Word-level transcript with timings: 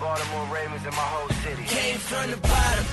Baltimore 0.00 0.46
Ravens 0.46 0.84
and 0.84 0.92
my 0.92 1.02
whole 1.02 1.28
city. 1.42 1.62
Came 1.64 1.98
from 1.98 2.30
the 2.30 2.36
bottom. 2.36 2.84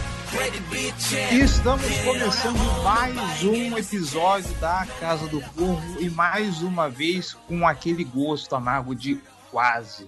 E 1.32 1.41
estamos 1.41 1.86
começando 2.05 2.84
mais 2.84 3.44
um 3.44 3.77
episódio 3.77 4.54
da 4.62 4.88
Casa 4.98 5.27
do 5.27 5.41
Corvo 5.41 6.02
e 6.02 6.10
mais 6.10 6.62
uma 6.62 6.90
vez 6.90 7.34
com 7.34 7.68
aquele 7.68 8.05
gosto 8.05 8.55
amargo 8.55 8.96
de 8.96 9.20
quase. 9.52 10.08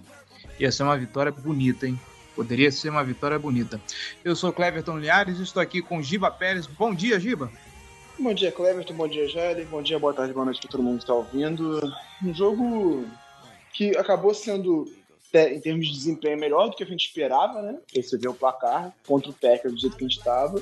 Ia 0.57 0.71
ser 0.71 0.83
uma 0.83 0.97
vitória 0.97 1.29
bonita, 1.29 1.85
hein? 1.85 1.99
Poderia 2.37 2.71
ser 2.71 2.87
uma 2.87 3.03
vitória 3.03 3.37
bonita. 3.37 3.81
Eu 4.23 4.33
sou 4.33 4.53
Cleverton 4.53 4.97
Liares 4.97 5.39
e 5.39 5.43
estou 5.43 5.61
aqui 5.61 5.81
com 5.81 6.01
Giba 6.01 6.31
Pérez. 6.31 6.67
Bom 6.67 6.93
dia, 6.95 7.19
Giba. 7.19 7.51
Bom 8.17 8.33
dia, 8.33 8.49
Cleverton. 8.49 8.93
Bom 8.93 9.09
dia, 9.09 9.27
Jerry. 9.27 9.65
Bom 9.65 9.81
dia, 9.81 9.99
boa 9.99 10.13
tarde, 10.13 10.31
boa 10.31 10.45
noite 10.45 10.61
para 10.61 10.69
todo 10.69 10.83
mundo 10.83 10.99
que 10.99 11.03
está 11.03 11.13
ouvindo. 11.13 11.81
Um 12.23 12.33
jogo 12.33 13.05
que 13.73 13.97
acabou 13.97 14.33
sendo 14.33 14.85
em 15.33 15.59
termos 15.59 15.87
de 15.87 15.93
desempenho 15.93 16.39
melhor 16.39 16.69
do 16.69 16.75
que 16.75 16.83
a 16.83 16.87
gente 16.87 17.07
esperava, 17.07 17.61
né? 17.61 17.79
Vê 18.19 18.27
o 18.27 18.33
placar 18.33 18.93
contra 19.07 19.31
o 19.31 19.33
Packers 19.33 19.73
do 19.73 19.79
jeito 19.79 19.97
que 19.97 20.05
a 20.05 20.07
gente 20.07 20.17
estava, 20.19 20.61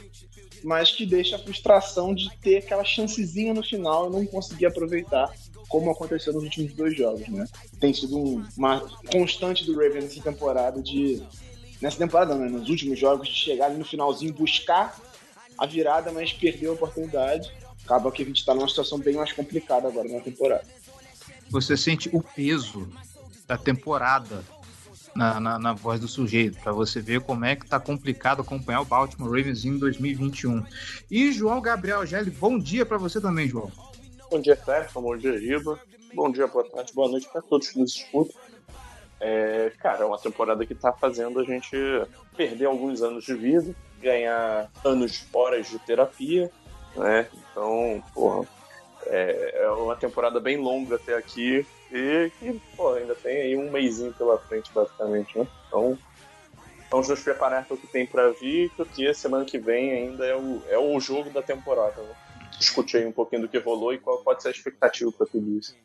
mas 0.64 0.92
que 0.92 1.06
deixa 1.06 1.36
a 1.36 1.40
frustração 1.40 2.16
de 2.16 2.30
ter 2.38 2.58
aquela 2.58 2.84
chancezinha 2.84 3.54
no 3.54 3.64
final 3.64 4.08
e 4.08 4.14
não 4.14 4.26
conseguir 4.26 4.68
aproveitar, 4.68 5.34
como 5.68 5.92
aconteceu 5.92 6.32
nos 6.32 6.44
últimos 6.44 6.74
dois 6.74 6.96
jogos, 6.96 7.28
né? 7.28 7.46
Tem 7.80 7.94
sido 7.94 8.18
um, 8.18 8.46
uma 8.58 8.80
constante 9.12 9.66
do 9.66 9.74
Ravens 9.74 10.06
nessa 10.06 10.22
temporada 10.22 10.82
de 10.82 11.22
nessa 11.82 11.98
temporada, 11.98 12.36
né? 12.36 12.48
Nos 12.48 12.70
últimos 12.70 12.98
jogos 12.98 13.28
de 13.28 13.34
chegar 13.34 13.66
ali 13.66 13.78
no 13.78 13.86
finalzinho 13.86 14.34
buscar 14.34 14.98
a 15.58 15.66
virada, 15.66 16.12
mas 16.12 16.32
perder 16.32 16.68
a 16.68 16.72
oportunidade. 16.72 17.52
Acaba 17.84 18.12
que 18.12 18.22
a 18.22 18.26
gente 18.26 18.38
está 18.38 18.54
numa 18.54 18.70
situação 18.70 19.00
bem 19.00 19.16
mais 19.16 19.34
complicada 19.34 19.88
agora 19.88 20.08
na 20.08 20.22
temporada. 20.22 20.66
Você 21.50 21.76
sente 21.76 22.10
o 22.14 22.22
peso 22.22 22.88
da 23.48 23.58
temporada 23.58 24.46
na, 25.16 25.40
na, 25.40 25.60
na 25.60 25.74
voz 25.74 26.00
do 26.00 26.08
sujeito, 26.08 26.60
para 26.62 26.72
você 26.72 27.02
ver 27.02 27.22
como 27.22 27.46
é 27.46 27.56
que 27.56 27.68
tá 27.68 27.80
complicado 27.80 28.42
acompanhar 28.42 28.82
o 28.82 28.86
Baltimore 28.86 29.30
Ravens 29.30 29.66
em 29.66 29.78
2021. 29.78 30.64
E 31.10 31.32
João 31.32 31.62
Gabriel 31.62 32.06
Gelli, 32.06 32.32
bom 32.32 32.58
dia 32.58 32.86
para 32.86 32.98
você 32.98 33.20
também, 33.20 33.48
João. 33.48 33.72
Bom 34.30 34.40
dia, 34.40 34.56
Clefton, 34.56 35.02
bom 35.02 35.18
dia, 35.18 35.38
Riba. 35.38 35.80
Bom 36.14 36.32
dia, 36.32 36.48
boa 36.48 36.64
tarde, 36.70 36.94
boa 36.94 37.10
noite 37.10 37.28
para 37.32 37.42
todos 37.42 37.70
que 37.70 37.80
nos 37.80 37.96
escutam. 37.96 38.36
É, 39.20 39.72
cara, 39.80 40.04
é 40.04 40.06
uma 40.06 40.18
temporada 40.18 40.66
que 40.66 40.74
tá 40.74 40.92
fazendo 40.92 41.40
a 41.40 41.44
gente 41.44 41.78
perder 42.36 42.66
alguns 42.66 43.02
anos 43.02 43.24
de 43.24 43.36
vida, 43.36 43.76
ganhar 44.02 44.70
anos 44.84 45.18
fora 45.18 45.62
de 45.62 45.78
terapia, 45.80 46.50
né? 46.96 47.28
Então, 47.52 48.04
porra, 48.14 48.48
é, 49.06 49.64
é 49.64 49.70
uma 49.70 49.96
temporada 49.96 50.40
bem 50.40 50.58
longa 50.58 50.96
até 50.96 51.16
aqui 51.16 51.66
e 51.92 52.32
que, 52.40 52.62
pô, 52.76 52.94
ainda 52.94 53.16
tem 53.16 53.42
aí 53.42 53.58
um 53.58 53.70
mêsinho 53.70 54.14
pela 54.14 54.38
frente, 54.38 54.72
basicamente, 54.74 55.38
né? 55.38 55.48
Então, 55.68 55.98
vamos 56.90 57.10
nos 57.10 57.22
preparar 57.22 57.66
para 57.66 57.76
o 57.76 57.78
que 57.78 57.88
tem 57.88 58.06
para 58.06 58.32
vir, 58.32 58.72
porque 58.78 59.14
semana 59.14 59.46
que 59.46 59.58
vem 59.58 59.92
ainda 59.92 60.26
é 60.26 60.36
o, 60.36 60.62
é 60.70 60.78
o 60.78 61.00
jogo 61.00 61.30
da 61.30 61.42
temporada, 61.42 62.02
né? 62.02 62.14
Discutir 62.58 63.06
um 63.06 63.12
pouquinho 63.12 63.44
do 63.44 63.48
que 63.48 63.58
rolou 63.58 63.94
e 63.94 63.98
qual 63.98 64.20
pode 64.20 64.42
ser 64.42 64.50
a 64.50 64.52
expectativa 64.52 65.12
para 65.12 65.26
tudo 65.26 65.58
isso. 65.58 65.76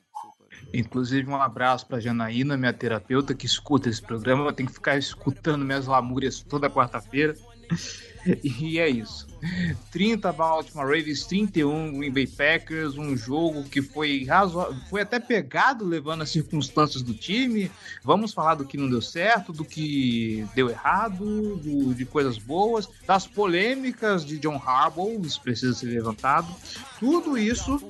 Inclusive, 0.72 1.28
um 1.30 1.36
abraço 1.36 1.86
para 1.86 2.00
Janaína, 2.00 2.56
minha 2.56 2.72
terapeuta, 2.72 3.34
que 3.34 3.46
escuta 3.46 3.88
esse 3.88 4.02
programa. 4.02 4.44
Eu 4.46 4.52
tenho 4.52 4.68
que 4.68 4.74
ficar 4.74 4.96
escutando 4.96 5.64
minhas 5.64 5.86
lamúrias 5.86 6.40
toda 6.40 6.68
quarta-feira. 6.68 7.34
E 8.42 8.78
é 8.78 8.88
isso. 8.88 9.26
30 9.92 10.32
Baltimore 10.32 10.86
Ravens, 10.86 11.24
31 11.26 11.98
Green 11.98 12.10
Bay 12.10 12.26
Packers, 12.26 12.96
um 12.96 13.16
jogo 13.16 13.62
que 13.64 13.80
foi 13.80 14.24
razoável, 14.24 14.76
foi 14.90 15.02
até 15.02 15.20
pegado 15.20 15.84
levando 15.84 16.22
as 16.22 16.30
circunstâncias 16.30 17.02
do 17.02 17.14
time. 17.14 17.70
Vamos 18.02 18.32
falar 18.32 18.56
do 18.56 18.64
que 18.64 18.76
não 18.76 18.88
deu 18.88 19.00
certo, 19.00 19.52
do 19.52 19.64
que 19.64 20.46
deu 20.54 20.68
errado, 20.68 21.56
do, 21.56 21.94
de 21.94 22.04
coisas 22.04 22.38
boas, 22.38 22.88
das 23.06 23.26
polêmicas 23.26 24.24
de 24.24 24.38
John 24.38 24.56
Harbaugh, 24.56 25.20
isso 25.24 25.40
precisa 25.40 25.74
ser 25.74 25.86
levantado. 25.86 26.48
Tudo 26.98 27.36
isso 27.38 27.80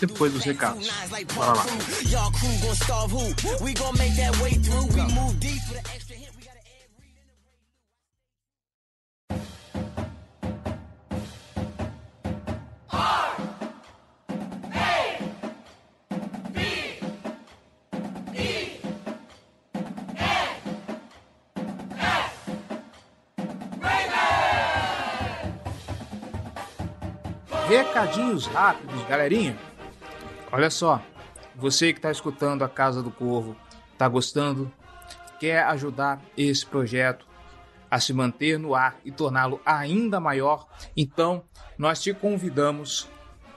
depois 0.00 0.32
dos 0.32 0.44
recados. 0.44 0.88
Bora 1.34 1.52
lá. 1.52 1.66
Recadinhos 27.68 28.46
rápidos, 28.46 29.02
galerinha. 29.08 29.58
Olha 30.52 30.70
só, 30.70 31.02
você 31.56 31.92
que 31.92 31.98
está 31.98 32.12
escutando 32.12 32.62
a 32.62 32.68
Casa 32.68 33.02
do 33.02 33.10
Corvo, 33.10 33.56
está 33.92 34.06
gostando, 34.06 34.72
quer 35.40 35.64
ajudar 35.64 36.20
esse 36.36 36.64
projeto 36.64 37.25
a 37.96 38.00
se 38.00 38.12
manter 38.12 38.58
no 38.58 38.74
ar 38.74 38.98
e 39.06 39.10
torná-lo 39.10 39.58
ainda 39.64 40.20
maior, 40.20 40.68
então 40.94 41.42
nós 41.78 42.02
te 42.02 42.12
convidamos 42.12 43.08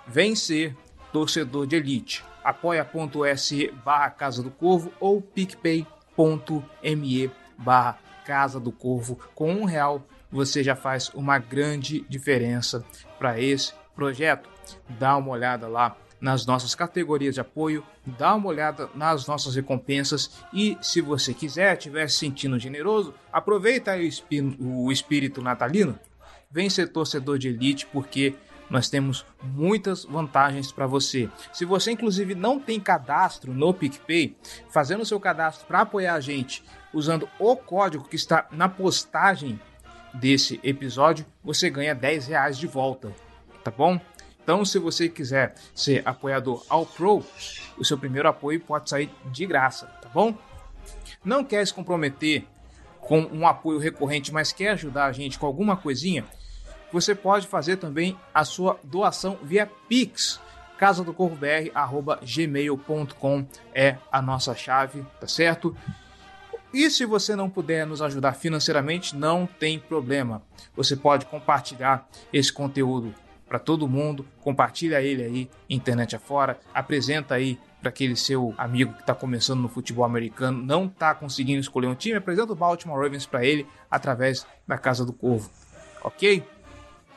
vem 0.08 0.34
ser 0.34 0.78
torcedor 1.12 1.68
de 1.68 1.76
elite. 1.76 2.24
apoia.se 2.42 3.70
barra 3.84 4.10
Casa 4.12 4.42
do 4.42 4.50
Corvo 4.50 4.94
ou 4.98 5.22
picpay.me 5.22 5.86
barra 7.58 8.00
Casa 8.26 8.62
do 8.62 8.72
Corvo. 8.72 9.20
Com 9.36 9.52
um 9.52 9.66
real 9.66 10.02
você 10.32 10.64
já 10.64 10.76
faz 10.76 11.10
uma 11.14 11.38
grande 11.38 12.06
diferença 12.08 12.86
para 13.18 13.42
esse 13.42 13.74
projeto, 13.94 14.50
dá 14.88 15.18
uma 15.18 15.32
olhada 15.32 15.68
lá 15.68 15.98
nas 16.20 16.46
nossas 16.46 16.76
categorias 16.76 17.36
de 17.36 17.42
apoio, 17.42 17.84
dá 18.06 18.36
uma 18.36 18.48
olhada 18.48 18.90
nas 18.96 19.28
nossas 19.28 19.56
recompensas 19.56 20.32
e 20.54 20.78
se 20.82 21.02
você 21.02 21.34
quiser, 21.34 21.78
estiver 21.78 22.10
se 22.10 22.18
sentindo 22.18 22.60
generoso, 22.60 23.14
aproveita 23.32 23.92
aí 23.92 24.10
o 24.60 24.92
espírito 24.92 25.42
natalino, 25.42 25.98
vem 26.52 26.70
ser 26.70 26.88
torcedor 26.88 27.38
de 27.38 27.50
elite 27.50 27.86
porque 27.88 28.36
nós 28.70 28.90
temos 28.90 29.26
muitas 29.42 30.04
vantagens 30.06 30.72
para 30.72 30.86
você. 30.86 31.30
Se 31.52 31.66
você 31.66 31.92
inclusive 31.92 32.36
não 32.36 32.60
tem 32.60 32.80
cadastro 32.80 33.54
no 33.54 33.74
PicPay, 33.74 34.36
fazendo 34.70 35.02
o 35.02 35.06
seu 35.06 35.20
cadastro 35.20 35.66
para 35.66 35.82
apoiar 35.82 36.14
a 36.14 36.20
gente, 36.20 36.64
usando 36.94 37.28
o 37.40 37.56
código 37.56 38.08
que 38.08 38.16
está 38.16 38.48
na 38.52 38.70
postagem 38.70 39.60
desse 40.14 40.60
episódio, 40.64 41.26
você 41.44 41.70
ganha 41.70 41.96
10 41.96 42.28
reais 42.28 42.58
de 42.58 42.68
volta 42.68 43.14
tá 43.64 43.72
bom? 43.72 44.00
Então, 44.50 44.66
se 44.66 44.80
você 44.80 45.08
quiser 45.08 45.54
ser 45.76 46.02
apoiador 46.08 46.66
ao 46.68 46.84
Pro, 46.84 47.24
o 47.78 47.86
seu 47.86 48.00
primeiro 48.00 48.28
apoio 48.28 48.60
pode 48.60 48.90
sair 48.90 49.08
de 49.26 49.46
graça, 49.46 49.86
tá 50.02 50.10
bom? 50.12 50.36
Não 51.24 51.44
quer 51.44 51.68
se 51.68 51.72
comprometer 51.72 52.48
com 53.00 53.20
um 53.32 53.48
apoio 53.48 53.78
recorrente, 53.78 54.34
mas 54.34 54.52
quer 54.52 54.70
ajudar 54.70 55.06
a 55.06 55.12
gente 55.12 55.38
com 55.38 55.46
alguma 55.46 55.78
coisinha? 55.78 56.26
Você 56.92 57.14
pode 57.14 57.46
fazer 57.46 57.78
também 57.78 58.18
a 58.34 58.44
sua 58.44 58.80
doação 58.84 59.38
via 59.44 59.70
Pix. 59.88 60.42
Casa 60.80 61.04
do 61.04 61.14
Corvo 61.14 61.36
BR, 61.36 61.70
gmail.com 62.26 63.46
é 63.72 63.98
a 64.12 64.20
nossa 64.20 64.56
chave, 64.56 65.06
tá 65.22 65.28
certo? 65.28 65.78
E 66.74 66.90
se 66.90 67.06
você 67.06 67.36
não 67.36 67.52
puder 67.52 67.86
nos 67.86 68.02
ajudar 68.02 68.34
financeiramente, 68.34 69.16
não 69.16 69.46
tem 69.46 69.78
problema. 69.78 70.42
Você 70.76 70.96
pode 70.96 71.28
compartilhar 71.28 72.10
esse 72.34 72.52
conteúdo 72.52 73.14
para 73.50 73.58
todo 73.58 73.88
mundo, 73.88 74.26
compartilha 74.42 75.02
ele 75.02 75.24
aí, 75.24 75.50
internet 75.68 76.16
afora, 76.16 76.60
apresenta 76.72 77.34
aí 77.34 77.60
para 77.82 77.90
aquele 77.90 78.16
seu 78.16 78.54
amigo 78.58 78.94
que 78.94 79.02
está 79.02 79.16
começando 79.16 79.60
no 79.60 79.68
futebol 79.68 80.06
americano, 80.06 80.62
não 80.64 80.86
está 80.86 81.16
conseguindo 81.16 81.60
escolher 81.60 81.88
um 81.88 81.96
time, 81.96 82.16
apresenta 82.16 82.54
o 82.54 82.56
Baltimore 82.56 83.02
Ravens 83.02 83.26
para 83.26 83.44
ele 83.44 83.66
através 83.90 84.46
da 84.68 84.78
Casa 84.78 85.04
do 85.04 85.12
Corvo, 85.12 85.50
ok? 86.04 86.44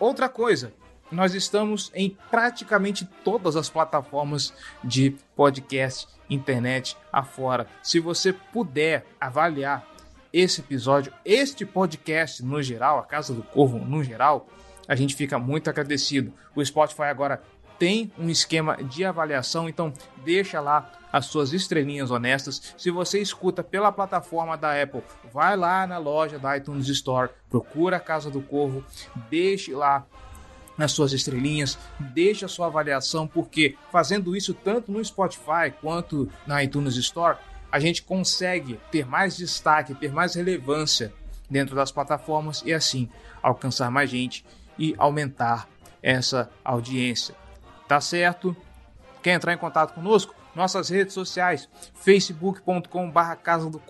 Outra 0.00 0.26
coisa, 0.29 0.73
nós 1.11 1.34
estamos 1.34 1.93
em 1.94 2.17
praticamente 2.31 3.05
todas 3.23 3.55
as 3.55 3.69
plataformas 3.69 4.55
de 4.82 5.14
podcast, 5.37 6.08
internet 6.31 6.96
afora. 7.12 7.67
Se 7.82 8.00
você 8.00 8.32
puder 8.32 9.05
avaliar 9.20 9.87
esse 10.32 10.62
episódio, 10.62 11.12
este 11.26 11.67
podcast 11.67 12.43
no 12.43 12.62
geral, 12.62 12.99
a 12.99 13.02
Casa 13.02 13.34
do 13.34 13.43
Corvo 13.43 13.79
no 13.79 14.02
geral, 14.02 14.49
a 14.87 14.94
gente 14.94 15.14
fica 15.14 15.38
muito 15.38 15.69
agradecido. 15.69 16.32
O 16.55 16.64
Spotify 16.64 17.05
agora 17.05 17.43
tem 17.79 18.12
um 18.19 18.29
esquema 18.29 18.76
de 18.76 19.05
avaliação, 19.05 19.69
então 19.69 19.93
deixa 20.25 20.61
lá 20.61 20.93
as 21.12 21.26
suas 21.26 21.52
estrelinhas 21.52 22.11
honestas. 22.11 22.75
Se 22.79 22.90
você 22.90 23.20
escuta 23.20 23.62
pela 23.62 23.93
plataforma 23.93 24.56
da 24.56 24.81
Apple, 24.81 25.02
vai 25.32 25.56
lá 25.56 25.87
na 25.87 25.99
loja 25.99 26.38
da 26.38 26.56
iTunes 26.56 26.88
Store, 26.88 27.31
procura 27.50 27.96
a 27.96 28.00
Casa 28.00 28.31
do 28.31 28.40
Corvo, 28.40 28.84
deixe 29.29 29.75
lá 29.75 30.06
nas 30.79 30.93
suas 30.93 31.12
estrelinhas, 31.12 31.76
deixe 31.99 32.44
a 32.44 32.49
sua 32.49 32.67
avaliação, 32.67 33.26
porque 33.26 33.76
fazendo 33.90 34.34
isso 34.34 34.55
tanto 34.55 34.90
no 34.90 35.05
Spotify 35.05 35.73
quanto 35.81 36.31
na 36.46 36.62
iTunes 36.62 36.96
Store, 36.96 37.37
a 37.70 37.81
gente 37.81 38.02
consegue 38.02 38.79
ter 38.90 39.05
mais 39.05 39.37
destaque, 39.37 39.94
ter 39.94 40.12
mais 40.12 40.34
relevância 40.34 41.12
dentro 41.50 41.75
das 41.75 41.90
plataformas 41.90 42.62
e 42.64 42.73
assim 42.73 43.08
alcançar 43.43 43.90
mais 43.90 44.08
gente 44.08 44.44
e 44.82 44.96
aumentar 44.99 45.69
essa 46.02 46.50
audiência. 46.64 47.37
Tá 47.87 48.00
certo? 48.00 48.56
Quer 49.23 49.34
entrar 49.34 49.55
em 49.55 49.58
contato 49.58 49.94
conosco? 49.94 50.34
Nossas 50.56 50.90
redes 50.90 51.14
sociais, 51.14 51.67
facebook.com.br 51.94 53.34
Casa 53.43 53.70
do 53.70 53.81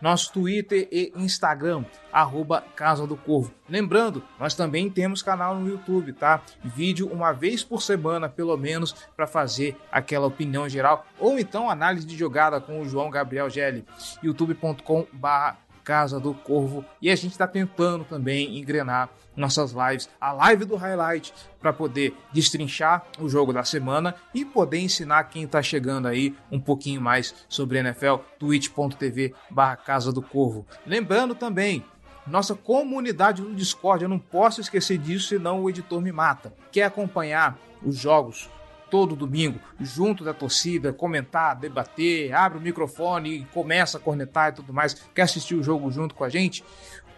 nosso 0.00 0.32
Twitter 0.32 0.86
e 0.92 1.12
Instagram, 1.16 1.84
arroba 2.12 2.62
Casa 2.76 3.08
do 3.08 3.16
Corvo. 3.16 3.52
Lembrando, 3.68 4.22
nós 4.38 4.54
também 4.54 4.88
temos 4.88 5.20
canal 5.20 5.56
no 5.56 5.68
YouTube, 5.68 6.12
tá? 6.12 6.42
Vídeo 6.62 7.08
uma 7.10 7.32
vez 7.32 7.64
por 7.64 7.82
semana, 7.82 8.28
pelo 8.28 8.56
menos, 8.56 8.92
para 9.16 9.26
fazer 9.26 9.76
aquela 9.90 10.28
opinião 10.28 10.68
geral, 10.68 11.04
ou 11.18 11.36
então 11.36 11.68
análise 11.68 12.06
de 12.06 12.16
jogada 12.16 12.60
com 12.60 12.80
o 12.80 12.88
João 12.88 13.10
Gabriel 13.10 13.50
Gelli, 13.50 13.84
youtube.com.br 14.22 15.61
Casa 15.84 16.20
do 16.20 16.34
Corvo. 16.34 16.84
E 17.00 17.10
a 17.10 17.16
gente 17.16 17.32
está 17.32 17.46
tentando 17.46 18.04
também 18.04 18.58
engrenar 18.58 19.10
nossas 19.36 19.72
lives, 19.72 20.08
a 20.20 20.32
live 20.32 20.64
do 20.64 20.76
highlight, 20.76 21.32
para 21.60 21.72
poder 21.72 22.14
destrinchar 22.32 23.06
o 23.18 23.28
jogo 23.28 23.52
da 23.52 23.64
semana 23.64 24.14
e 24.34 24.44
poder 24.44 24.78
ensinar 24.78 25.24
quem 25.24 25.44
está 25.44 25.62
chegando 25.62 26.06
aí 26.08 26.36
um 26.50 26.60
pouquinho 26.60 27.00
mais 27.00 27.34
sobre 27.48 27.78
NFL, 27.78 28.16
twitch.tv 28.38 29.34
barra 29.50 29.76
Casa 29.76 30.12
do 30.12 30.22
Corvo. 30.22 30.66
Lembrando 30.86 31.34
também, 31.34 31.84
nossa 32.26 32.54
comunidade 32.54 33.42
no 33.42 33.54
Discord, 33.54 34.04
eu 34.04 34.08
não 34.08 34.18
posso 34.18 34.60
esquecer 34.60 34.98
disso, 34.98 35.28
senão 35.28 35.62
o 35.62 35.70
editor 35.70 36.00
me 36.00 36.12
mata. 36.12 36.54
Quer 36.70 36.84
acompanhar 36.84 37.58
os 37.82 37.96
jogos 37.96 38.48
todo 38.92 39.16
domingo, 39.16 39.58
junto 39.80 40.22
da 40.22 40.34
torcida, 40.34 40.92
comentar, 40.92 41.56
debater, 41.56 42.30
abre 42.34 42.58
o 42.58 42.60
microfone 42.60 43.36
e 43.36 43.44
começa 43.46 43.96
a 43.96 44.00
cornetar 44.00 44.50
e 44.50 44.56
tudo 44.56 44.70
mais. 44.70 44.92
Quer 45.14 45.22
assistir 45.22 45.54
o 45.54 45.62
jogo 45.62 45.90
junto 45.90 46.14
com 46.14 46.22
a 46.22 46.28
gente? 46.28 46.62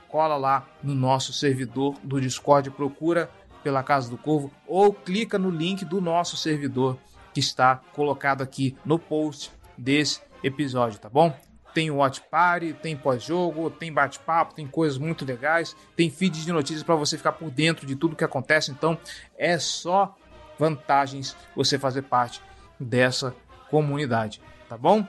Cola 0.07 0.37
lá 0.37 0.69
no 0.85 0.95
nosso 0.95 1.33
servidor 1.33 1.97
do 2.01 2.21
Discord, 2.21 2.71
procura 2.71 3.29
pela 3.65 3.83
Casa 3.83 4.09
do 4.09 4.17
Corvo 4.17 4.53
ou 4.69 4.95
clica 4.95 5.37
no 5.37 5.51
link 5.51 5.85
do 5.85 6.01
nosso 6.01 6.37
servidor 6.37 6.97
que 7.33 7.41
está 7.41 7.81
colocado 7.93 8.41
aqui 8.41 8.77
no 8.85 8.97
post 8.97 9.51
desse 9.77 10.21
episódio, 10.45 11.01
tá 11.01 11.09
bom? 11.09 11.37
Tem 11.75 11.91
watch 11.91 12.23
party, 12.31 12.73
tem 12.75 12.97
pós-jogo, 12.97 13.69
tem 13.69 13.93
bate-papo, 13.93 14.55
tem 14.55 14.65
coisas 14.65 14.97
muito 14.97 15.25
legais, 15.25 15.75
tem 15.97 16.09
feed 16.09 16.45
de 16.45 16.53
notícias 16.53 16.85
para 16.85 16.95
você 16.95 17.17
ficar 17.17 17.33
por 17.33 17.51
dentro 17.51 17.85
de 17.85 17.97
tudo 17.97 18.15
que 18.15 18.23
acontece. 18.23 18.71
Então 18.71 18.97
é 19.37 19.59
só 19.59 20.17
vantagens 20.59 21.37
você 21.55 21.79
fazer 21.79 22.03
parte 22.03 22.41
dessa 22.79 23.35
comunidade, 23.71 24.41
tá 24.69 24.77
bom? 24.77 25.07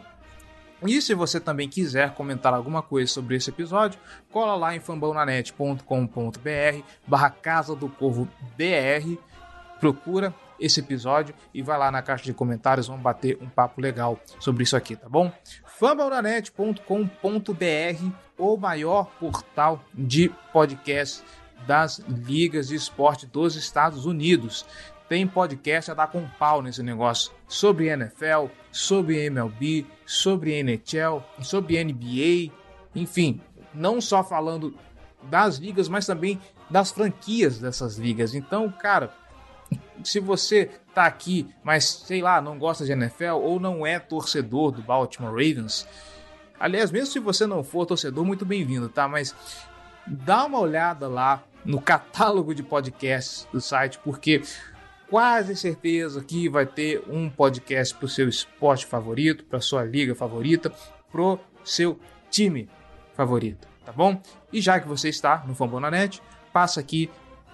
E 0.85 1.01
se 1.01 1.13
você 1.13 1.39
também 1.39 1.69
quiser 1.69 2.13
comentar 2.13 2.53
alguma 2.53 2.81
coisa 2.81 3.11
sobre 3.11 3.35
esse 3.35 3.49
episódio, 3.49 3.99
cola 4.31 4.55
lá 4.55 4.75
em 4.75 4.79
fambonanet.com.br 4.79 6.83
barra 7.07 7.29
Casa 7.29 7.75
do 7.75 7.89
Corvo 7.89 8.27
BR, 8.57 9.17
procura 9.79 10.33
esse 10.59 10.79
episódio 10.79 11.35
e 11.53 11.61
vai 11.61 11.77
lá 11.77 11.91
na 11.91 12.01
caixa 12.01 12.25
de 12.25 12.33
comentários, 12.33 12.87
vamos 12.87 13.01
bater 13.01 13.37
um 13.41 13.49
papo 13.49 13.81
legal 13.81 14.19
sobre 14.39 14.63
isso 14.63 14.75
aqui, 14.75 14.95
tá 14.95 15.09
bom? 15.09 15.31
fambonanet.com.br, 15.77 18.11
o 18.37 18.57
maior 18.57 19.05
portal 19.19 19.83
de 19.93 20.29
podcast 20.53 21.23
das 21.65 21.99
ligas 21.99 22.67
de 22.67 22.75
esporte 22.75 23.25
dos 23.25 23.55
Estados 23.55 24.05
Unidos 24.05 24.65
tem 25.07 25.27
podcast 25.27 25.91
a 25.91 25.93
dar 25.93 26.07
com 26.07 26.27
pau 26.39 26.61
nesse 26.61 26.81
negócio. 26.81 27.31
Sobre 27.47 27.87
NFL, 27.87 28.47
sobre 28.71 29.25
MLB, 29.25 29.85
sobre 30.05 30.53
NHL, 30.53 31.23
sobre 31.41 31.83
NBA, 31.83 32.51
enfim, 32.95 33.41
não 33.73 34.01
só 34.01 34.23
falando 34.23 34.75
das 35.23 35.57
ligas, 35.57 35.87
mas 35.87 36.05
também 36.05 36.39
das 36.69 36.91
franquias 36.91 37.59
dessas 37.59 37.97
ligas. 37.97 38.33
Então, 38.33 38.71
cara, 38.71 39.13
se 40.03 40.19
você 40.19 40.71
tá 40.93 41.05
aqui, 41.05 41.47
mas 41.63 41.85
sei 41.85 42.21
lá, 42.21 42.41
não 42.41 42.57
gosta 42.57 42.85
de 42.85 42.91
NFL 42.91 43.35
ou 43.41 43.59
não 43.59 43.85
é 43.85 43.99
torcedor 43.99 44.71
do 44.71 44.81
Baltimore 44.81 45.31
Ravens, 45.31 45.87
aliás, 46.59 46.91
mesmo 46.91 47.07
se 47.07 47.19
você 47.19 47.45
não 47.45 47.63
for 47.63 47.85
torcedor, 47.85 48.23
muito 48.25 48.45
bem-vindo, 48.45 48.89
tá? 48.89 49.07
Mas 49.07 49.35
dá 50.05 50.45
uma 50.45 50.59
olhada 50.59 51.07
lá 51.07 51.43
no 51.63 51.81
catálogo 51.81 52.53
de 52.53 52.61
podcasts 52.61 53.47
do 53.51 53.59
site, 53.59 53.99
porque 54.03 54.41
quase 55.15 55.55
certeza 55.55 56.21
que 56.21 56.49
vai 56.49 56.65
ter 56.65 57.01
um 57.07 57.29
podcast 57.29 57.95
para 57.95 58.05
o 58.05 58.09
seu 58.09 58.27
esporte 58.27 58.85
favorito, 58.85 59.45
para 59.45 59.61
sua 59.61 59.81
liga 59.81 60.13
favorita, 60.13 60.69
pro 61.09 61.39
seu 61.63 61.97
time 62.29 62.67
favorito, 63.13 63.65
tá 63.85 63.93
bom? 63.93 64.21
E 64.51 64.59
já 64.59 64.77
que 64.77 64.89
você 64.89 65.07
está 65.07 65.41
no 65.47 65.55
Fambonanet, 65.55 66.21
passa 66.51 66.81
aqui, 66.81 67.09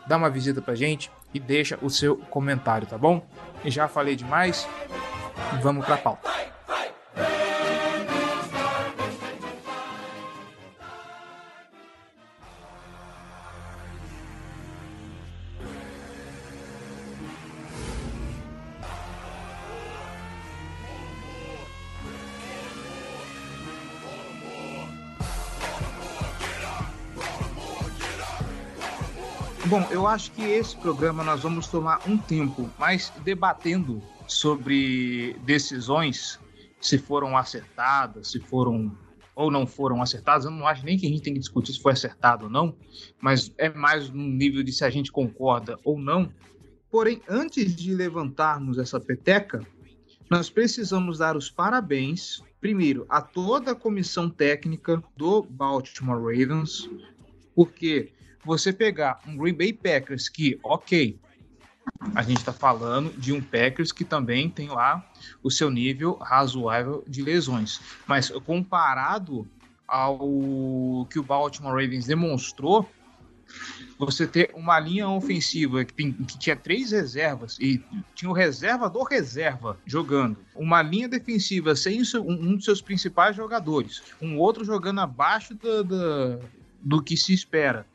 dá 0.08 0.18
uma 0.18 0.31
visita 0.31 0.60
pra 0.60 0.74
gente 0.74 1.12
e 1.36 1.40
deixa 1.40 1.78
o 1.84 1.90
seu 1.92 2.18
comentário, 2.18 2.88
tá 2.88 2.98
bom? 2.98 3.24
E 3.64 3.69
já 3.69 3.88
falei 3.88 4.16
demais, 4.16 4.68
vamos 5.62 5.86
pra 5.86 5.98
pauta. 5.98 6.41
Eu 30.02 30.08
acho 30.08 30.31
que 30.31 30.42
esse 30.42 30.76
programa 30.78 31.24
nós 31.24 31.44
vamos 31.44 31.68
tomar 31.68 32.02
um 32.10 32.18
tempo 32.18 32.68
mais 32.80 33.14
debatendo 33.24 34.02
sobre 34.26 35.36
decisões, 35.44 36.40
se 36.80 36.98
foram 36.98 37.38
acertadas, 37.38 38.31
se 38.31 38.40
foram 38.40 38.98
ou 39.36 39.52
não 39.52 39.68
foram 39.68 40.02
acertadas. 40.02 40.46
Eu 40.46 40.50
não 40.50 40.66
acho 40.66 40.84
nem 40.84 40.98
que 40.98 41.06
a 41.06 41.10
gente 41.10 41.22
tem 41.22 41.34
que 41.34 41.40
discutir 41.40 41.74
se 41.74 41.80
foi 41.80 41.92
acertado 41.92 42.46
ou 42.46 42.50
não, 42.50 42.76
mas 43.22 43.54
é 43.60 43.70
mais 43.70 44.10
no 44.10 44.24
nível 44.24 44.64
de 44.64 44.72
se 44.72 44.84
a 44.84 44.90
gente 44.90 45.12
concorda 45.12 45.78
ou 45.84 46.00
não. 46.00 46.34
Porém, 46.90 47.22
antes 47.30 47.76
de 47.76 47.94
levantarmos 47.94 48.80
essa 48.80 49.00
peteca, 49.00 49.64
nós 50.31 50.50
precisamos 50.50 51.20
dar 51.20 51.38
os 51.38 51.52
parabéns, 51.52 52.42
primeiro, 52.60 53.06
a 53.08 53.22
toda 53.22 53.74
a 53.74 53.76
comissão 53.76 54.31
técnica 54.31 55.02
do 55.16 55.44
Baltimore 55.44 56.24
Ravens, 56.24 56.90
porque 57.54 58.12
você 58.44 58.74
pegar 58.74 59.19
um 59.28 59.38
Green 59.38 59.54
Bay 59.54 59.74
Packers 59.74 60.28
que, 60.28 60.60
ok, 60.64 61.19
a 62.16 62.21
gente 62.24 62.38
está 62.38 62.54
falando 62.54 63.12
de 63.18 63.31
um 63.31 63.42
Packers 63.42 63.92
que 63.92 64.04
também 64.04 64.50
tem 64.50 64.69
lá 64.69 65.06
o 65.44 65.52
seu 65.52 65.69
nível 65.69 66.16
razoável 66.16 67.04
de 67.07 67.21
lesões. 67.21 67.80
Mas 68.07 68.30
comparado 68.45 69.48
ao 69.88 71.06
que 71.10 71.19
o 71.19 71.24
Baltimore 71.24 71.74
Ravens 71.74 72.06
demonstrou, 72.06 72.90
você 73.98 74.26
ter 74.26 74.52
uma 74.56 74.80
linha 74.80 75.07
ofensiva 75.10 75.83
que, 75.86 76.14
que 76.14 76.40
tinha 76.40 76.56
três 76.56 76.92
reservas 76.92 77.57
e 77.60 77.83
tinha 78.16 78.30
o 78.30 78.33
reserva 78.33 78.90
do 78.90 79.04
reserva 79.04 79.78
jogando, 79.86 80.38
uma 80.56 80.81
linha 80.81 81.07
defensiva 81.07 81.76
sem 81.76 82.02
um, 82.16 82.56
dos 82.56 82.66
seus 82.66 82.81
principais 82.81 83.36
jogadores, 83.36 84.02
um 84.21 84.38
outro 84.38 84.64
jogando 84.64 85.02
abaixo 85.02 85.54
do, 85.54 85.83
do, 85.83 86.40
do 86.81 87.04
que 87.04 87.16
se 87.16 87.33
espera, 87.33 87.86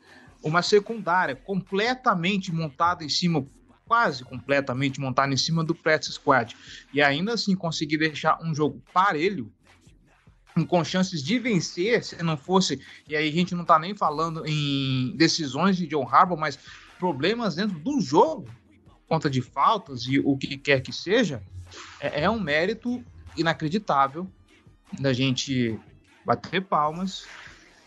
uma 0.47 0.61
secundária 0.61 1.35
completamente 1.35 2.51
montada 2.51 3.03
em 3.03 3.09
cima, 3.09 3.45
quase 3.85 4.23
completamente 4.23 4.99
montada 4.99 5.33
em 5.33 5.37
cima 5.37 5.63
do 5.63 5.75
practice 5.75 6.13
squad, 6.13 6.55
e 6.93 7.01
ainda 7.01 7.33
assim 7.33 7.55
conseguir 7.55 7.97
deixar 7.97 8.41
um 8.41 8.53
jogo 8.53 8.81
parelho, 8.93 9.51
com 10.67 10.83
chances 10.83 11.21
de 11.21 11.37
vencer, 11.37 12.03
se 12.03 12.21
não 12.23 12.35
fosse, 12.35 12.81
e 13.07 13.15
aí 13.15 13.29
a 13.29 13.31
gente 13.31 13.53
não 13.53 13.63
tá 13.63 13.77
nem 13.77 13.93
falando 13.93 14.43
em 14.45 15.15
decisões 15.15 15.77
de 15.77 15.85
John 15.85 16.07
Harbaugh, 16.09 16.39
mas 16.39 16.57
problemas 16.97 17.55
dentro 17.55 17.77
do 17.77 18.01
jogo, 18.01 18.49
conta 19.07 19.29
de 19.29 19.41
faltas 19.41 20.05
e 20.07 20.19
o 20.19 20.35
que 20.35 20.57
quer 20.57 20.81
que 20.81 20.91
seja, 20.91 21.43
é, 21.99 22.23
é 22.23 22.29
um 22.29 22.39
mérito 22.39 23.03
inacreditável 23.35 24.27
da 24.99 25.13
gente 25.13 25.79
bater 26.25 26.61
palmas 26.61 27.25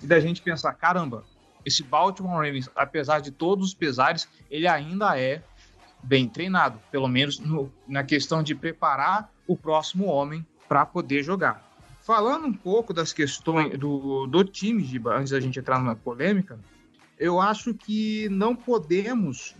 e 0.00 0.07
da 0.07 0.21
gente 0.21 0.40
pensar, 0.40 0.73
caramba, 0.75 1.25
esse 1.64 1.83
Baltimore 1.83 2.35
Ravens, 2.35 2.69
apesar 2.75 3.21
de 3.21 3.31
todos 3.31 3.69
os 3.69 3.75
pesares, 3.75 4.29
ele 4.50 4.67
ainda 4.67 5.19
é 5.19 5.43
bem 6.02 6.29
treinado, 6.29 6.81
pelo 6.90 7.09
menos 7.09 7.38
no, 7.38 7.73
na 7.87 8.02
questão 8.02 8.43
de 8.43 8.55
preparar 8.55 9.31
o 9.47 9.57
próximo 9.57 10.07
homem 10.07 10.47
para 10.69 10.87
poder 10.87 11.23
jogar. 11.23 11.69
Falando 12.00 12.47
um 12.47 12.52
pouco 12.52 12.95
das 12.95 13.12
questões 13.12 13.79
do, 13.79 14.26
do 14.26 14.43
time, 14.43 14.83
Giba, 14.83 15.17
antes 15.17 15.33
da 15.33 15.40
gente 15.40 15.59
entrar 15.59 15.79
numa 15.79 15.95
polêmica, 15.95 16.59
eu 17.19 17.38
acho 17.38 17.75
que 17.75 18.29
não 18.31 18.57
podemos 18.57 19.55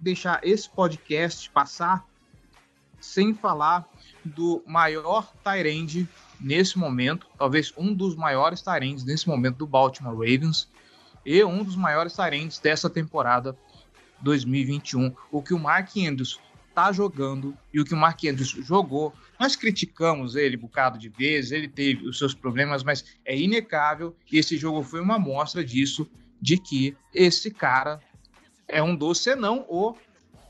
deixar 0.00 0.40
esse 0.42 0.68
podcast 0.68 1.48
passar 1.50 2.04
sem 3.00 3.34
falar 3.34 3.86
do 4.24 4.62
maior 4.66 5.30
Tyrande 5.44 6.08
nesse 6.40 6.78
momento, 6.78 7.26
talvez 7.38 7.72
um 7.76 7.94
dos 7.94 8.16
maiores 8.16 8.62
Tyrands 8.62 9.04
nesse 9.04 9.28
momento 9.28 9.58
do 9.58 9.66
Baltimore 9.66 10.14
Ravens 10.14 10.68
e 11.24 11.42
um 11.44 11.62
dos 11.62 11.76
maiores 11.76 12.14
Tyrands 12.14 12.58
dessa 12.58 12.88
temporada 12.90 13.56
2021. 14.20 15.14
O 15.30 15.42
que 15.42 15.54
o 15.54 15.58
Mark 15.58 15.96
Andrews 15.96 16.40
está 16.74 16.90
jogando 16.90 17.56
e 17.72 17.80
o 17.80 17.84
que 17.84 17.94
o 17.94 17.96
Mark 17.96 18.22
Andrews 18.24 18.48
jogou. 18.48 19.12
Nós 19.38 19.54
criticamos 19.54 20.34
ele 20.34 20.56
um 20.56 20.60
bocado 20.60 20.98
de 20.98 21.08
vezes, 21.08 21.52
ele 21.52 21.68
teve 21.68 22.06
os 22.06 22.18
seus 22.18 22.34
problemas, 22.34 22.82
mas 22.82 23.04
é 23.24 23.36
inegável 23.36 24.14
e 24.30 24.38
esse 24.38 24.56
jogo 24.56 24.82
foi 24.82 25.00
uma 25.00 25.14
amostra 25.14 25.64
disso, 25.64 26.08
de 26.40 26.58
que 26.58 26.96
esse 27.14 27.50
cara 27.50 28.00
é 28.66 28.82
um 28.82 28.94
dos, 28.94 29.20
senão 29.20 29.64
o 29.68 29.94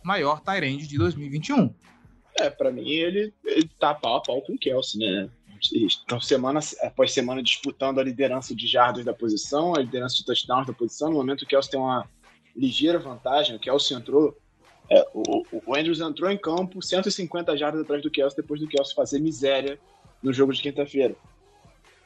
maior 0.02 0.40
Tyrande 0.40 0.86
de 0.86 0.96
2021. 0.96 1.74
É, 2.40 2.50
para 2.50 2.72
mim 2.72 2.88
ele, 2.88 3.32
ele 3.44 3.70
tá 3.78 3.94
pau 3.94 4.16
a 4.16 4.20
pau 4.20 4.42
com 4.42 4.54
o 4.54 4.58
Kelsey, 4.58 4.98
né? 4.98 5.28
Estão 5.73 6.21
semana 6.21 6.61
após 6.83 7.12
semana 7.12 7.42
disputando 7.42 7.99
a 7.99 8.02
liderança 8.02 8.54
de 8.54 8.66
jardas 8.66 9.04
da 9.04 9.14
posição, 9.14 9.75
a 9.75 9.80
liderança 9.80 10.16
de 10.16 10.25
touchdowns 10.25 10.66
da 10.66 10.73
posição. 10.73 11.11
No 11.11 11.16
momento 11.16 11.42
o 11.42 11.47
Kelsey 11.47 11.71
tem 11.71 11.80
uma 11.80 12.09
ligeira 12.54 12.99
vantagem, 12.99 13.56
o 13.56 13.59
Kelsey 13.59 13.97
entrou. 13.97 14.37
É, 14.90 15.02
o, 15.14 15.44
o 15.66 15.75
Andrews 15.75 16.00
entrou 16.00 16.30
em 16.30 16.37
campo 16.37 16.83
150 16.83 17.56
jardas 17.56 17.80
atrás 17.80 18.02
do 18.02 18.11
Kelsey 18.11 18.37
depois 18.37 18.61
do 18.61 18.68
Kelsey 18.68 18.94
fazer 18.94 19.18
miséria 19.18 19.78
no 20.23 20.33
jogo 20.33 20.52
de 20.52 20.61
quinta-feira. 20.61 21.16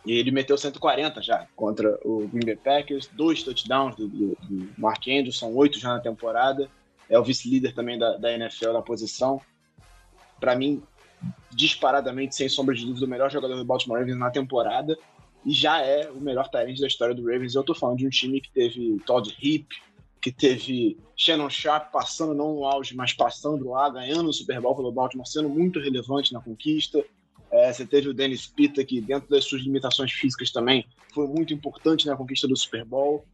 E 0.07 0.13
ele 0.13 0.31
meteu 0.31 0.57
140 0.57 1.21
já 1.21 1.47
contra 1.57 1.99
o 2.05 2.27
Green 2.29 2.47
Bay 2.47 2.57
Packers, 2.57 3.09
dois 3.09 3.43
touchdowns 3.43 3.97
do, 3.97 4.09
do, 4.09 4.39
do 4.43 4.71
Mark 4.79 5.03
Andrews, 5.09 5.39
são 5.39 5.55
oito 5.57 5.79
já 5.79 5.89
na 5.89 6.01
temporada. 6.01 6.71
É 7.11 7.19
o 7.19 7.25
vice-líder 7.25 7.75
também 7.75 7.99
da, 7.99 8.17
da 8.17 8.33
NFL 8.33 8.73
na 8.73 8.83
posição. 8.83 9.41
Para 10.39 10.55
mim, 10.55 10.83
disparadamente, 11.51 12.35
sem 12.35 12.49
sombra 12.49 12.75
de 12.75 12.85
dúvida, 12.85 13.07
o 13.07 13.09
melhor 13.09 13.31
jogador 13.31 13.57
do 13.57 13.65
Baltimore 13.65 13.99
Ravens 13.99 14.19
na 14.19 14.31
temporada. 14.31 14.97
E 15.45 15.53
já 15.53 15.81
é 15.81 16.11
o 16.11 16.21
melhor 16.21 16.49
talento 16.49 16.81
da 16.81 16.87
história 16.87 17.15
do 17.15 17.25
Ravens. 17.25 17.55
Eu 17.55 17.65
tô 17.65 17.75
falando 17.75 17.99
de 17.99 18.07
um 18.07 18.11
time 18.11 18.41
que 18.41 18.51
teve 18.51 18.99
Todd 19.07 19.29
Heap, 19.43 19.67
que 20.21 20.33
teve 20.33 20.99
Shannon 21.17 21.49
Sharp 21.49 21.91
passando 21.93 22.35
não 22.35 22.55
no 22.55 22.65
auge, 22.65 22.95
mas 22.95 23.13
passando 23.13 23.71
lá, 23.71 23.89
ganhando 23.89 24.29
o 24.29 24.33
Super 24.33 24.61
Bowl 24.61 24.75
pelo 24.75 24.93
Baltimore, 24.93 25.27
sendo 25.27 25.49
muito 25.49 25.81
relevante 25.81 26.33
na 26.33 26.41
conquista. 26.41 27.05
É, 27.51 27.73
você 27.73 27.87
teve 27.87 28.09
o 28.09 28.15
Dennis 28.15 28.47
Pitta, 28.47 28.85
que 28.85 29.01
dentro 29.01 29.29
das 29.31 29.45
suas 29.45 29.63
limitações 29.63 30.13
físicas 30.13 30.51
também 30.51 30.87
foi 31.15 31.27
muito 31.27 31.55
importante 31.55 32.07
na 32.07 32.17
conquista 32.17 32.47
do 32.47 32.57
Super 32.57 32.85
Bowl. 32.85 33.25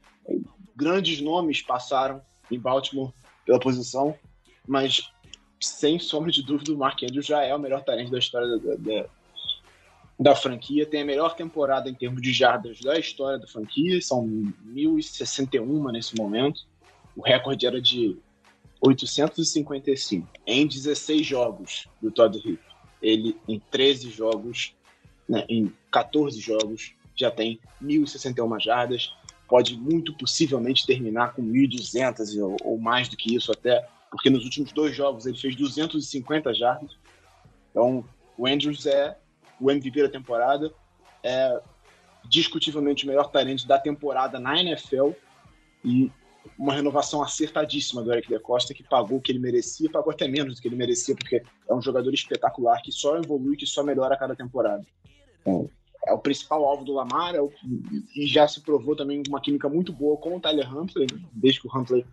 Grandes 0.76 1.20
nomes 1.20 1.62
passaram 1.62 2.22
em 2.50 2.58
Baltimore 2.58 3.12
pela 3.44 3.58
posição, 3.58 4.14
mas 4.66 5.10
sem 5.66 5.98
sombra 5.98 6.30
de 6.30 6.42
dúvida 6.42 6.72
o 6.72 6.78
Mark 6.78 7.02
Andrews 7.02 7.26
já 7.26 7.42
é 7.42 7.54
o 7.54 7.58
melhor 7.58 7.82
talento 7.82 8.10
da 8.10 8.18
história 8.18 8.58
da, 8.58 8.74
da, 8.76 9.06
da, 10.18 10.36
franquia. 10.36 10.86
Tem 10.86 11.02
a 11.02 11.04
melhor 11.04 11.34
temporada 11.34 11.88
em 11.88 11.94
termos 11.94 12.22
de 12.22 12.32
jardas 12.32 12.80
da 12.80 12.98
história 12.98 13.38
da 13.38 13.46
franquia, 13.46 14.00
são 14.00 14.24
1.061 14.26 15.92
nesse 15.92 16.16
momento. 16.16 16.62
O 17.16 17.22
recorde 17.22 17.66
era 17.66 17.80
de 17.80 18.16
855 18.80 20.28
em 20.46 20.66
16 20.66 21.26
jogos 21.26 21.88
do 22.02 22.10
Todd 22.10 22.36
Heap 22.36 22.74
ele 23.04 23.36
em 23.46 23.60
13 23.70 24.10
jogos, 24.10 24.74
né, 25.28 25.44
em 25.48 25.70
14 25.90 26.40
jogos, 26.40 26.94
já 27.14 27.30
tem 27.30 27.60
1.061 27.82 28.58
jardas, 28.60 29.12
pode 29.46 29.76
muito 29.76 30.14
possivelmente 30.14 30.86
terminar 30.86 31.34
com 31.34 31.42
1.200 31.42 32.42
ou, 32.42 32.56
ou 32.64 32.78
mais 32.78 33.08
do 33.08 33.16
que 33.16 33.34
isso 33.36 33.52
até, 33.52 33.86
porque 34.14 34.30
nos 34.30 34.44
últimos 34.44 34.72
dois 34.72 34.94
jogos 34.94 35.26
ele 35.26 35.36
fez 35.36 35.56
250 35.56 36.54
jardas. 36.54 36.96
Então, 37.70 38.04
o 38.38 38.46
Andrews 38.46 38.86
é 38.86 39.18
o 39.60 39.70
MVP 39.70 40.02
da 40.02 40.08
temporada, 40.08 40.72
é 41.22 41.60
discutivelmente 42.28 43.04
o 43.04 43.08
melhor 43.08 43.30
talento 43.32 43.66
da 43.66 43.76
temporada 43.76 44.38
na 44.38 44.56
NFL 44.60 45.10
e 45.84 46.12
uma 46.56 46.74
renovação 46.74 47.22
acertadíssima 47.22 48.02
do 48.02 48.12
Eric 48.12 48.28
De 48.28 48.38
Costa, 48.38 48.72
que 48.72 48.84
pagou 48.84 49.18
o 49.18 49.20
que 49.20 49.32
ele 49.32 49.40
merecia, 49.40 49.90
pagou 49.90 50.12
até 50.12 50.28
menos 50.28 50.54
do 50.54 50.62
que 50.62 50.68
ele 50.68 50.76
merecia, 50.76 51.16
porque 51.16 51.42
é 51.68 51.74
um 51.74 51.82
jogador 51.82 52.14
espetacular, 52.14 52.80
que 52.82 52.92
só 52.92 53.16
evolui, 53.16 53.56
que 53.56 53.66
só 53.66 53.82
melhora 53.82 54.14
a 54.14 54.18
cada 54.18 54.36
temporada. 54.36 54.86
É, 55.44 55.50
é 56.06 56.12
o 56.12 56.18
principal 56.18 56.64
alvo 56.64 56.84
do 56.84 56.92
Lamar, 56.92 57.34
é 57.34 57.40
o, 57.40 57.50
e 58.14 58.26
já 58.28 58.46
se 58.46 58.60
provou 58.60 58.94
também 58.94 59.22
uma 59.28 59.40
química 59.40 59.68
muito 59.68 59.92
boa 59.92 60.16
com 60.18 60.36
o 60.36 60.40
Tyler 60.40 60.72
Huntley, 60.72 61.08
desde 61.32 61.60
que 61.60 61.66
o 61.66 61.76
Huntley 61.76 62.06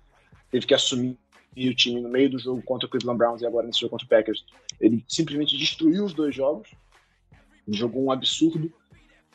teve 0.50 0.66
que 0.66 0.74
assumir 0.74 1.16
o 1.56 1.76
time 1.76 2.00
no 2.02 2.10
meio 2.10 2.30
do 2.30 2.40
jogo 2.40 2.62
contra 2.62 2.88
o 2.88 2.90
Cleveland 2.90 3.18
Browns 3.18 3.42
e 3.42 3.46
agora 3.46 3.68
nesse 3.68 3.80
jogo 3.80 3.92
contra 3.92 4.06
o 4.06 4.10
Packers. 4.10 4.46
Ele 4.80 5.04
simplesmente 5.08 5.58
destruiu 5.58 6.06
os 6.06 6.14
dois 6.14 6.34
jogos, 6.34 6.70
jogou 7.68 8.04
um 8.06 8.12
absurdo 8.12 8.72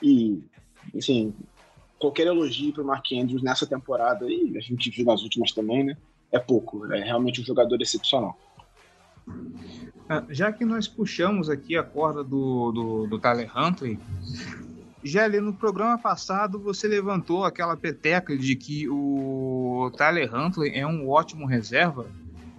e, 0.02 0.42
assim, 0.96 1.34
qualquer 1.98 2.26
elogio 2.26 2.72
para 2.72 2.82
o 2.82 2.86
Mark 2.86 3.06
Andrews 3.12 3.42
nessa 3.42 3.66
temporada, 3.66 4.26
e 4.28 4.56
a 4.56 4.60
gente 4.60 4.90
viu 4.90 5.04
nas 5.04 5.22
últimas 5.22 5.52
também, 5.52 5.84
né? 5.84 5.96
É 6.32 6.38
pouco. 6.38 6.90
É 6.92 7.02
realmente 7.02 7.40
um 7.40 7.44
jogador 7.44 7.80
excepcional. 7.80 8.38
Ah, 10.08 10.24
já 10.30 10.52
que 10.52 10.64
nós 10.64 10.86
puxamos 10.86 11.50
aqui 11.50 11.76
a 11.76 11.82
corda 11.82 12.22
do, 12.22 12.70
do, 12.72 13.06
do 13.06 13.18
Tyler 13.18 13.50
Huntley, 13.56 13.98
Gelli, 15.06 15.40
no 15.40 15.54
programa 15.54 15.96
passado 15.96 16.58
você 16.58 16.88
levantou 16.88 17.44
aquela 17.44 17.76
peteca 17.76 18.36
de 18.36 18.56
que 18.56 18.88
o 18.88 19.88
Tyler 19.96 20.34
Huntley 20.34 20.72
é 20.74 20.84
um 20.84 21.08
ótimo 21.08 21.46
reserva. 21.46 22.06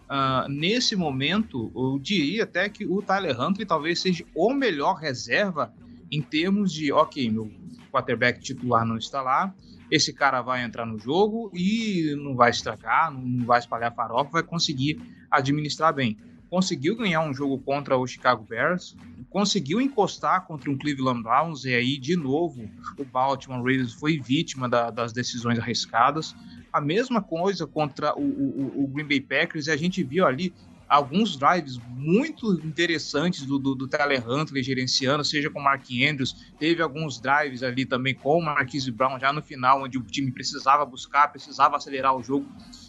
Uh, 0.10 0.48
nesse 0.48 0.96
momento, 0.96 1.70
eu 1.76 2.00
diria 2.00 2.46
até 2.46 2.70
que 2.70 2.86
o 2.86 3.02
Tyler 3.02 3.38
Huntley 3.40 3.66
talvez 3.66 4.00
seja 4.00 4.24
o 4.34 4.54
melhor 4.54 4.94
reserva 4.94 5.74
em 6.10 6.22
termos 6.22 6.72
de, 6.72 6.90
ok, 6.90 7.30
meu 7.30 7.52
quarterback 7.92 8.40
titular 8.40 8.86
não 8.86 8.98
está 8.98 9.22
lá, 9.22 9.54
esse 9.92 10.14
cara 10.14 10.42
vai 10.42 10.64
entrar 10.64 10.86
no 10.86 10.98
jogo 10.98 11.52
e 11.54 12.16
não 12.18 12.34
vai 12.34 12.52
estragar, 12.52 13.12
não 13.12 13.46
vai 13.46 13.60
espalhar 13.60 13.94
farofa, 13.94 14.32
vai 14.32 14.44
conseguir 14.44 15.02
administrar 15.30 15.94
bem. 15.94 16.18
Conseguiu 16.50 16.96
ganhar 16.96 17.22
um 17.22 17.34
jogo 17.34 17.58
contra 17.60 17.98
o 17.98 18.08
Chicago 18.08 18.46
Bears, 18.48 18.96
conseguiu 19.30 19.82
encostar 19.82 20.46
contra 20.46 20.72
um 20.72 20.78
Cleveland 20.78 21.22
Browns 21.22 21.66
e 21.66 21.74
aí 21.74 21.98
de 21.98 22.16
novo 22.16 22.70
o 22.98 23.04
Baltimore 23.04 23.60
Ravens 23.60 23.94
foi 23.94 24.18
vítima 24.18 24.70
da, 24.70 24.90
das 24.90 25.12
decisões 25.12 25.60
arriscadas. 25.60 26.36
A 26.72 26.80
mesma 26.80 27.22
coisa 27.22 27.68
contra 27.68 28.16
o, 28.16 28.22
o, 28.22 28.84
o 28.84 28.88
Green 28.88 29.08
Bay 29.08 29.20
Packers 29.22 29.68
e 29.68 29.72
a 29.72 29.78
gente 29.78 30.02
viu 30.04 30.26
ali 30.26 30.54
alguns 30.88 31.36
drives 31.36 31.78
muito 31.90 32.54
interessantes 32.66 33.46
do, 33.46 33.60
do, 33.60 33.76
do 33.76 33.88
Tyler 33.88 34.28
Huntley 34.28 34.64
gerenciando, 34.64 35.24
seja 35.24 35.50
com 35.50 35.60
o 35.60 35.64
Mark 35.64 35.84
Andrews, 35.92 36.34
teve 36.58 36.82
alguns 36.82 37.20
drives 37.20 37.62
ali 37.62 37.86
também 37.86 38.16
com 38.16 38.40
o 38.40 38.42
Marquise 38.42 38.90
Brown 38.92 39.20
já 39.20 39.34
no 39.34 39.42
final, 39.42 39.84
onde 39.84 39.98
o 39.98 40.04
time 40.04 40.32
precisava 40.32 40.86
buscar, 40.86 41.28
precisava 41.28 41.76
acelerar 41.76 42.16
o 42.16 42.24
jogo, 42.24 42.48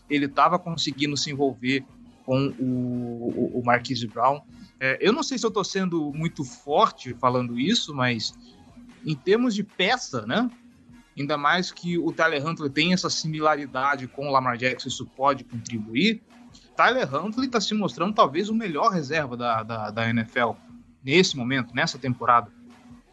ele 0.08 0.26
estava 0.26 0.58
conseguindo 0.58 1.16
se 1.16 1.30
envolver 1.30 1.84
com 2.28 2.48
o, 2.58 3.58
o, 3.58 3.62
Marquise 3.64 4.06
Brown. 4.06 4.42
É, 4.78 4.98
eu 5.00 5.14
não 5.14 5.22
sei 5.22 5.38
se 5.38 5.46
eu 5.46 5.48
estou 5.48 5.64
sendo 5.64 6.12
muito 6.12 6.44
forte 6.44 7.14
falando 7.14 7.58
isso, 7.58 7.94
mas 7.94 8.34
em 9.02 9.14
termos 9.14 9.54
de 9.54 9.64
peça, 9.64 10.26
né? 10.26 10.50
Ainda 11.18 11.38
mais 11.38 11.72
que 11.72 11.96
o 11.96 12.12
Tyler 12.12 12.46
Huntley 12.46 12.68
tem 12.68 12.92
essa 12.92 13.08
similaridade 13.08 14.06
com 14.06 14.28
o 14.28 14.30
Lamar 14.30 14.58
Jackson, 14.58 14.88
isso 14.88 15.06
pode 15.06 15.42
contribuir. 15.42 16.22
Tyler 16.76 17.12
Huntley 17.12 17.46
está 17.46 17.62
se 17.62 17.72
mostrando 17.72 18.14
talvez 18.14 18.50
o 18.50 18.54
melhor 18.54 18.90
reserva 18.90 19.34
da, 19.34 19.62
da, 19.62 19.90
da, 19.90 20.10
NFL 20.10 20.50
nesse 21.02 21.34
momento, 21.34 21.74
nessa 21.74 21.98
temporada. 21.98 22.52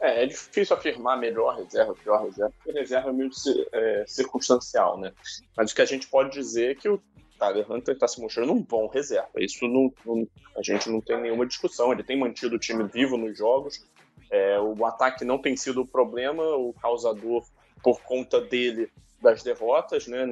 É, 0.02 0.26
é 0.26 0.28
difícil 0.28 0.76
afirmar 0.76 1.18
melhor 1.18 1.56
reserva, 1.56 1.96
pior 1.96 2.26
reserva, 2.26 2.54
porque 2.58 2.78
reserva 2.78 3.12
é 3.12 3.14
meio 3.14 3.32
é, 3.72 4.04
circunstancial, 4.06 5.00
né? 5.00 5.14
Mas 5.56 5.72
o 5.72 5.76
que 5.76 5.82
a 5.82 5.86
gente 5.86 6.06
pode 6.06 6.34
dizer 6.34 6.72
é 6.72 6.76
que 6.76 6.90
o 6.90 7.02
Tyler 7.46 7.72
Huntley 7.72 7.96
está 7.96 8.08
se 8.08 8.20
mostrando 8.20 8.54
um 8.54 8.62
bom 8.62 8.88
reserva. 8.88 9.30
Isso 9.38 9.68
não, 9.68 9.94
não, 10.06 10.28
a 10.58 10.62
gente 10.64 10.90
não 10.90 11.00
tem 11.02 11.22
nenhuma 11.22 11.46
discussão. 11.46 11.92
Ele 11.92 12.04
tem 12.04 12.18
mantido 12.18 12.56
o 12.56 12.60
time 12.60 12.84
vivo 12.86 13.18
nos 13.18 13.38
jogos. 13.38 13.86
É, 14.32 14.60
o 14.60 14.86
ataque 14.86 15.24
não 15.24 15.38
tem 15.38 15.56
sido 15.56 15.82
o 15.82 15.88
problema, 15.88 16.44
o 16.44 16.74
causador, 16.74 17.46
por 17.84 18.02
conta 18.02 18.42
dele, 18.42 18.90
das 19.22 19.44
derrotas, 19.44 20.08
né, 20.08 20.26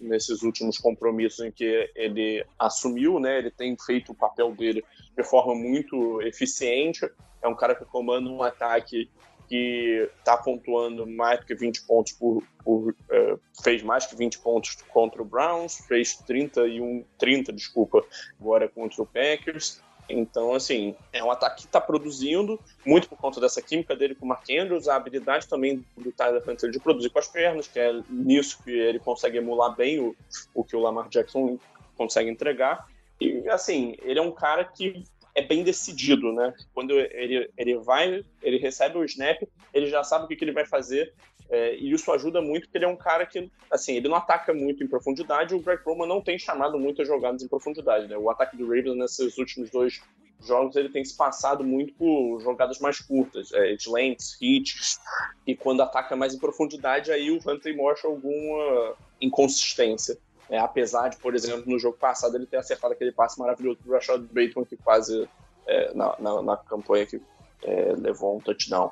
nesses 0.00 0.42
últimos 0.42 0.78
compromissos 0.78 1.44
em 1.44 1.50
que 1.50 1.90
ele 1.94 2.44
assumiu, 2.58 3.18
né, 3.18 3.38
ele 3.38 3.50
tem 3.50 3.76
feito 3.76 4.12
o 4.12 4.14
papel 4.14 4.52
dele 4.52 4.84
de 5.16 5.24
forma 5.24 5.54
muito 5.54 6.20
eficiente. 6.22 7.08
É 7.42 7.48
um 7.48 7.54
cara 7.54 7.74
que 7.74 7.84
comanda 7.84 8.28
um 8.28 8.42
ataque 8.42 9.10
que 9.48 10.08
está 10.18 10.36
pontuando 10.36 11.06
mais 11.06 11.40
do 11.40 11.46
que 11.46 11.54
20 11.54 11.82
pontos 11.86 12.12
por. 12.12 12.42
por 12.64 12.90
uh, 12.90 13.40
fez 13.62 13.82
mais 13.82 14.06
que 14.06 14.14
20 14.14 14.38
pontos 14.40 14.76
contra 14.88 15.22
o 15.22 15.24
Browns, 15.24 15.78
fez 15.88 16.16
31, 16.16 17.04
30, 17.18 17.52
desculpa, 17.52 18.04
agora 18.38 18.68
contra 18.68 19.02
o 19.02 19.06
Packers. 19.06 19.80
Então, 20.08 20.54
assim, 20.54 20.94
é 21.12 21.22
um 21.22 21.30
ataque 21.30 21.62
que 21.62 21.66
está 21.66 21.80
produzindo, 21.80 22.58
muito 22.84 23.08
por 23.08 23.18
conta 23.18 23.40
dessa 23.40 23.60
química 23.60 23.94
dele 23.94 24.14
com 24.14 24.24
o 24.24 24.28
Mark 24.28 24.44
Andrews, 24.50 24.88
a 24.88 24.96
habilidade 24.96 25.46
também 25.46 25.84
do 25.96 26.10
Tyler 26.12 26.42
Hunter 26.48 26.70
de 26.70 26.80
produzir 26.80 27.10
com 27.10 27.18
as 27.18 27.28
pernas, 27.28 27.68
que 27.68 27.78
é 27.78 28.00
nisso 28.08 28.62
que 28.64 28.70
ele 28.70 28.98
consegue 28.98 29.36
emular 29.36 29.76
bem 29.76 30.00
o, 30.00 30.16
o 30.54 30.64
que 30.64 30.74
o 30.74 30.80
Lamar 30.80 31.08
Jackson 31.10 31.58
consegue 31.94 32.30
entregar. 32.30 32.86
E, 33.20 33.46
assim, 33.50 33.96
ele 34.00 34.18
é 34.18 34.22
um 34.22 34.32
cara 34.32 34.64
que 34.64 35.04
é 35.38 35.42
bem 35.42 35.62
decidido, 35.62 36.32
né? 36.32 36.52
Quando 36.74 36.98
ele, 36.98 37.48
ele 37.56 37.78
vai, 37.78 38.24
ele 38.42 38.58
recebe 38.58 38.98
o 38.98 39.04
snap, 39.04 39.40
ele 39.72 39.86
já 39.86 40.02
sabe 40.02 40.24
o 40.24 40.28
que, 40.28 40.34
que 40.34 40.44
ele 40.44 40.52
vai 40.52 40.66
fazer, 40.66 41.14
é, 41.48 41.76
e 41.76 41.92
isso 41.92 42.10
ajuda 42.10 42.42
muito, 42.42 42.64
porque 42.64 42.76
ele 42.76 42.84
é 42.84 42.88
um 42.88 42.96
cara 42.96 43.24
que, 43.24 43.48
assim, 43.70 43.94
ele 43.94 44.08
não 44.08 44.16
ataca 44.16 44.52
muito 44.52 44.82
em 44.82 44.88
profundidade, 44.88 45.54
o 45.54 45.60
Greg 45.60 45.80
Roman 45.84 46.06
não 46.06 46.20
tem 46.20 46.38
chamado 46.38 46.76
muitas 46.78 47.06
jogadas 47.06 47.42
em 47.42 47.48
profundidade, 47.48 48.08
né? 48.08 48.18
O 48.18 48.28
ataque 48.28 48.56
do 48.56 48.66
Ravens 48.66 48.96
nesses 48.96 49.38
últimos 49.38 49.70
dois 49.70 50.00
jogos, 50.44 50.74
ele 50.74 50.88
tem 50.88 51.04
se 51.04 51.16
passado 51.16 51.64
muito 51.64 51.94
por 51.94 52.40
jogadas 52.40 52.80
mais 52.80 53.00
curtas, 53.00 53.52
é, 53.52 53.72
slants, 53.74 54.36
hits, 54.40 54.98
e 55.46 55.54
quando 55.54 55.82
ataca 55.82 56.16
mais 56.16 56.34
em 56.34 56.38
profundidade, 56.38 57.12
aí 57.12 57.30
o 57.30 57.36
Huntley 57.36 57.76
mostra 57.76 58.10
alguma 58.10 58.96
inconsistência. 59.20 60.18
É, 60.50 60.58
apesar 60.58 61.08
de, 61.08 61.16
por 61.18 61.34
exemplo, 61.34 61.64
no 61.66 61.78
jogo 61.78 61.96
passado 61.98 62.36
ele 62.36 62.46
ter 62.46 62.56
acertado 62.56 62.94
aquele 62.94 63.12
passe 63.12 63.38
maravilhoso 63.38 63.78
do 63.84 63.92
Rashad 63.92 64.22
Bateman, 64.22 64.64
que 64.64 64.76
quase, 64.76 65.28
é, 65.66 65.92
na, 65.94 66.16
na, 66.18 66.42
na, 66.42 66.56
campanha 66.56 67.04
que 67.04 67.20
é, 67.62 67.92
levou 67.96 68.36
um 68.36 68.40
touchdown. 68.40 68.90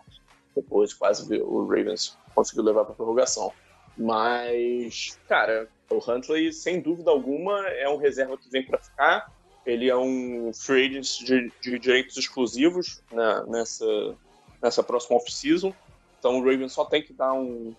Depois 0.54 0.92
quase 0.92 1.34
o 1.40 1.66
Ravens 1.66 2.16
conseguiu 2.34 2.64
levar 2.64 2.84
para 2.84 2.94
prorrogação. 2.94 3.52
Mas, 3.96 5.18
cara, 5.26 5.68
o 5.88 5.98
Huntley, 5.98 6.52
sem 6.52 6.80
dúvida 6.80 7.10
alguma, 7.10 7.66
é 7.68 7.88
um 7.88 7.96
reserva 7.96 8.36
que 8.36 8.50
vem 8.50 8.64
para 8.64 8.78
ficar. 8.78 9.32
Ele 9.64 9.88
é 9.88 9.96
um 9.96 10.52
free 10.52 10.86
agent 10.86 11.25
de, 11.25 11.52
de 11.60 11.78
direitos 11.78 12.16
exclusivos 12.16 13.02
né, 13.10 13.44
nessa, 13.48 14.14
nessa 14.62 14.82
próxima 14.82 15.16
off-season. 15.16 15.75
Então 16.18 16.38
o 16.38 16.40
Ravens 16.40 16.72
só 16.72 16.84
tem 16.84 17.02
que 17.02 17.12
dar 17.12 17.32
um. 17.32 17.75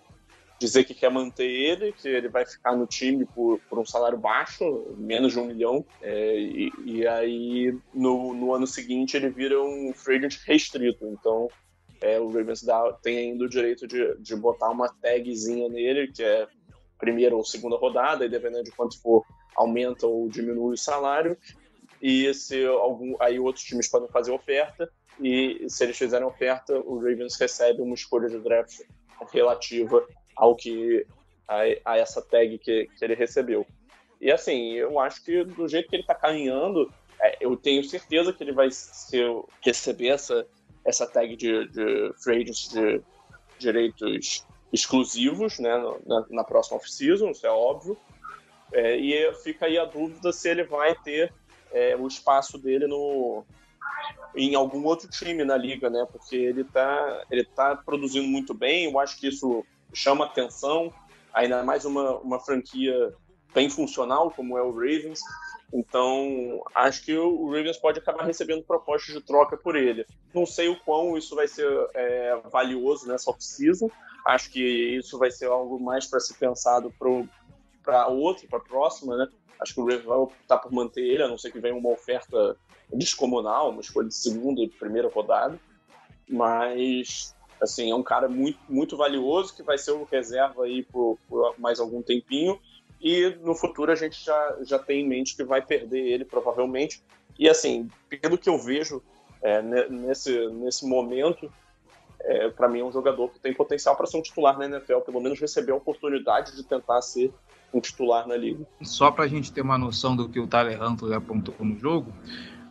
Dizer 0.59 0.83
que 0.83 0.93
quer 0.93 1.11
manter 1.11 1.45
ele, 1.45 1.93
que 1.93 2.07
ele 2.07 2.29
vai 2.29 2.45
ficar 2.45 2.75
no 2.75 2.87
time 2.87 3.25
por, 3.25 3.59
por 3.69 3.79
um 3.79 3.85
salário 3.85 4.17
baixo, 4.17 4.95
menos 4.97 5.33
de 5.33 5.39
um 5.39 5.45
milhão. 5.45 5.85
É, 6.01 6.39
e, 6.39 6.71
e, 6.85 7.07
aí 7.07 7.77
no, 7.93 8.33
no 8.33 8.53
ano 8.53 8.65
seguinte 8.65 9.15
ele 9.15 9.29
vira 9.29 9.61
um 9.61 9.93
free 9.93 10.17
agent 10.17 10.37
restrito. 10.45 11.05
Então 11.05 11.47
é, 12.01 12.19
o 12.19 12.29
Ravens 12.29 12.63
dá, 12.63 12.93
tem 13.01 13.17
ainda 13.17 13.45
o 13.45 13.49
direito 13.49 13.87
de, 13.87 14.15
de 14.19 14.35
botar 14.35 14.69
uma 14.69 14.89
tagzinha 14.89 15.67
nele, 15.69 16.11
que 16.11 16.23
é 16.23 16.47
primeira 16.97 17.35
ou 17.35 17.43
segunda 17.43 17.77
rodada, 17.77 18.25
e 18.25 18.29
dependendo 18.29 18.63
de 18.63 18.71
quanto 18.71 18.99
for, 19.01 19.23
aumenta 19.55 20.07
ou 20.07 20.29
diminui 20.29 20.73
o 20.73 20.77
salário. 20.77 21.37
E 22.01 22.31
se 22.33 22.65
algum, 22.65 23.15
aí 23.19 23.39
outros 23.39 23.65
times 23.65 23.87
podem 23.87 24.09
fazer 24.09 24.31
oferta, 24.31 24.89
e 25.19 25.65
se 25.67 25.83
eles 25.83 25.97
fizerem 25.97 26.27
oferta, 26.27 26.77
o 26.79 26.97
Ravens 26.97 27.35
recebe 27.39 27.81
uma 27.81 27.95
escolha 27.95 28.29
de 28.29 28.39
draft 28.39 28.81
relativa 29.31 30.05
ao 30.37 30.55
que 30.55 31.05
a, 31.47 31.61
a 31.83 31.97
essa 31.97 32.21
tag 32.21 32.57
que, 32.59 32.89
que 32.97 33.05
ele 33.05 33.15
recebeu. 33.15 33.65
E 34.21 34.31
assim, 34.31 34.73
eu 34.73 34.99
acho 34.99 35.23
que 35.23 35.43
do 35.43 35.67
jeito 35.67 35.89
que 35.89 35.95
ele 35.95 36.03
está 36.03 36.15
caminhando, 36.15 36.91
é, 37.19 37.37
eu 37.39 37.55
tenho 37.57 37.83
certeza 37.83 38.31
que 38.31 38.43
ele 38.43 38.53
vai 38.53 38.69
ser, 38.71 39.29
receber 39.61 40.09
essa 40.09 40.47
essa 40.85 41.05
tag 41.05 41.35
de, 41.35 41.67
de 41.67 42.13
free 42.23 42.43
agents 42.43 42.69
de 42.69 43.01
direitos 43.59 44.45
exclusivos 44.71 45.59
né, 45.59 45.69
na, 46.05 46.25
na 46.29 46.43
próxima 46.45 46.77
off-season, 46.77 47.29
isso 47.31 47.45
é 47.45 47.49
óbvio. 47.49 47.97
É, 48.71 48.95
e 48.95 49.33
fica 49.35 49.65
aí 49.65 49.77
a 49.77 49.83
dúvida 49.83 50.31
se 50.31 50.49
ele 50.49 50.63
vai 50.63 50.95
ter 50.95 51.33
é, 51.71 51.95
o 51.95 52.07
espaço 52.07 52.57
dele 52.57 52.87
no, 52.87 53.43
em 54.35 54.55
algum 54.55 54.83
outro 54.85 55.09
time 55.09 55.43
na 55.43 55.57
liga, 55.57 55.89
né? 55.89 56.05
Porque 56.11 56.35
ele 56.35 56.61
está 56.61 57.25
ele 57.29 57.43
tá 57.43 57.75
produzindo 57.75 58.27
muito 58.27 58.53
bem, 58.53 58.85
eu 58.85 58.99
acho 58.99 59.19
que 59.19 59.27
isso 59.27 59.65
chama 59.97 60.25
atenção, 60.25 60.93
ainda 61.33 61.63
mais 61.63 61.83
uma, 61.85 62.17
uma 62.19 62.39
franquia 62.39 63.13
bem 63.53 63.69
funcional 63.69 64.29
como 64.31 64.57
é 64.57 64.61
o 64.61 64.71
Ravens. 64.71 65.19
Então, 65.73 66.63
acho 66.73 67.03
que 67.03 67.17
o 67.17 67.47
Ravens 67.47 67.77
pode 67.77 67.99
acabar 67.99 68.23
recebendo 68.23 68.63
propostas 68.63 69.15
de 69.15 69.21
troca 69.21 69.57
por 69.57 69.75
ele. 69.75 70.05
Não 70.33 70.45
sei 70.45 70.69
o 70.69 70.79
quão 70.81 71.17
isso 71.17 71.35
vai 71.35 71.47
ser 71.47 71.67
é, 71.93 72.39
valioso 72.51 73.07
nessa 73.07 73.29
off-season. 73.29 73.89
Acho 74.25 74.49
que 74.51 74.61
isso 74.61 75.17
vai 75.17 75.31
ser 75.31 75.47
algo 75.47 75.79
mais 75.79 76.05
para 76.05 76.19
ser 76.19 76.35
pensado 76.35 76.93
para 77.83 78.07
outro, 78.07 78.47
para 78.47 78.59
a 78.59 78.61
próxima, 78.61 79.17
né? 79.17 79.27
Acho 79.59 79.73
que 79.73 79.81
o 79.81 79.85
Ravens 79.85 80.05
vai 80.05 80.17
optar 80.17 80.59
por 80.59 80.71
manter 80.71 81.01
ele, 81.01 81.23
a 81.23 81.27
não 81.27 81.37
ser 81.37 81.51
que 81.51 81.59
venha 81.59 81.75
uma 81.75 81.89
oferta 81.89 82.55
descomunal, 82.93 83.71
uma 83.71 83.81
escolha 83.81 84.07
de 84.07 84.15
segunda 84.15 84.61
e 84.61 84.69
primeira 84.69 85.09
rodada. 85.09 85.59
Mas, 86.29 87.35
assim, 87.61 87.91
é 87.91 87.95
um 87.95 88.03
cara 88.03 88.27
muito, 88.27 88.59
muito 88.69 88.95
valioso 88.95 89.55
que 89.55 89.63
vai 89.63 89.77
ser 89.77 89.91
o 89.91 90.03
reserva 90.03 90.63
aí 90.63 90.83
por, 90.83 91.17
por 91.27 91.53
mais 91.57 91.79
algum 91.79 92.01
tempinho 92.01 92.59
e 93.01 93.37
no 93.43 93.55
futuro 93.55 93.91
a 93.91 93.95
gente 93.95 94.23
já, 94.23 94.57
já 94.63 94.79
tem 94.79 95.01
em 95.01 95.07
mente 95.07 95.35
que 95.35 95.43
vai 95.43 95.61
perder 95.61 95.99
ele, 95.99 96.25
provavelmente. 96.25 97.03
E 97.37 97.47
assim, 97.47 97.89
pelo 98.21 98.37
que 98.37 98.49
eu 98.49 98.57
vejo 98.57 99.01
é, 99.41 99.61
nesse, 99.61 100.47
nesse 100.49 100.87
momento, 100.87 101.51
é, 102.19 102.49
para 102.49 102.67
mim 102.67 102.79
é 102.79 102.83
um 102.83 102.91
jogador 102.91 103.29
que 103.29 103.39
tem 103.39 103.53
potencial 103.53 103.95
para 103.95 104.07
ser 104.07 104.17
um 104.17 104.21
titular 104.21 104.57
na 104.57 104.65
NFL, 104.65 104.99
pelo 104.99 105.21
menos 105.21 105.39
receber 105.39 105.71
a 105.71 105.75
oportunidade 105.75 106.55
de 106.55 106.63
tentar 106.63 107.01
ser 107.01 107.31
um 107.73 107.79
titular 107.79 108.27
na 108.27 108.35
liga. 108.35 108.65
Só 108.81 109.11
para 109.11 109.25
a 109.25 109.27
gente 109.27 109.51
ter 109.51 109.61
uma 109.61 109.77
noção 109.77 110.15
do 110.15 110.27
que 110.27 110.39
o 110.39 110.47
Tyler 110.47 110.81
Huntley 110.81 111.13
apontou 111.13 111.53
no 111.59 111.77
jogo, 111.77 112.11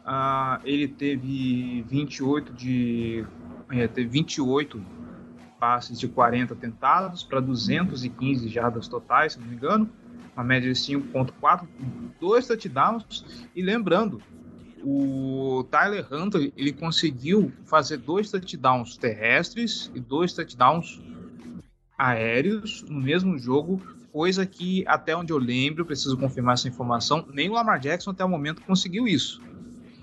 uh, 0.04 0.60
ele 0.64 0.88
teve 0.88 1.82
28 1.82 2.52
de 2.52 3.24
é, 3.70 3.88
teve 3.88 4.08
28 4.08 4.80
passes 5.58 5.98
de 5.98 6.06
40 6.08 6.54
tentados 6.56 7.22
para 7.22 7.40
215 7.40 8.48
jardas 8.48 8.88
totais, 8.88 9.32
se 9.34 9.40
não 9.40 9.46
me 9.46 9.56
engano 9.56 9.90
uma 10.36 10.44
média 10.44 10.70
de 10.70 10.78
5.4, 10.78 11.66
dois 12.20 12.46
touchdowns. 12.46 13.24
E 13.54 13.62
lembrando, 13.62 14.20
o 14.84 15.64
Tyler 15.70 16.06
Hunter 16.12 16.52
ele 16.54 16.72
conseguiu 16.72 17.50
fazer 17.64 17.96
dois 17.96 18.30
touchdowns 18.30 18.98
terrestres 18.98 19.90
e 19.94 20.00
dois 20.00 20.34
touchdowns 20.34 21.00
aéreos 21.96 22.84
no 22.86 23.00
mesmo 23.00 23.38
jogo, 23.38 23.80
coisa 24.12 24.44
que 24.44 24.86
até 24.86 25.16
onde 25.16 25.32
eu 25.32 25.38
lembro, 25.38 25.86
preciso 25.86 26.16
confirmar 26.18 26.54
essa 26.54 26.68
informação, 26.68 27.26
nem 27.32 27.48
o 27.48 27.54
Lamar 27.54 27.80
Jackson 27.80 28.10
até 28.10 28.22
o 28.22 28.28
momento 28.28 28.60
conseguiu 28.62 29.08
isso. 29.08 29.40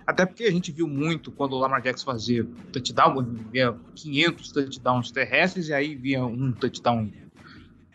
Até 0.05 0.25
porque 0.25 0.43
a 0.43 0.51
gente 0.51 0.71
viu 0.71 0.87
muito 0.87 1.31
quando 1.31 1.53
o 1.53 1.59
Lamar 1.59 1.81
Jackson 1.81 2.05
fazia 2.05 2.45
touchdown, 2.71 3.23
via 3.51 3.75
500 3.95 4.51
touchdowns 4.51 5.11
terrestres 5.11 5.69
e 5.69 5.73
aí 5.73 5.95
via 5.95 6.23
um 6.25 6.51
touchdown 6.51 7.09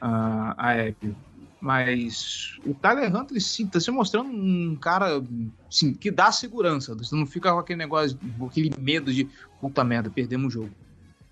uh, 0.03 0.55
aéreo. 0.57 1.17
Mas 1.61 2.57
o 2.65 2.73
Tyler 2.73 3.15
Hunter 3.15 3.41
sim, 3.43 3.67
tá 3.67 3.81
se 3.81 3.91
mostrando 3.91 4.31
um 4.31 4.77
cara 4.77 5.23
sim, 5.69 5.93
que 5.93 6.11
dá 6.11 6.31
segurança. 6.31 6.95
Você 6.95 7.15
não 7.15 7.27
fica 7.27 7.53
com 7.53 7.59
aquele 7.59 7.79
negócio, 7.79 8.19
aquele 8.47 8.73
medo 8.79 9.13
de 9.13 9.29
puta 9.61 9.83
merda, 9.83 10.09
perdemos 10.09 10.55
o 10.55 10.63
jogo. 10.63 10.71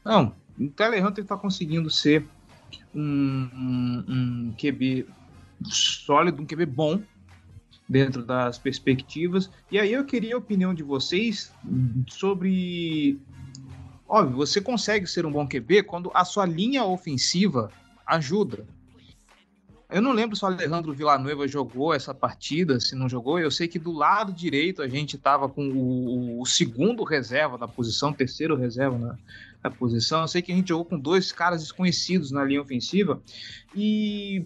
Não, 0.04 0.34
o 0.58 0.68
Tyler 0.68 1.04
Hunter 1.06 1.24
tá 1.24 1.36
conseguindo 1.36 1.88
ser 1.90 2.26
um, 2.94 3.48
um, 3.54 4.04
um 4.08 4.54
QB 4.60 5.06
sólido, 5.64 6.42
um 6.42 6.46
QB 6.46 6.66
bom 6.66 7.00
dentro 7.88 8.24
das 8.24 8.58
perspectivas. 8.58 9.50
E 9.70 9.78
aí 9.78 9.92
eu 9.92 10.04
queria 10.04 10.34
a 10.34 10.38
opinião 10.38 10.74
de 10.74 10.82
vocês 10.82 11.52
sobre. 12.08 13.18
Óbvio, 14.08 14.36
você 14.36 14.60
consegue 14.60 15.06
ser 15.06 15.26
um 15.26 15.32
bom 15.32 15.46
QB 15.46 15.84
quando 15.84 16.10
a 16.14 16.24
sua 16.24 16.46
linha 16.46 16.84
ofensiva 16.84 17.70
ajuda. 18.06 18.64
Eu 19.88 20.02
não 20.02 20.12
lembro 20.12 20.36
se 20.36 20.44
o 20.44 20.48
Alejandro 20.48 20.92
Villanueva 20.92 21.46
jogou 21.46 21.94
essa 21.94 22.12
partida, 22.12 22.80
se 22.80 22.96
não 22.96 23.08
jogou. 23.08 23.38
Eu 23.38 23.52
sei 23.52 23.68
que 23.68 23.78
do 23.78 23.92
lado 23.92 24.32
direito 24.32 24.82
a 24.82 24.88
gente 24.88 25.14
estava 25.14 25.48
com 25.48 25.68
o, 25.68 26.40
o, 26.40 26.46
segundo 26.46 27.04
reserva 27.04 27.56
da 27.56 27.68
posição, 27.68 28.12
terceiro 28.12 28.56
reserva 28.56 28.98
na, 28.98 29.18
na, 29.62 29.70
posição. 29.70 30.22
Eu 30.22 30.28
sei 30.28 30.42
que 30.42 30.50
a 30.50 30.56
gente 30.56 30.68
jogou 30.68 30.84
com 30.84 30.98
dois 30.98 31.30
caras 31.30 31.62
desconhecidos 31.62 32.32
na 32.32 32.44
linha 32.44 32.60
ofensiva. 32.60 33.22
E 33.76 34.44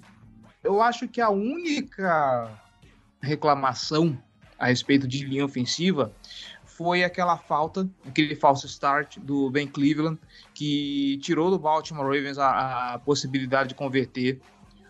eu 0.62 0.83
acho 0.83 1.09
que 1.09 1.22
a 1.22 1.31
única 1.31 2.50
reclamação 3.20 4.18
a 4.59 4.66
respeito 4.66 5.09
de 5.09 5.24
linha 5.24 5.44
ofensiva 5.44 6.12
foi 6.64 7.04
aquela 7.04 7.37
falta, 7.37 7.88
aquele 8.06 8.35
falso 8.35 8.66
start 8.66 9.18
do 9.18 9.50
Ben 9.50 9.66
Cleveland, 9.66 10.18
que 10.54 11.18
tirou 11.22 11.50
do 11.50 11.59
Baltimore 11.59 12.06
Ravens 12.06 12.38
a, 12.38 12.94
a 12.94 12.98
possibilidade 12.98 13.70
de 13.70 13.74
converter 13.74 14.40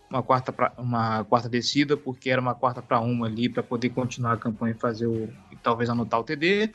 uma 0.08 0.22
quarta, 0.22 0.52
pra, 0.52 0.72
uma 0.76 1.24
quarta 1.24 1.48
descida, 1.48 1.96
porque 1.96 2.30
era 2.30 2.40
uma 2.40 2.54
quarta 2.54 2.82
para 2.82 3.00
uma 3.00 3.26
ali, 3.26 3.48
para 3.48 3.62
poder 3.62 3.90
continuar 3.90 4.34
a 4.34 4.36
campanha 4.36 4.72
e 4.72 4.78
fazer 4.78 5.06
o. 5.06 5.28
e 5.50 5.56
talvez 5.56 5.88
anotar 5.88 6.20
o 6.20 6.24
TD. 6.24 6.72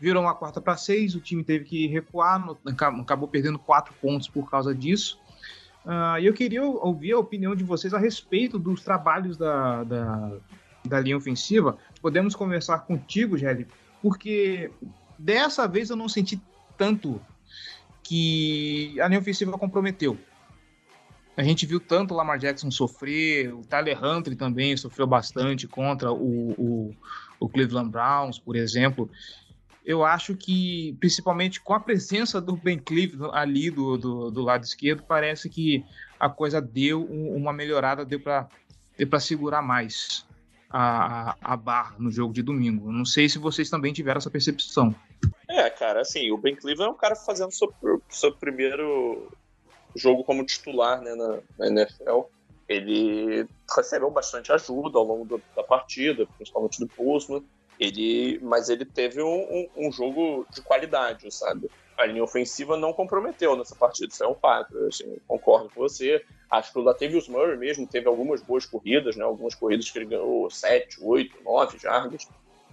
virou 0.00 0.22
uma 0.22 0.34
quarta 0.34 0.60
para 0.60 0.76
seis, 0.76 1.14
o 1.14 1.20
time 1.20 1.44
teve 1.44 1.64
que 1.64 1.86
recuar, 1.86 2.44
acabou 3.00 3.28
perdendo 3.28 3.58
quatro 3.58 3.94
pontos 4.00 4.28
por 4.28 4.50
causa 4.50 4.74
disso. 4.74 5.20
Uh, 5.86 6.18
e 6.18 6.26
eu 6.26 6.34
queria 6.34 6.64
ouvir 6.64 7.12
a 7.12 7.18
opinião 7.18 7.54
de 7.54 7.62
vocês 7.62 7.94
a 7.94 7.98
respeito 7.98 8.58
dos 8.58 8.82
trabalhos 8.82 9.36
da, 9.36 9.84
da, 9.84 10.32
da 10.84 11.00
linha 11.00 11.16
ofensiva. 11.16 11.78
Podemos 12.02 12.34
conversar 12.34 12.80
contigo, 12.80 13.38
Gelli, 13.38 13.68
porque 14.02 14.68
dessa 15.16 15.68
vez 15.68 15.88
eu 15.88 15.94
não 15.94 16.08
senti 16.08 16.42
tanto 16.76 17.20
que 18.02 19.00
a 19.00 19.06
linha 19.06 19.20
ofensiva 19.20 19.56
comprometeu. 19.56 20.18
A 21.36 21.42
gente 21.44 21.66
viu 21.66 21.78
tanto 21.78 22.14
o 22.14 22.16
Lamar 22.16 22.38
Jackson 22.38 22.70
sofrer, 22.70 23.54
o 23.54 23.60
Tyler 23.60 24.02
Huntley 24.02 24.34
também 24.34 24.76
sofreu 24.76 25.06
bastante 25.06 25.68
contra 25.68 26.10
o, 26.10 26.50
o, 26.52 26.94
o 27.38 27.48
Cleveland 27.48 27.90
Browns, 27.90 28.40
por 28.40 28.56
exemplo. 28.56 29.08
Eu 29.86 30.04
acho 30.04 30.34
que, 30.34 30.96
principalmente 30.98 31.60
com 31.60 31.72
a 31.72 31.78
presença 31.78 32.40
do 32.40 32.56
Ben 32.56 32.76
Cleveland 32.76 33.30
ali 33.32 33.70
do, 33.70 33.96
do, 33.96 34.30
do 34.32 34.42
lado 34.42 34.64
esquerdo, 34.64 35.04
parece 35.06 35.48
que 35.48 35.84
a 36.18 36.28
coisa 36.28 36.60
deu 36.60 37.04
uma 37.04 37.52
melhorada, 37.52 38.04
deu 38.04 38.18
para 38.18 39.20
segurar 39.20 39.62
mais 39.62 40.26
a, 40.68 41.36
a 41.40 41.56
barra 41.56 41.94
no 42.00 42.10
jogo 42.10 42.34
de 42.34 42.42
domingo. 42.42 42.90
Não 42.90 43.04
sei 43.04 43.28
se 43.28 43.38
vocês 43.38 43.70
também 43.70 43.92
tiveram 43.92 44.18
essa 44.18 44.30
percepção. 44.30 44.92
É, 45.48 45.70
cara, 45.70 46.00
assim, 46.00 46.32
o 46.32 46.36
Ben 46.36 46.56
Cleveland 46.56 46.90
é 46.90 46.94
um 46.94 46.98
cara 46.98 47.14
fazendo 47.14 47.52
seu, 47.52 47.72
seu 48.08 48.32
primeiro 48.32 49.30
jogo 49.94 50.24
como 50.24 50.44
titular 50.44 51.00
né, 51.00 51.14
na, 51.14 51.38
na 51.58 51.66
NFL. 51.68 52.22
Ele 52.68 53.46
recebeu 53.74 54.10
bastante 54.10 54.50
ajuda 54.50 54.98
ao 54.98 55.04
longo 55.04 55.24
do, 55.24 55.42
da 55.54 55.62
partida, 55.62 56.26
principalmente 56.36 56.80
do 56.80 56.88
Postman. 56.88 57.44
Ele, 57.78 58.38
mas 58.42 58.68
ele 58.68 58.84
teve 58.84 59.22
um, 59.22 59.42
um, 59.42 59.68
um, 59.76 59.92
jogo 59.92 60.46
de 60.52 60.62
qualidade, 60.62 61.30
sabe? 61.32 61.70
A 61.96 62.06
linha 62.06 62.24
ofensiva 62.24 62.76
não 62.76 62.92
comprometeu 62.92 63.56
nessa 63.56 63.74
partida, 63.74 64.12
isso 64.12 64.24
é 64.24 64.28
um 64.28 64.34
fato. 64.34 64.76
Assim, 64.86 65.18
concordo 65.26 65.70
com 65.70 65.80
você. 65.80 66.24
Acho 66.50 66.72
que 66.72 66.78
o 66.78 66.82
Latavius 66.82 67.28
Murray 67.28 67.56
mesmo 67.56 67.86
teve 67.86 68.06
algumas 68.06 68.40
boas 68.42 68.64
corridas, 68.64 69.16
né? 69.16 69.24
Algumas 69.24 69.54
corridas 69.54 69.90
que 69.90 69.98
ele 69.98 70.06
ganhou 70.06 70.50
7, 70.50 70.98
8, 71.02 71.42
9 71.44 71.78
jardas. 71.78 72.28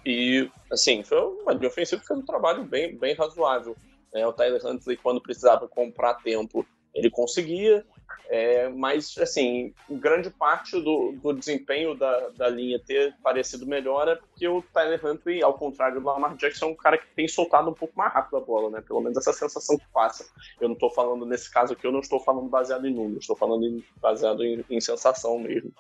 E, 0.06 0.50
assim, 0.72 1.04
foi 1.04 1.18
uma 1.20 1.54
linha 1.54 1.68
ofensiva 1.68 2.02
que 2.02 2.08
fez 2.08 2.20
um 2.20 2.26
trabalho 2.26 2.64
bem, 2.64 2.96
bem 2.96 3.16
razoável. 3.16 3.76
Né? 4.14 4.26
O 4.28 4.34
Tyler 4.34 4.66
Huntley, 4.66 4.98
quando 4.98 5.22
precisava 5.22 5.68
comprar 5.68 6.16
tempo, 6.16 6.66
ele 6.94 7.10
conseguia. 7.10 7.86
É, 8.30 8.70
mas, 8.70 9.18
assim, 9.18 9.74
grande 9.90 10.30
parte 10.30 10.80
do, 10.82 11.12
do 11.22 11.34
desempenho 11.34 11.94
da, 11.94 12.30
da 12.30 12.50
linha 12.50 12.80
ter 12.80 13.14
parecido 13.22 13.66
melhor 13.66 14.08
é 14.08 14.16
porque 14.16 14.48
o 14.48 14.62
Tyler 14.74 15.06
Huntley, 15.06 15.44
ao 15.44 15.54
contrário 15.54 16.00
do 16.00 16.06
Lamar 16.06 16.36
Jackson, 16.36 16.68
é 16.68 16.70
um 16.70 16.76
cara 16.76 16.98
que 16.98 17.06
tem 17.16 17.28
soltado 17.28 17.70
um 17.70 17.74
pouco 17.74 17.98
mais 17.98 18.14
rápido 18.14 18.38
a 18.38 18.40
bola, 18.40 18.70
né? 18.70 18.82
Pelo 18.82 19.02
menos 19.02 19.18
essa 19.18 19.34
sensação 19.34 19.78
que 19.78 19.86
passa. 19.94 20.26
Eu 20.60 20.70
não 20.70 20.74
estou 20.74 20.90
falando, 20.90 21.26
nesse 21.26 21.52
caso 21.52 21.74
aqui, 21.74 21.86
eu 21.86 21.92
não 21.92 22.00
estou 22.00 22.20
falando 22.20 22.48
baseado 22.48 22.88
em 22.88 22.94
números, 22.94 23.24
estou 23.24 23.36
falando 23.36 23.66
em, 23.66 23.84
baseado 24.02 24.44
em, 24.44 24.64
em, 24.70 24.82
sensação 24.82 25.38
mesmo. 25.38 25.72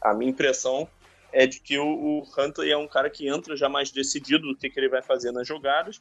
A 0.00 0.14
minha 0.14 0.30
impressão 0.30 0.88
é 1.32 1.46
de 1.46 1.58
que 1.58 1.78
o, 1.78 1.86
o 1.86 2.22
Huntley 2.38 2.70
é 2.70 2.76
um 2.76 2.86
cara 2.86 3.10
que 3.10 3.28
entra 3.28 3.56
já 3.56 3.68
mais 3.68 3.90
decidido 3.90 4.46
do 4.46 4.56
que, 4.56 4.70
que 4.70 4.78
ele 4.78 4.88
vai 4.88 5.02
fazer 5.02 5.32
nas 5.32 5.48
jogadas, 5.48 6.00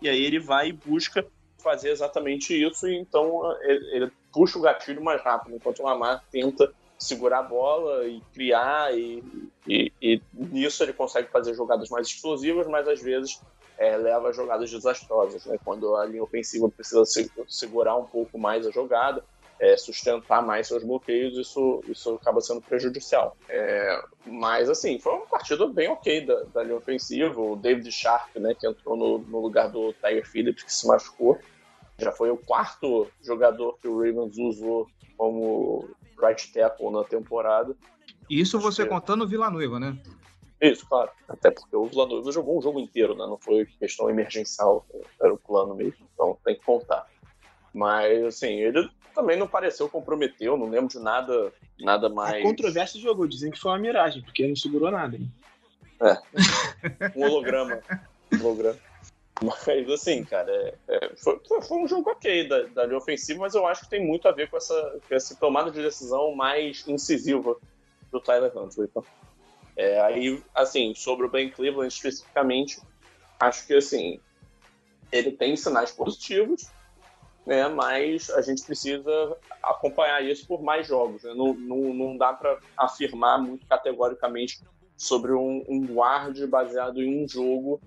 e 0.00 0.08
aí 0.08 0.24
ele 0.24 0.38
vai 0.38 0.68
e 0.68 0.72
busca 0.72 1.24
fazer 1.58 1.90
exatamente 1.90 2.54
isso, 2.54 2.88
e 2.88 2.96
então 2.96 3.56
ele, 3.62 3.96
ele 3.96 4.12
puxa 4.32 4.58
o 4.58 4.62
gatilho 4.62 5.02
mais 5.02 5.22
rápido, 5.22 5.56
enquanto 5.56 5.80
o 5.80 5.84
Lamar 5.84 6.24
tenta 6.30 6.72
segurar 6.98 7.40
a 7.40 7.42
bola 7.42 8.06
e 8.06 8.20
criar, 8.34 8.96
e, 8.96 9.22
e, 9.66 9.92
e 10.00 10.22
nisso 10.34 10.82
ele 10.82 10.92
consegue 10.92 11.28
fazer 11.28 11.54
jogadas 11.54 11.88
mais 11.88 12.08
explosivas, 12.08 12.66
mas 12.66 12.88
às 12.88 13.00
vezes 13.00 13.40
é, 13.78 13.96
leva 13.96 14.28
a 14.28 14.32
jogadas 14.32 14.70
desastrosas, 14.70 15.46
né? 15.46 15.58
quando 15.64 15.94
a 15.96 16.04
linha 16.04 16.22
ofensiva 16.22 16.68
precisa 16.68 17.04
segurar 17.46 17.96
um 17.96 18.04
pouco 18.04 18.38
mais 18.38 18.66
a 18.66 18.70
jogada, 18.70 19.24
é, 19.60 19.76
sustentar 19.76 20.44
mais 20.44 20.68
seus 20.68 20.84
bloqueios, 20.84 21.36
isso, 21.36 21.82
isso 21.88 22.14
acaba 22.14 22.40
sendo 22.40 22.60
prejudicial. 22.60 23.36
É, 23.48 24.02
mas, 24.26 24.70
assim, 24.70 24.98
foi 24.98 25.14
um 25.14 25.26
partido 25.26 25.68
bem 25.72 25.88
ok 25.88 26.24
da, 26.24 26.42
da 26.44 26.62
linha 26.62 26.76
ofensiva. 26.76 27.40
O 27.40 27.56
David 27.56 27.90
Sharp, 27.90 28.36
né, 28.36 28.54
que 28.54 28.66
entrou 28.66 28.96
no, 28.96 29.18
no 29.18 29.40
lugar 29.40 29.68
do 29.68 29.92
Tiger 29.94 30.26
Phillips, 30.26 30.62
que 30.62 30.72
se 30.72 30.86
machucou, 30.86 31.38
já 31.98 32.12
foi 32.12 32.30
o 32.30 32.36
quarto 32.36 33.08
jogador 33.20 33.76
que 33.78 33.88
o 33.88 33.98
Ravens 33.98 34.38
usou 34.38 34.86
como 35.16 35.88
right 36.20 36.52
tackle 36.52 36.90
na 36.92 37.02
temporada. 37.02 37.74
Isso 38.30 38.60
você 38.60 38.84
que... 38.84 38.88
contando 38.88 39.24
o 39.24 39.28
Villanueva, 39.28 39.80
né? 39.80 39.98
Isso, 40.60 40.86
claro. 40.88 41.10
Até 41.28 41.50
porque 41.50 41.74
o 41.74 41.86
Villanueva 41.86 42.30
jogou 42.30 42.58
um 42.58 42.62
jogo 42.62 42.78
inteiro, 42.78 43.14
né? 43.14 43.26
Não 43.26 43.38
foi 43.38 43.66
questão 43.78 44.08
emergencial, 44.08 44.86
era 45.20 45.32
o 45.32 45.38
plano 45.38 45.74
mesmo. 45.74 46.06
Então 46.14 46.38
tem 46.44 46.54
que 46.54 46.64
contar. 46.64 47.06
Mas, 47.72 48.24
assim, 48.24 48.60
ele 48.60 48.88
também 49.18 49.36
não 49.36 49.48
pareceu 49.48 49.88
comprometeu, 49.88 50.56
não 50.56 50.70
lembro 50.70 50.88
de 50.88 51.00
nada, 51.00 51.52
nada 51.80 52.08
mais. 52.08 52.36
A 52.36 52.42
controvérsia 52.42 53.00
jogou, 53.00 53.26
dizem 53.26 53.50
que 53.50 53.58
foi 53.58 53.72
uma 53.72 53.78
miragem, 53.78 54.22
porque 54.22 54.46
não 54.46 54.54
segurou 54.54 54.92
nada. 54.92 55.16
Hein? 55.16 55.28
É. 56.00 57.18
Um 57.18 57.24
holograma. 57.24 57.80
um 58.32 58.44
holograma. 58.44 58.78
Mas, 59.42 59.90
assim, 59.90 60.22
cara, 60.24 60.52
é, 60.52 60.74
é, 60.88 61.16
foi, 61.16 61.40
foi, 61.62 61.78
um 61.78 61.88
jogo 61.88 62.10
ok 62.10 62.46
da, 62.46 62.62
da 62.62 62.86
linha 62.86 62.98
ofensiva, 62.98 63.40
mas 63.40 63.56
eu 63.56 63.66
acho 63.66 63.82
que 63.82 63.90
tem 63.90 64.06
muito 64.06 64.28
a 64.28 64.32
ver 64.32 64.48
com 64.48 64.56
essa, 64.56 65.00
com 65.08 65.14
essa 65.14 65.34
tomada 65.34 65.70
de 65.72 65.82
decisão 65.82 66.32
mais 66.34 66.86
incisiva 66.86 67.56
do 68.12 68.20
Tyler 68.20 68.56
Huntley. 68.56 68.88
Então. 68.88 69.04
É, 69.76 70.00
aí, 70.00 70.40
assim, 70.54 70.94
sobre 70.94 71.26
o 71.26 71.28
Ben 71.28 71.50
Cleveland 71.50 71.92
especificamente, 71.92 72.80
acho 73.40 73.66
que, 73.66 73.74
assim, 73.74 74.20
ele 75.10 75.32
tem 75.32 75.56
sinais 75.56 75.90
positivos, 75.90 76.70
né, 77.48 77.66
mas 77.66 78.28
a 78.28 78.42
gente 78.42 78.62
precisa 78.62 79.36
acompanhar 79.62 80.22
isso 80.22 80.46
por 80.46 80.62
mais 80.62 80.86
jogos. 80.86 81.22
Né? 81.22 81.32
Não, 81.34 81.54
não, 81.54 81.94
não 81.94 82.16
dá 82.18 82.30
para 82.34 82.58
afirmar 82.76 83.38
muito 83.38 83.66
categoricamente 83.66 84.60
sobre 84.98 85.32
um, 85.32 85.64
um 85.66 85.86
guard 85.86 86.38
baseado 86.46 87.02
em 87.02 87.24
um 87.24 87.26
jogo 87.26 87.80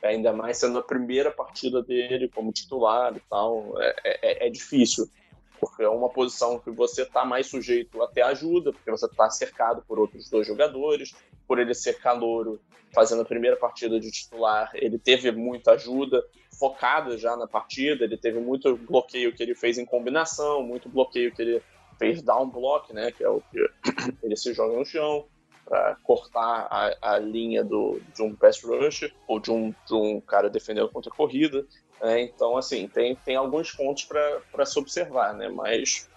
ainda 0.00 0.32
mais 0.32 0.58
sendo 0.58 0.78
a 0.78 0.82
primeira 0.82 1.32
partida 1.32 1.82
dele 1.82 2.28
como 2.28 2.52
titular 2.52 3.16
e 3.16 3.20
tal, 3.28 3.74
é, 3.82 3.96
é, 4.04 4.46
é 4.46 4.50
difícil, 4.50 5.10
porque 5.58 5.82
é 5.82 5.88
uma 5.88 6.08
posição 6.08 6.60
que 6.60 6.70
você 6.70 7.02
está 7.02 7.24
mais 7.24 7.48
sujeito 7.48 8.00
a 8.00 8.06
ter 8.06 8.22
ajuda, 8.22 8.72
porque 8.72 8.88
você 8.88 9.06
está 9.06 9.28
cercado 9.28 9.82
por 9.88 9.98
outros 9.98 10.30
dois 10.30 10.46
jogadores, 10.46 11.12
por 11.48 11.58
ele 11.58 11.74
ser 11.74 11.98
calouro, 11.98 12.60
fazendo 12.94 13.22
a 13.22 13.24
primeira 13.24 13.56
partida 13.56 13.98
de 13.98 14.12
titular, 14.12 14.70
ele 14.74 15.00
teve 15.00 15.32
muita 15.32 15.72
ajuda, 15.72 16.24
focada 16.58 17.16
já 17.16 17.36
na 17.36 17.46
partida, 17.46 18.04
ele 18.04 18.16
teve 18.16 18.40
muito 18.40 18.76
bloqueio 18.76 19.32
que 19.32 19.42
ele 19.42 19.54
fez 19.54 19.78
em 19.78 19.84
combinação, 19.84 20.62
muito 20.62 20.88
bloqueio 20.88 21.32
que 21.34 21.42
ele 21.42 21.62
fez 21.98 22.22
down 22.22 22.48
block, 22.48 22.92
né, 22.92 23.10
que 23.10 23.24
é 23.24 23.28
o 23.28 23.40
que 23.40 23.58
ele 24.22 24.36
se 24.36 24.52
joga 24.52 24.76
no 24.76 24.84
chão, 24.84 25.26
para 25.64 25.96
cortar 26.02 26.66
a, 26.70 27.14
a, 27.14 27.18
linha 27.18 27.62
do, 27.62 28.00
de 28.14 28.22
um 28.22 28.34
pass 28.34 28.62
rush 28.62 29.12
ou 29.26 29.38
de 29.38 29.50
um, 29.50 29.74
de 29.86 29.94
um 29.94 30.20
cara 30.20 30.48
defendendo 30.48 30.88
contra 30.88 31.12
a 31.12 31.14
corrida. 31.14 31.66
Né? 32.00 32.22
Então, 32.22 32.56
assim, 32.56 32.88
tem, 32.88 33.14
tem 33.16 33.36
alguns 33.36 33.72
pontos 33.72 34.04
para 34.04 34.64
se 34.64 34.78
observar, 34.78 35.34
né? 35.34 35.48
Mas, 35.50 36.08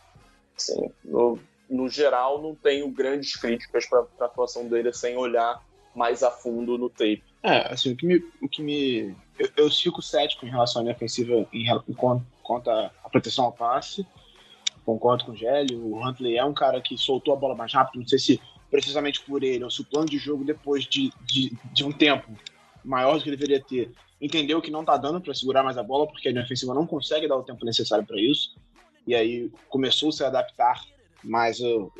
assim, 0.56 0.89
no, 1.04 1.38
no 1.69 1.89
geral, 1.89 2.41
não 2.41 2.56
tenho 2.56 2.88
grandes 2.89 3.36
críticas 3.36 3.86
para 3.86 4.06
a 4.21 4.25
atuação 4.25 4.69
dele 4.69 4.93
sem 4.93 5.17
olhar 5.17 5.62
mais 5.95 6.23
a 6.23 6.32
fundo 6.32 6.77
no 6.77 6.89
tape. 6.89 7.23
É, 7.43 7.73
assim, 7.73 7.91
o 7.91 7.95
que 7.95 8.06
me. 8.06 8.23
O 8.41 8.47
que 8.47 8.62
me 8.62 9.15
eu, 9.38 9.49
eu 9.58 9.71
fico 9.71 10.01
cético 10.01 10.45
em 10.45 10.49
relação 10.49 10.82
à 10.82 10.84
minha 10.84 10.95
ofensiva 10.95 11.47
em, 11.51 11.65
em, 11.67 11.93
quanto 12.43 12.69
à 12.69 12.91
proteção 13.12 13.45
ao 13.45 13.51
passe. 13.51 14.06
Concordo 14.86 15.25
com 15.25 15.32
o 15.32 15.36
Gélio. 15.36 15.80
O 15.80 16.08
Huntley 16.08 16.38
é 16.38 16.45
um 16.45 16.54
cara 16.54 16.82
que 16.82 16.97
soltou 16.97 17.34
a 17.34 17.38
bola 17.38 17.56
mais 17.56 17.73
rápido. 17.73 18.01
Não 18.01 18.08
sei 18.08 18.19
se 18.19 18.41
precisamente 18.71 19.21
por 19.21 19.43
ele, 19.43 19.63
ou 19.65 19.69
se 19.69 19.82
o 19.82 19.86
plano 19.86 20.08
de 20.08 20.17
jogo 20.17 20.45
depois 20.45 20.86
de, 20.86 21.12
de, 21.25 21.51
de 21.73 21.84
um 21.84 21.91
tempo 21.91 22.32
maior 22.84 23.17
do 23.17 23.23
que 23.23 23.30
deveria 23.30 23.62
ter, 23.62 23.91
entendeu 24.19 24.62
que 24.62 24.71
não 24.71 24.86
tá 24.86 24.95
dando 24.95 25.19
para 25.19 25.34
segurar 25.34 25.62
mais 25.62 25.77
a 25.77 25.84
bola, 25.84 26.08
porque 26.08 26.30
a 26.30 26.32
defensiva 26.32 26.73
não 26.73 26.88
consegue 26.88 27.27
dar 27.27 27.36
o 27.36 27.43
tempo 27.43 27.65
necessário 27.65 28.06
para 28.06 28.19
isso, 28.19 28.56
e 29.06 29.13
aí 29.13 29.51
começou 29.67 30.10
a 30.10 30.12
se 30.13 30.23
adaptar 30.23 30.82
mais 31.21 31.60
o, 31.60 31.91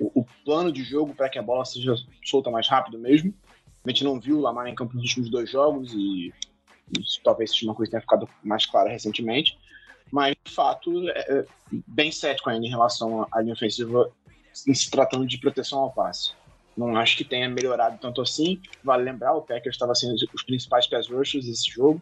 o 0.00 0.24
plano 0.44 0.72
de 0.72 0.82
jogo 0.82 1.14
para 1.14 1.28
que 1.28 1.38
a 1.38 1.42
bola 1.42 1.64
seja 1.64 1.94
solta 2.24 2.50
mais 2.50 2.68
rápido 2.68 2.98
mesmo. 2.98 3.34
A 3.84 3.90
gente 3.90 4.04
não 4.04 4.20
viu 4.20 4.38
o 4.38 4.40
Lamar 4.40 4.66
em 4.66 4.74
campo 4.74 4.94
nos 4.94 5.04
últimos 5.04 5.30
dois 5.30 5.50
jogos, 5.50 5.92
e 5.92 6.32
isso 7.00 7.20
talvez 7.22 7.50
seja 7.50 7.66
uma 7.66 7.74
coisa 7.74 7.88
que 7.88 7.92
tenha 7.92 8.00
ficado 8.00 8.28
mais 8.42 8.66
clara 8.66 8.90
recentemente, 8.90 9.58
mas 10.10 10.36
de 10.44 10.52
fato 10.52 11.08
é, 11.08 11.38
é 11.38 11.46
bem 11.86 12.12
cético 12.12 12.50
ainda 12.50 12.66
em 12.66 12.70
relação 12.70 13.26
à 13.32 13.40
linha 13.40 13.54
ofensiva 13.54 14.10
em 14.66 14.74
se 14.74 14.90
tratando 14.90 15.26
de 15.26 15.38
proteção 15.38 15.80
ao 15.80 15.92
passe. 15.92 16.32
Não 16.76 16.96
acho 16.96 17.16
que 17.16 17.24
tenha 17.24 17.48
melhorado 17.48 17.98
tanto 18.00 18.20
assim. 18.20 18.60
Vale 18.82 19.04
lembrar, 19.04 19.34
o 19.34 19.42
Packers 19.42 19.74
estava 19.74 19.94
sendo 19.94 20.14
os 20.14 20.42
principais 20.42 20.86
pass 20.86 21.08
rushers 21.08 21.46
desse 21.46 21.70
jogo. 21.70 22.00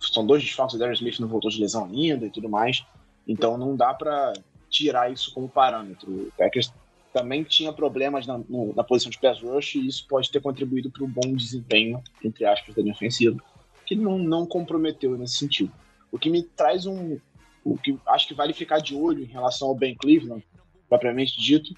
São 0.00 0.26
dois 0.26 0.42
desfalques, 0.42 0.76
o 0.76 0.78
Darren 0.78 0.94
Smith 0.94 1.18
não 1.20 1.28
voltou 1.28 1.50
de 1.50 1.60
lesão 1.60 1.84
ainda 1.84 2.26
e 2.26 2.30
tudo 2.30 2.48
mais. 2.48 2.84
Então 3.26 3.56
não 3.56 3.76
dá 3.76 3.94
para 3.94 4.32
tirar 4.68 5.10
isso 5.12 5.32
como 5.32 5.48
parâmetro. 5.48 6.10
O 6.10 6.32
Packers 6.36 6.72
também 7.12 7.42
tinha 7.42 7.72
problemas 7.72 8.26
na, 8.26 8.38
no, 8.38 8.74
na 8.74 8.84
posição 8.84 9.10
de 9.10 9.18
pass 9.18 9.40
rush 9.40 9.74
e 9.74 9.86
isso 9.86 10.06
pode 10.08 10.30
ter 10.30 10.40
contribuído 10.40 10.90
para 10.90 11.04
um 11.04 11.08
bom 11.08 11.34
desempenho, 11.34 12.02
entre 12.24 12.44
aspas, 12.44 12.74
da 12.74 12.82
linha 12.82 12.94
ofensiva, 12.94 13.36
que 13.84 13.96
não, 13.96 14.18
não 14.18 14.46
comprometeu 14.46 15.16
nesse 15.18 15.36
sentido. 15.36 15.72
O 16.12 16.18
que 16.18 16.30
me 16.30 16.42
traz 16.42 16.86
um. 16.86 17.18
O 17.64 17.76
que 17.76 17.98
acho 18.06 18.26
que 18.26 18.34
vale 18.34 18.52
ficar 18.52 18.78
de 18.78 18.94
olho 18.94 19.22
em 19.22 19.26
relação 19.26 19.68
ao 19.68 19.74
Ben 19.74 19.94
Cleveland, 19.94 20.44
propriamente 20.88 21.40
dito, 21.40 21.74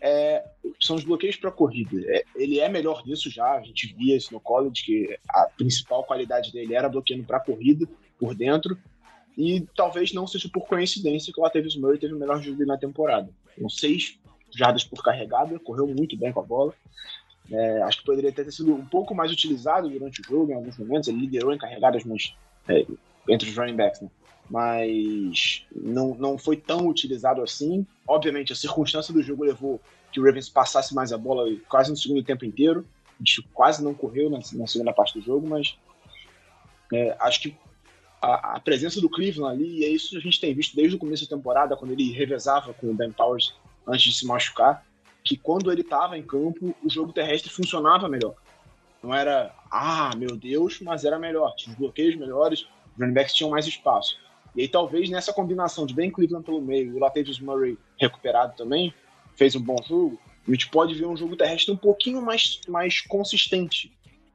é, 0.00 0.44
são 0.80 0.96
os 0.96 1.04
bloqueios 1.04 1.36
para 1.36 1.52
corrida. 1.52 2.00
É, 2.06 2.24
ele 2.34 2.58
é 2.58 2.68
melhor 2.68 3.04
nisso 3.06 3.30
já, 3.30 3.52
a 3.52 3.62
gente 3.62 3.94
via 3.94 4.16
isso 4.16 4.32
no 4.32 4.40
college, 4.40 4.82
que 4.84 5.18
a 5.28 5.48
principal 5.56 6.04
qualidade 6.04 6.52
dele 6.52 6.74
era 6.74 6.88
bloqueando 6.88 7.24
para 7.24 7.38
corrida 7.38 7.86
por 8.18 8.34
dentro. 8.34 8.76
E 9.38 9.64
talvez 9.76 10.12
não 10.12 10.26
seja 10.26 10.48
por 10.52 10.66
coincidência 10.66 11.32
que 11.32 11.38
o 11.38 11.42
Latavius 11.42 11.76
Murray 11.76 11.98
teve 11.98 12.12
o 12.12 12.18
melhor 12.18 12.42
jogo 12.42 12.64
na 12.66 12.76
temporada. 12.76 13.30
Com 13.58 13.68
seis 13.68 14.18
jardas 14.56 14.84
por 14.84 15.02
carregada, 15.02 15.58
correu 15.58 15.86
muito 15.86 16.16
bem 16.16 16.32
com 16.32 16.40
a 16.40 16.44
bola. 16.44 16.74
É, 17.50 17.82
acho 17.82 17.98
que 17.98 18.04
poderia 18.04 18.32
ter 18.32 18.50
sido 18.52 18.72
um 18.74 18.84
pouco 18.84 19.14
mais 19.14 19.32
utilizado 19.32 19.88
durante 19.88 20.20
o 20.20 20.24
jogo 20.24 20.52
em 20.52 20.54
alguns 20.54 20.78
momentos. 20.78 21.08
Ele 21.08 21.20
liderou 21.20 21.52
em 21.52 21.58
carregadas, 21.58 22.04
mas 22.04 22.34
é, 22.68 22.86
entre 23.28 23.48
os 23.48 23.56
running 23.56 23.76
backs, 23.76 24.00
né? 24.00 24.08
mas 24.48 25.64
não, 25.74 26.14
não 26.14 26.38
foi 26.38 26.56
tão 26.56 26.86
utilizado 26.88 27.42
assim. 27.42 27.86
Obviamente, 28.06 28.52
a 28.52 28.56
circunstância 28.56 29.12
do 29.12 29.22
jogo 29.22 29.44
levou 29.44 29.80
que 30.12 30.20
o 30.20 30.24
Ravens 30.24 30.48
passasse 30.48 30.94
mais 30.94 31.12
a 31.12 31.18
bola 31.18 31.48
quase 31.68 31.90
no 31.90 31.96
segundo 31.96 32.22
tempo 32.22 32.44
inteiro. 32.44 32.84
Gente 33.18 33.42
quase 33.52 33.82
não 33.82 33.94
correu 33.94 34.30
na, 34.30 34.38
na 34.54 34.66
segunda 34.66 34.92
parte 34.92 35.18
do 35.18 35.24
jogo, 35.24 35.46
mas 35.46 35.76
é, 36.92 37.16
acho 37.20 37.42
que 37.42 37.56
a, 38.20 38.56
a, 38.56 38.60
presença 38.60 39.00
do 39.00 39.08
Cleveland 39.08 39.54
ali, 39.54 39.80
e 39.80 39.84
é 39.84 39.88
isso 39.88 40.10
que 40.10 40.16
a 40.16 40.20
gente 40.20 40.40
tem 40.40 40.54
visto 40.54 40.74
desde 40.74 40.96
o 40.96 40.98
começo 40.98 41.28
da 41.28 41.36
temporada, 41.36 41.76
quando 41.76 41.92
ele 41.92 42.12
revezava 42.12 42.74
com 42.74 42.90
o 42.90 42.94
Ben 42.94 43.12
Powers 43.12 43.54
antes 43.86 44.02
de 44.02 44.18
se 44.18 44.26
machucar, 44.26 44.84
que 45.24 45.36
quando 45.36 45.70
ele 45.70 45.82
estava 45.82 46.16
em 46.16 46.22
campo, 46.22 46.74
o 46.82 46.90
jogo 46.90 47.12
terrestre 47.12 47.50
funcionava 47.50 48.08
melhor. 48.08 48.34
Não 49.02 49.14
era, 49.14 49.54
ah, 49.70 50.10
meu 50.16 50.36
Deus, 50.36 50.80
mas 50.80 51.04
era 51.04 51.18
melhor. 51.18 51.54
Tinha 51.56 51.74
bloqueios 51.76 52.16
melhores, 52.16 52.60
os 52.60 53.00
running 53.00 53.14
backs 53.14 53.34
tinham 53.34 53.50
mais 53.50 53.66
espaço. 53.66 54.18
E 54.54 54.62
aí 54.62 54.68
talvez 54.68 55.08
nessa 55.08 55.32
combinação 55.32 55.86
de 55.86 55.94
Ben 55.94 56.10
Cleveland 56.10 56.44
pelo 56.44 56.60
meio 56.60 56.92
e 56.92 56.94
o 56.94 56.98
Latavius 56.98 57.40
Murray 57.40 57.78
recuperado 57.98 58.56
também, 58.56 58.92
fez 59.36 59.54
um 59.54 59.62
bom 59.62 59.76
jogo, 59.86 60.18
a 60.46 60.50
gente 60.50 60.68
pode 60.68 60.94
ver 60.94 61.06
um 61.06 61.16
jogo 61.16 61.36
terrestre 61.36 61.72
um 61.72 61.76
pouquinho 61.76 62.20
mais, 62.20 62.60
mais 62.68 63.00
consistente 63.00 63.92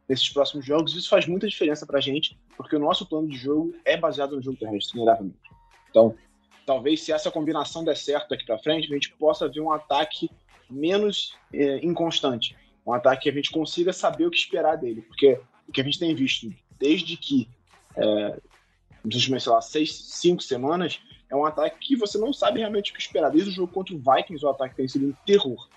nesses 0.07 0.29
próximos 0.29 0.65
jogos. 0.65 0.95
Isso 0.95 1.09
faz 1.09 1.27
muita 1.27 1.47
diferença 1.47 1.85
pra 1.85 1.99
gente, 1.99 2.37
porque 2.55 2.75
o 2.75 2.79
nosso 2.79 3.05
plano 3.05 3.27
de 3.27 3.37
jogo 3.37 3.73
é 3.83 3.97
baseado 3.97 4.35
no 4.35 4.41
jogo 4.41 4.57
terrestre, 4.57 4.97
inegavelmente. 4.97 5.37
Então, 5.89 6.15
talvez 6.65 7.03
se 7.03 7.11
essa 7.11 7.31
combinação 7.31 7.83
der 7.83 7.95
certo 7.95 8.29
daqui 8.29 8.45
para 8.45 8.57
frente, 8.57 8.89
a 8.89 8.93
gente 8.93 9.11
possa 9.13 9.47
ver 9.47 9.61
um 9.61 9.71
ataque 9.71 10.29
menos 10.69 11.35
é, 11.53 11.77
inconstante. 11.85 12.55
Um 12.85 12.93
ataque 12.93 13.23
que 13.23 13.29
a 13.29 13.33
gente 13.33 13.51
consiga 13.51 13.93
saber 13.93 14.25
o 14.25 14.31
que 14.31 14.37
esperar 14.37 14.75
dele. 14.75 15.01
Porque 15.01 15.39
o 15.67 15.71
que 15.71 15.81
a 15.81 15.83
gente 15.83 15.99
tem 15.99 16.13
visto 16.13 16.51
desde 16.79 17.15
que 17.17 17.47
é, 17.95 18.39
nos 19.03 19.15
últimos, 19.15 19.43
sei 19.43 19.51
lá, 19.51 19.61
seis, 19.61 19.93
cinco 19.93 20.41
semanas, 20.41 20.99
é 21.29 21.35
um 21.35 21.45
ataque 21.45 21.77
que 21.79 21.95
você 21.95 22.17
não 22.17 22.33
sabe 22.33 22.59
realmente 22.59 22.91
o 22.91 22.95
que 22.95 23.01
esperar. 23.01 23.29
Desde 23.29 23.51
o 23.51 23.53
jogo 23.53 23.71
contra 23.71 23.93
o 23.93 23.99
Vikings, 23.99 24.43
o 24.45 24.49
ataque 24.49 24.75
tem 24.75 24.87
sido 24.87 25.07
um 25.07 25.13
terror. 25.25 25.67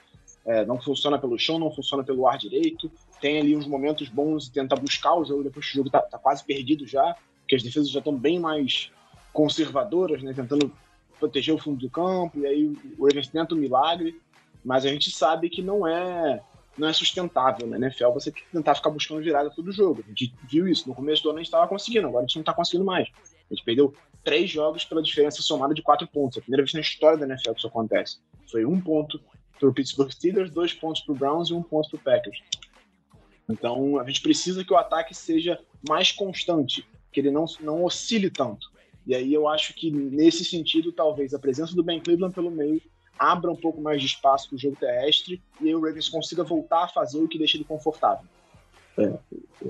É, 0.46 0.64
não 0.64 0.81
funciona 0.81 1.18
pelo 1.18 1.38
chão, 1.38 1.59
não 1.59 1.70
funciona 1.70 2.03
pelo 2.03 2.27
ar 2.27 2.38
direito. 2.38 2.90
Tem 3.20 3.38
ali 3.38 3.55
uns 3.55 3.66
momentos 3.66 4.09
bons 4.09 4.46
e 4.46 4.53
tenta 4.53 4.74
buscar 4.77 5.14
o 5.14 5.24
jogo 5.24 5.44
depois 5.44 5.66
que 5.66 5.72
o 5.72 5.77
jogo 5.77 5.90
tá, 5.90 6.01
tá 6.01 6.18
quase 6.18 6.44
perdido 6.44 6.87
já, 6.87 7.16
porque 7.40 7.57
as 7.57 7.62
defesas 7.62 7.90
já 7.90 7.98
estão 7.98 8.16
bem 8.16 8.38
mais 8.38 8.90
conservadoras, 9.38 10.20
né, 10.20 10.33
tentando 10.35 10.72
proteger 11.16 11.55
o 11.55 11.59
fundo 11.59 11.79
do 11.79 11.88
campo, 11.88 12.40
e 12.40 12.46
aí 12.46 12.66
o 12.98 13.07
Ravens 13.07 13.29
tenta 13.29 13.55
um 13.55 13.59
milagre, 13.59 14.20
mas 14.64 14.85
a 14.85 14.88
gente 14.88 15.12
sabe 15.12 15.48
que 15.48 15.62
não 15.62 15.87
é 15.87 16.42
não 16.77 16.88
é 16.88 16.92
sustentável 16.92 17.66
na 17.66 17.79
né? 17.79 17.87
NFL 17.87 18.11
você 18.11 18.33
tentar 18.53 18.74
ficar 18.74 18.90
buscando 18.90 19.20
virada 19.20 19.51
todo 19.51 19.72
jogo. 19.72 20.05
A 20.05 20.09
gente 20.09 20.33
viu 20.48 20.68
isso. 20.68 20.88
No 20.88 20.94
começo 20.94 21.22
do 21.24 21.31
ano 21.31 21.38
a 21.38 21.40
gente 21.40 21.48
estava 21.48 21.66
conseguindo, 21.66 22.07
agora 22.07 22.24
a 22.24 22.27
gente 22.27 22.37
não 22.37 22.42
está 22.42 22.53
conseguindo 22.53 22.85
mais. 22.85 23.09
A 23.51 23.55
gente 23.55 23.64
perdeu 23.64 23.92
três 24.24 24.48
jogos 24.48 24.85
pela 24.85 25.03
diferença 25.03 25.42
somada 25.42 25.74
de 25.74 25.83
quatro 25.83 26.07
pontos. 26.07 26.37
É 26.37 26.40
a 26.40 26.42
primeira 26.42 26.62
vez 26.62 26.72
na 26.74 26.81
história 26.81 27.18
da 27.18 27.27
NFL 27.27 27.53
que 27.53 27.59
isso 27.59 27.66
acontece. 27.66 28.18
Foi 28.48 28.64
um 28.64 28.81
ponto 28.81 29.20
para 29.59 29.68
o 29.68 29.74
Pittsburgh 29.74 30.11
Steelers, 30.11 30.51
dois 30.51 30.72
pontos 30.72 31.03
para 31.03 31.12
o 31.12 31.16
Browns 31.16 31.51
e 31.51 31.55
um 31.55 31.62
ponto 31.62 31.90
para 31.90 31.96
o 31.96 32.01
Packers. 32.01 32.40
Então 33.48 33.98
a 33.98 34.05
gente 34.05 34.20
precisa 34.20 34.64
que 34.64 34.72
o 34.72 34.77
ataque 34.77 35.14
seja 35.14 35.59
mais 35.88 36.12
constante, 36.12 36.87
que 37.12 37.18
ele 37.18 37.31
não, 37.31 37.44
não 37.61 37.85
oscile 37.85 38.31
tanto. 38.31 38.78
E 39.09 39.14
aí 39.14 39.33
eu 39.33 39.49
acho 39.49 39.73
que 39.73 39.90
nesse 39.90 40.44
sentido, 40.44 40.92
talvez 40.92 41.33
a 41.33 41.38
presença 41.38 41.75
do 41.75 41.83
Ben 41.83 41.99
Cleveland 41.99 42.35
pelo 42.35 42.51
meio 42.51 42.83
abra 43.18 43.51
um 43.51 43.57
pouco 43.57 43.81
mais 43.81 44.03
de 44.03 44.07
espaço 44.07 44.51
para 44.51 44.57
o 44.57 44.59
jogo 44.59 44.77
terrestre 44.77 45.42
e 45.61 45.68
aí 45.68 45.75
o 45.75 45.81
Ravens 45.81 46.11
consiga 46.11 46.44
voltar 46.44 46.85
a 46.85 46.88
fazer 46.88 47.18
o 47.18 47.27
que 47.27 47.38
deixa 47.38 47.57
ele 47.57 47.64
confortável. 47.64 48.27
É, 48.99 49.18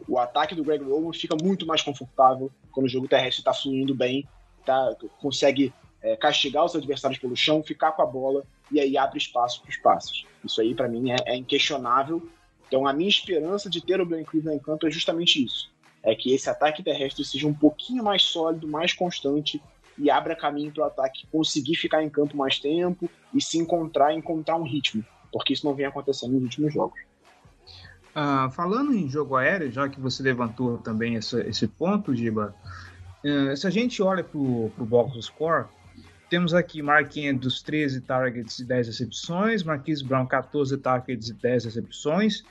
o 0.09 0.18
ataque 0.18 0.57
do 0.57 0.64
Greg 0.64 0.83
Roman 0.83 1.12
fica 1.12 1.37
muito 1.40 1.64
mais 1.64 1.83
confortável 1.83 2.51
quando 2.72 2.87
o 2.87 2.88
jogo 2.88 3.07
terrestre 3.07 3.40
está 3.40 3.55
fluindo 3.55 3.94
bem, 3.94 4.29
tá, 4.66 4.96
consegue 5.20 5.72
é, 6.03 6.16
castigar 6.16 6.64
os 6.64 6.74
adversários 6.74 7.20
pelo 7.20 7.37
chão, 7.37 7.62
ficar 7.62 7.92
com 7.92 8.03
a 8.03 8.07
bola 8.07 8.44
e 8.72 8.81
aí 8.81 8.98
abre 8.98 9.18
espaço 9.18 9.62
para 9.62 9.70
os 9.70 9.77
passes. 9.77 10.24
Isso 10.44 10.61
aí, 10.61 10.74
para 10.74 10.88
mim, 10.88 11.12
é, 11.12 11.16
é, 11.27 11.37
inquestionável. 11.37 12.29
Então, 12.66 12.87
a 12.87 12.92
minha 12.92 13.09
esperança 13.09 13.70
de 13.70 13.81
ter 13.81 14.01
o 14.01 14.07
Ben 14.07 14.24
Cleveland 14.24 14.59
em 14.59 14.62
campo 14.62 14.87
é 14.87 14.90
justamente 14.90 15.42
isso. 15.42 15.70
É 16.02 16.14
que 16.14 16.32
esse 16.32 16.48
ataque 16.48 16.82
terrestre 16.82 17.24
seja 17.24 17.46
um 17.46 17.54
pouquinho 17.54 18.04
mais 18.04 18.22
sólido, 18.22 18.68
mais 18.68 18.92
constante 18.92 19.61
e 19.98 20.11
abra 20.11 20.37
caminho 20.37 20.72
para 20.72 20.84
o 20.84 20.87
ataque 20.87 21.26
conseguir 21.30 21.74
ficar 21.74 22.02
em 22.02 22.08
campo 22.08 22.37
mais 22.37 22.58
tempo 22.58 23.11
e 23.34 23.42
se 23.42 23.58
encontrar, 23.58 24.14
encontrar 24.14 24.56
um 24.56 24.62
ritmo, 24.62 25.04
porque 25.32 25.52
isso 25.52 25.66
não 25.66 25.74
vem 25.74 25.87
acontecendo 25.87 26.34
nos 26.34 26.44
últimos 26.44 26.72
jogos. 26.72 27.00
Uh, 28.11 28.50
falando 28.50 28.94
em 28.94 29.08
jogo 29.08 29.37
aéreo, 29.37 29.70
já 29.70 29.88
que 29.88 30.00
você 30.00 30.22
levantou 30.22 30.78
também 30.78 31.16
essa, 31.16 31.40
esse 31.46 31.66
ponto, 31.66 32.14
Giba, 32.14 32.54
uh, 33.24 33.56
se 33.56 33.66
a 33.66 33.70
gente 33.70 34.02
olha 34.02 34.24
para 34.24 34.38
o 34.38 34.70
box 34.78 35.26
score, 35.26 35.66
temos 36.30 36.52
aqui 36.52 36.82
Mark 36.82 37.16
Andrews 37.16 37.62
13 37.62 38.02
targets 38.02 38.58
e 38.58 38.64
10 38.64 38.88
recepções, 38.88 39.62
Marquise 39.62 40.04
Brown 40.04 40.26
14 40.26 40.76
targets 40.78 41.28
e 41.28 41.32
10 41.32 41.64
recepções. 41.64 42.44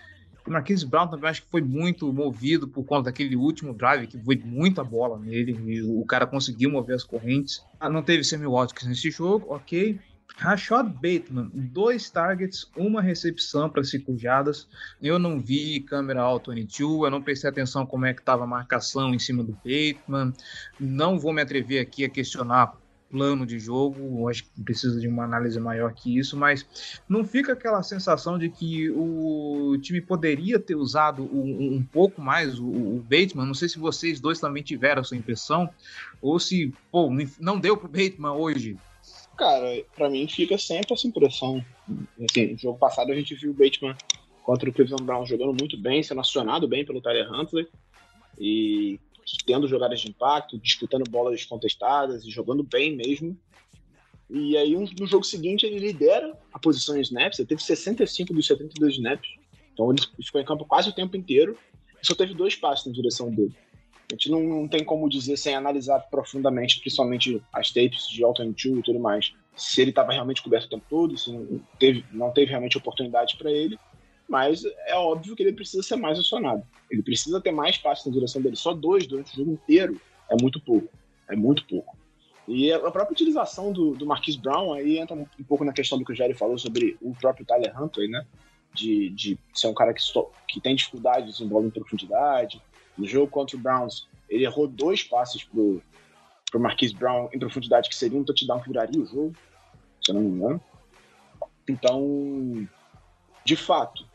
O 0.48 0.88
Brown 0.88 1.08
também 1.08 1.30
acho 1.30 1.44
que 1.44 1.52
foi 1.52 1.62
muito 1.62 2.12
movido 2.14 2.68
por 2.68 2.86
conta 2.86 3.06
daquele 3.06 3.36
último 3.36 3.74
drive 3.74 4.08
que 4.08 4.18
foi 4.18 4.38
muita 4.38 4.84
bola 4.84 5.20
nele 5.20 5.52
e 5.52 5.82
o 5.82 6.06
cara 6.06 6.26
conseguiu 6.26 6.72
mover 6.72 6.96
as 6.96 7.04
correntes. 7.04 7.64
Ah, 7.80 7.90
não 7.90 8.02
teve 8.02 8.24
Sammy 8.24 8.48
Watkins 8.48 8.88
nesse 8.88 9.12
jogo, 9.12 9.48
ok. 9.50 10.00
Rashad 10.38 10.88
Bateman, 10.88 11.50
dois 11.54 12.10
targets, 12.10 12.70
uma 12.78 13.02
recepção 13.02 13.70
para 13.70 13.84
cinco 13.84 14.18
jardas. 14.18 14.68
Eu 15.02 15.18
não 15.18 15.40
vi 15.40 15.80
câmera 15.80 16.22
All 16.22 16.42
22, 16.46 17.04
eu 17.04 17.12
não 17.12 17.22
prestei 17.22 17.50
atenção 17.50 17.86
como 17.86 18.06
é 18.06 18.14
que 18.14 18.22
estava 18.22 18.44
a 18.44 18.48
marcação 18.48 19.14
em 19.14 19.20
cima 19.20 19.44
do 19.44 19.54
Bateman. 19.54 20.34
Não 20.80 21.18
vou 21.18 21.34
me 21.34 21.42
atrever 21.42 21.82
aqui 21.82 22.06
a 22.06 22.10
questionar 22.10 22.74
plano 23.10 23.46
de 23.46 23.60
jogo, 23.60 24.28
acho 24.30 24.44
que 24.44 24.62
precisa 24.64 25.00
de 25.00 25.08
uma 25.08 25.24
análise 25.24 25.60
maior 25.60 25.94
que 25.94 26.18
isso, 26.18 26.36
mas 26.38 26.66
não 27.08 27.24
fica 27.24 27.54
aquela 27.54 27.82
sensação 27.84 28.38
de 28.38 28.50
que 28.50 28.90
o 28.90 29.78
time 29.82 30.02
poderia 30.02 30.60
ter 30.60 30.76
usado 30.76 31.24
um, 31.24 31.76
um 31.76 31.84
pouco 31.84 32.22
mais 32.22 32.60
o, 32.60 32.66
o, 32.66 33.02
Bateman, 33.02 33.46
não 33.46 33.54
sei 33.54 33.70
se 33.70 33.80
vocês 33.80 34.20
dois 34.20 34.40
também 34.40 34.64
tiveram 34.64 35.02
essa 35.02 35.16
impressão, 35.16 35.70
ou 36.22 36.40
se, 36.40 36.74
pô, 36.92 37.10
não 37.40 37.60
deu 37.60 37.78
pro 37.78 37.88
Bateman 37.88 38.34
hoje. 38.34 38.78
Cara, 39.38 39.84
para 39.96 40.10
mim 40.10 40.28
fica 40.28 40.58
sempre 40.58 40.94
essa 40.94 41.08
impressão. 41.08 41.64
Assim, 42.24 42.54
no 42.54 42.58
jogo 42.58 42.80
passado 42.80 43.12
a 43.12 43.16
gente 43.16 43.36
viu 43.36 43.52
o 43.52 43.54
Bateman 43.54 43.96
contra 44.44 44.70
o 44.70 44.74
Cleveland 44.74 45.04
Brown 45.04 45.26
jogando 45.26 45.56
muito 45.60 45.78
bem, 45.78 46.02
sendo 46.02 46.22
acionado 46.22 46.68
bem 46.68 46.86
pelo 46.86 47.02
Tyler 47.02 47.32
Huntley, 47.32 47.68
e 48.40 49.00
tendo 49.46 49.68
jogadas 49.68 50.00
de 50.00 50.10
impacto, 50.10 50.58
disputando 50.58 51.10
bolas 51.10 51.44
contestadas 51.46 52.24
e 52.26 52.30
jogando 52.30 52.64
bem 52.64 52.96
mesmo. 52.96 53.38
E 54.30 54.58
aí, 54.58 54.76
no 54.76 55.08
jogo 55.08 55.24
seguinte, 55.24 55.66
ele 55.66 55.80
lidera 55.80 56.38
a 56.52 56.60
posição 56.60 56.98
em 56.98 57.02
snaps. 57.02 57.40
Ele 57.40 57.48
teve 57.48 57.62
65 57.62 58.34
dos 58.34 58.46
72 58.46 58.96
snaps. 58.96 59.30
Então, 59.74 59.92
ele 59.92 60.02
ficou 60.24 60.42
em 60.42 60.46
campo 60.46 60.66
quase 60.66 60.90
o 60.90 60.94
tempo 60.94 61.16
inteiro. 61.16 61.58
Só 62.02 62.14
teve 62.14 62.34
dois 62.34 62.56
passos 62.56 62.88
na 62.88 62.94
direção 62.94 63.30
dele. 63.30 63.56
A 64.10 64.14
gente 64.14 64.30
não, 64.32 64.42
não 64.42 64.68
tem 64.68 64.84
como 64.84 65.10
dizer, 65.10 65.36
sem 65.38 65.56
analisar 65.56 66.00
profundamente, 66.10 66.80
principalmente 66.80 67.42
as 67.52 67.72
tapes 67.72 68.08
de 68.08 68.24
Alton 68.24 68.52
2 68.52 68.80
e 68.80 68.82
tudo 68.82 69.00
mais, 69.00 69.34
se 69.56 69.82
ele 69.82 69.90
estava 69.90 70.14
realmente 70.14 70.42
coberto 70.42 70.68
o 70.68 70.70
tempo 70.70 70.86
todo, 70.90 71.18
se 71.18 71.32
não 71.32 71.60
teve, 71.78 72.06
não 72.12 72.32
teve 72.32 72.50
realmente 72.50 72.78
oportunidade 72.78 73.36
para 73.38 73.52
ele 73.52 73.78
mas 74.28 74.64
é 74.86 74.96
óbvio 74.96 75.36
que 75.36 75.44
ele 75.44 75.54
precisa 75.54 75.82
ser 75.82 75.96
mais 75.96 76.20
acionado. 76.20 76.64
Ele 76.92 77.02
precisa 77.02 77.40
ter 77.40 77.52
mais 77.52 77.78
passes 77.78 78.06
na 78.06 78.12
direção 78.12 78.42
dele. 78.42 78.56
Só 78.56 78.74
dois 78.74 79.08
durante 79.08 79.34
o 79.34 79.36
jogo 79.36 79.52
inteiro 79.52 80.00
é 80.30 80.36
muito 80.42 80.60
pouco. 80.60 80.90
É 81.30 81.36
muito 81.36 81.66
pouco. 81.66 81.98
E 82.48 82.72
a 82.72 82.80
própria 82.80 83.12
utilização 83.12 83.74
do, 83.74 83.94
do 83.94 84.06
Marquise 84.06 84.40
Brown 84.40 84.74
aí 84.74 84.98
entra 84.98 85.16
um 85.16 85.26
pouco 85.48 85.66
na 85.66 85.74
questão 85.74 85.98
do 85.98 86.06
que 86.06 86.14
o 86.14 86.16
Jerry 86.16 86.34
falou 86.34 86.58
sobre 86.58 86.98
o 87.02 87.14
próprio 87.14 87.46
Tyler 87.46 87.82
Huntley, 87.82 88.08
né? 88.08 88.26
De, 88.74 89.10
de 89.10 89.40
ser 89.54 89.68
um 89.68 89.74
cara 89.74 89.94
que, 89.94 90.02
que 90.48 90.62
tem 90.62 90.76
dificuldade 90.76 91.36
de 91.36 91.46
bola 91.46 91.66
em 91.66 91.70
profundidade. 91.70 92.62
No 92.98 93.06
jogo 93.06 93.28
contra 93.30 93.58
o 93.58 93.60
Browns, 93.60 94.08
ele 94.30 94.46
errou 94.46 94.68
dois 94.68 95.04
passes 95.04 95.44
pro, 95.44 95.82
pro 96.50 96.60
Marquise 96.60 96.94
Brown 96.94 97.30
em 97.34 97.40
profundidade, 97.40 97.90
que 97.90 97.96
seria 97.96 98.18
um 98.18 98.24
touchdown 98.24 98.62
que 98.62 98.70
viraria 98.70 99.02
o 99.02 99.06
jogo, 99.06 99.34
se 100.02 100.12
eu 100.12 100.16
não 100.16 100.22
me 100.22 100.30
engano. 100.30 100.62
Então, 101.68 102.68
de 103.44 103.56
fato, 103.56 104.06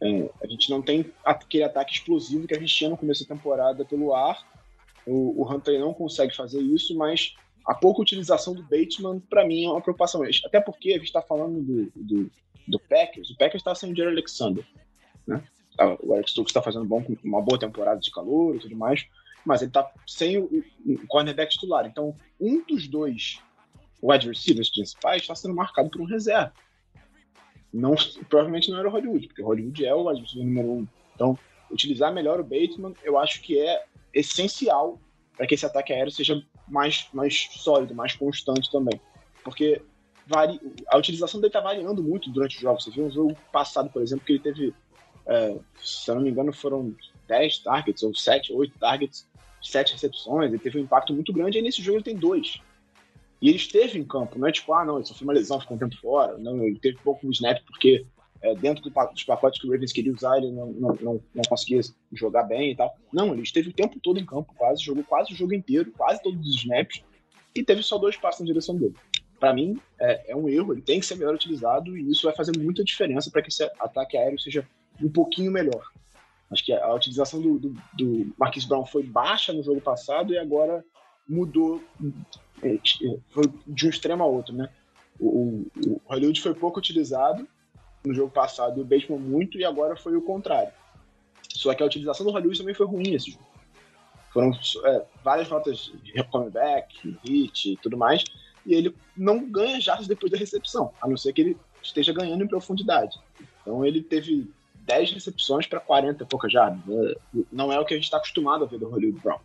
É, 0.00 0.30
a 0.42 0.46
gente 0.46 0.70
não 0.70 0.80
tem 0.80 1.12
aquele 1.24 1.64
ataque 1.64 1.94
explosivo 1.94 2.46
que 2.46 2.54
a 2.54 2.60
gente 2.60 2.74
tinha 2.74 2.90
no 2.90 2.96
começo 2.96 3.26
da 3.26 3.34
temporada 3.34 3.84
pelo 3.84 4.14
ar. 4.14 4.46
O, 5.06 5.42
o 5.42 5.52
Hunter 5.52 5.80
não 5.80 5.92
consegue 5.92 6.34
fazer 6.34 6.60
isso, 6.60 6.96
mas 6.96 7.34
a 7.66 7.74
pouca 7.74 8.02
utilização 8.02 8.54
do 8.54 8.62
Bateman, 8.62 9.20
para 9.20 9.46
mim, 9.46 9.64
é 9.64 9.68
uma 9.68 9.80
preocupação. 9.80 10.22
Até 10.44 10.60
porque 10.60 10.90
a 10.90 10.98
gente 10.98 11.04
está 11.04 11.20
falando 11.20 11.60
do, 11.60 11.92
do, 11.94 12.30
do, 12.66 12.78
Packers. 12.78 13.30
O 13.30 13.36
Packers 13.36 13.60
está 13.60 13.74
sem 13.74 13.92
o 13.92 13.96
Jerry 13.96 14.12
Alexander. 14.12 14.64
Né? 15.26 15.42
Tá, 15.76 15.96
o 16.00 16.14
Eric 16.14 16.30
Stokes 16.30 16.50
está 16.50 16.62
fazendo 16.62 16.84
bom, 16.84 17.04
uma 17.22 17.42
boa 17.42 17.58
temporada 17.58 18.00
de 18.00 18.10
calor 18.10 18.56
e 18.56 18.58
tudo 18.60 18.76
mais, 18.76 19.06
mas 19.44 19.62
ele 19.62 19.70
está 19.70 19.90
sem 20.06 20.38
o, 20.38 20.64
o 20.86 21.06
cornerback 21.06 21.52
titular. 21.52 21.86
Então, 21.86 22.14
um 22.40 22.64
dos 22.64 22.88
dois 22.88 23.40
wide 24.02 24.28
receivers 24.28 24.70
principais 24.70 25.22
está 25.22 25.34
sendo 25.34 25.54
marcado 25.54 25.90
por 25.90 26.00
um 26.00 26.04
reserva. 26.04 26.52
Não, 27.72 27.94
provavelmente 28.28 28.70
não 28.70 28.78
era 28.78 28.88
o 28.88 28.90
Hollywood, 28.90 29.26
porque 29.26 29.42
o 29.42 29.46
Hollywood 29.46 29.84
é 29.84 29.94
o 29.94 30.08
receiver 30.08 30.46
número 30.46 30.68
um. 30.70 30.88
Então, 31.14 31.38
utilizar 31.70 32.12
melhor 32.12 32.40
o 32.40 32.44
Bateman, 32.44 32.94
eu 33.02 33.18
acho 33.18 33.42
que 33.42 33.58
é 33.58 33.84
essencial 34.14 34.98
para 35.36 35.46
que 35.46 35.54
esse 35.54 35.66
ataque 35.66 35.92
aéreo 35.92 36.10
seja 36.10 36.42
mais, 36.66 37.08
mais 37.12 37.48
sólido, 37.52 37.94
mais 37.94 38.14
constante 38.14 38.70
também. 38.70 39.00
Porque 39.44 39.82
vari... 40.26 40.60
a 40.88 40.96
utilização 40.98 41.40
dele 41.40 41.48
está 41.48 41.60
variando 41.60 42.02
muito 42.02 42.30
durante 42.30 42.56
os 42.56 42.62
jogos. 42.62 42.84
Você 42.84 42.90
viu 42.90 43.06
um 43.06 43.10
jogo 43.10 43.36
passado, 43.52 43.90
por 43.90 44.02
exemplo, 44.02 44.24
que 44.24 44.32
ele 44.32 44.40
teve, 44.40 44.74
é, 45.26 45.56
se 45.78 46.10
eu 46.10 46.16
não 46.16 46.22
me 46.22 46.30
engano, 46.30 46.52
foram 46.52 46.94
10 47.28 47.58
targets, 47.58 48.02
ou 48.02 48.14
7, 48.14 48.52
8 48.52 48.78
targets, 48.78 49.28
7 49.62 49.92
recepções, 49.92 50.50
ele 50.50 50.58
teve 50.58 50.78
um 50.78 50.82
impacto 50.82 51.12
muito 51.12 51.32
grande, 51.32 51.58
e 51.58 51.62
nesse 51.62 51.82
jogo 51.82 51.98
ele 51.98 52.04
tem 52.04 52.16
dois. 52.16 52.60
E 53.40 53.48
ele 53.48 53.56
esteve 53.56 53.98
em 53.98 54.04
campo, 54.04 54.38
não 54.38 54.48
é 54.48 54.52
tipo, 54.52 54.72
ah, 54.74 54.84
não, 54.84 54.96
ele 54.96 55.06
sofreu 55.06 55.28
uma 55.28 55.34
lesão, 55.34 55.60
ficou 55.60 55.76
um 55.76 55.80
tempo 55.80 55.96
fora. 56.00 56.36
Não, 56.38 56.62
ele 56.64 56.78
teve 56.78 56.98
pouco 56.98 57.30
snap 57.30 57.58
porque 57.66 58.04
é, 58.40 58.54
dentro 58.54 58.82
do, 58.82 58.90
dos 58.90 59.24
pacotes 59.24 59.60
que 59.60 59.66
o 59.66 59.70
Ravens 59.70 59.92
queria 59.92 60.12
usar, 60.12 60.38
ele 60.38 60.50
não, 60.50 60.72
não, 60.72 60.94
não, 61.00 61.20
não, 61.34 61.42
conseguia 61.48 61.80
jogar 62.12 62.44
bem 62.44 62.72
e 62.72 62.76
tal. 62.76 62.96
Não, 63.12 63.32
ele 63.32 63.42
esteve 63.42 63.70
o 63.70 63.72
tempo 63.72 63.98
todo 64.00 64.18
em 64.18 64.26
campo, 64.26 64.54
quase, 64.56 64.82
jogou 64.82 65.04
quase 65.04 65.32
o 65.32 65.36
jogo 65.36 65.54
inteiro, 65.54 65.92
quase 65.96 66.22
todos 66.22 66.40
os 66.46 66.56
snaps, 66.56 67.02
e 67.54 67.64
teve 67.64 67.82
só 67.82 67.98
dois 67.98 68.16
passos 68.16 68.40
na 68.40 68.46
direção 68.46 68.76
dele. 68.76 68.94
Para 69.40 69.52
mim, 69.54 69.80
é, 70.00 70.32
é, 70.32 70.36
um 70.36 70.48
erro, 70.48 70.72
ele 70.72 70.82
tem 70.82 71.00
que 71.00 71.06
ser 71.06 71.16
melhor 71.16 71.34
utilizado, 71.34 71.96
e 71.96 72.10
isso 72.10 72.26
vai 72.26 72.34
fazer 72.34 72.56
muita 72.58 72.84
diferença 72.84 73.30
para 73.30 73.42
que 73.42 73.48
esse 73.48 73.64
ataque 73.80 74.16
aéreo 74.16 74.38
seja 74.38 74.66
um 75.00 75.08
pouquinho 75.08 75.50
melhor. 75.50 75.82
Acho 76.50 76.64
que 76.64 76.72
a, 76.72 76.94
utilização 76.94 77.40
do, 77.40 77.58
do, 77.58 77.76
do 77.94 78.34
Marquis 78.38 78.64
Brown 78.64 78.84
foi 78.84 79.02
baixa 79.02 79.52
no 79.52 79.62
jogo 79.62 79.80
passado 79.80 80.32
e 80.32 80.38
agora 80.38 80.84
mudou 81.28 81.82
foi 83.30 83.44
de 83.66 83.86
um 83.86 83.90
extremo 83.90 84.22
a 84.22 84.26
outro, 84.26 84.54
né? 84.54 84.68
O, 85.18 85.66
o, 85.86 86.00
Hollywood 86.06 86.40
foi 86.40 86.54
pouco 86.54 86.78
utilizado 86.78 87.46
no 88.04 88.14
jogo 88.14 88.30
passado, 88.30 88.80
o 88.80 88.84
Bateman 88.84 89.18
muito, 89.18 89.58
e 89.58 89.64
agora 89.64 89.96
foi 89.96 90.16
o 90.16 90.22
contrário. 90.22 90.72
Só 91.48 91.74
que 91.74 91.82
a 91.82 91.86
utilização 91.86 92.24
do 92.24 92.32
Hollywood 92.32 92.58
também 92.58 92.74
foi 92.74 92.86
ruim 92.86 93.10
nesse 93.10 93.32
jogo. 93.32 93.46
Foram 94.32 94.52
é, 94.84 95.04
várias 95.24 95.48
notas 95.48 95.92
de 96.02 96.22
comeback, 96.24 97.18
hit 97.24 97.72
e 97.72 97.76
tudo 97.76 97.96
mais, 97.96 98.24
e 98.64 98.74
ele 98.74 98.94
não 99.16 99.50
ganha 99.50 99.80
jardas 99.80 100.06
depois 100.06 100.30
da 100.30 100.38
recepção, 100.38 100.92
a 101.00 101.08
não 101.08 101.16
ser 101.16 101.32
que 101.32 101.40
ele 101.40 101.56
esteja 101.82 102.12
ganhando 102.12 102.44
em 102.44 102.48
profundidade. 102.48 103.18
Então 103.62 103.84
ele 103.84 104.02
teve 104.02 104.50
10 104.74 105.12
recepções 105.12 105.66
para 105.66 105.80
40 105.80 106.22
e 106.22 106.26
poucas 106.26 106.52
jardas. 106.52 106.80
Não 107.50 107.72
é 107.72 107.80
o 107.80 107.84
que 107.84 107.94
a 107.94 107.96
gente 107.96 108.04
está 108.04 108.18
acostumado 108.18 108.64
a 108.64 108.66
ver 108.66 108.78
do 108.78 108.88
Hollywood 108.88 109.20
Brown. 109.20 109.40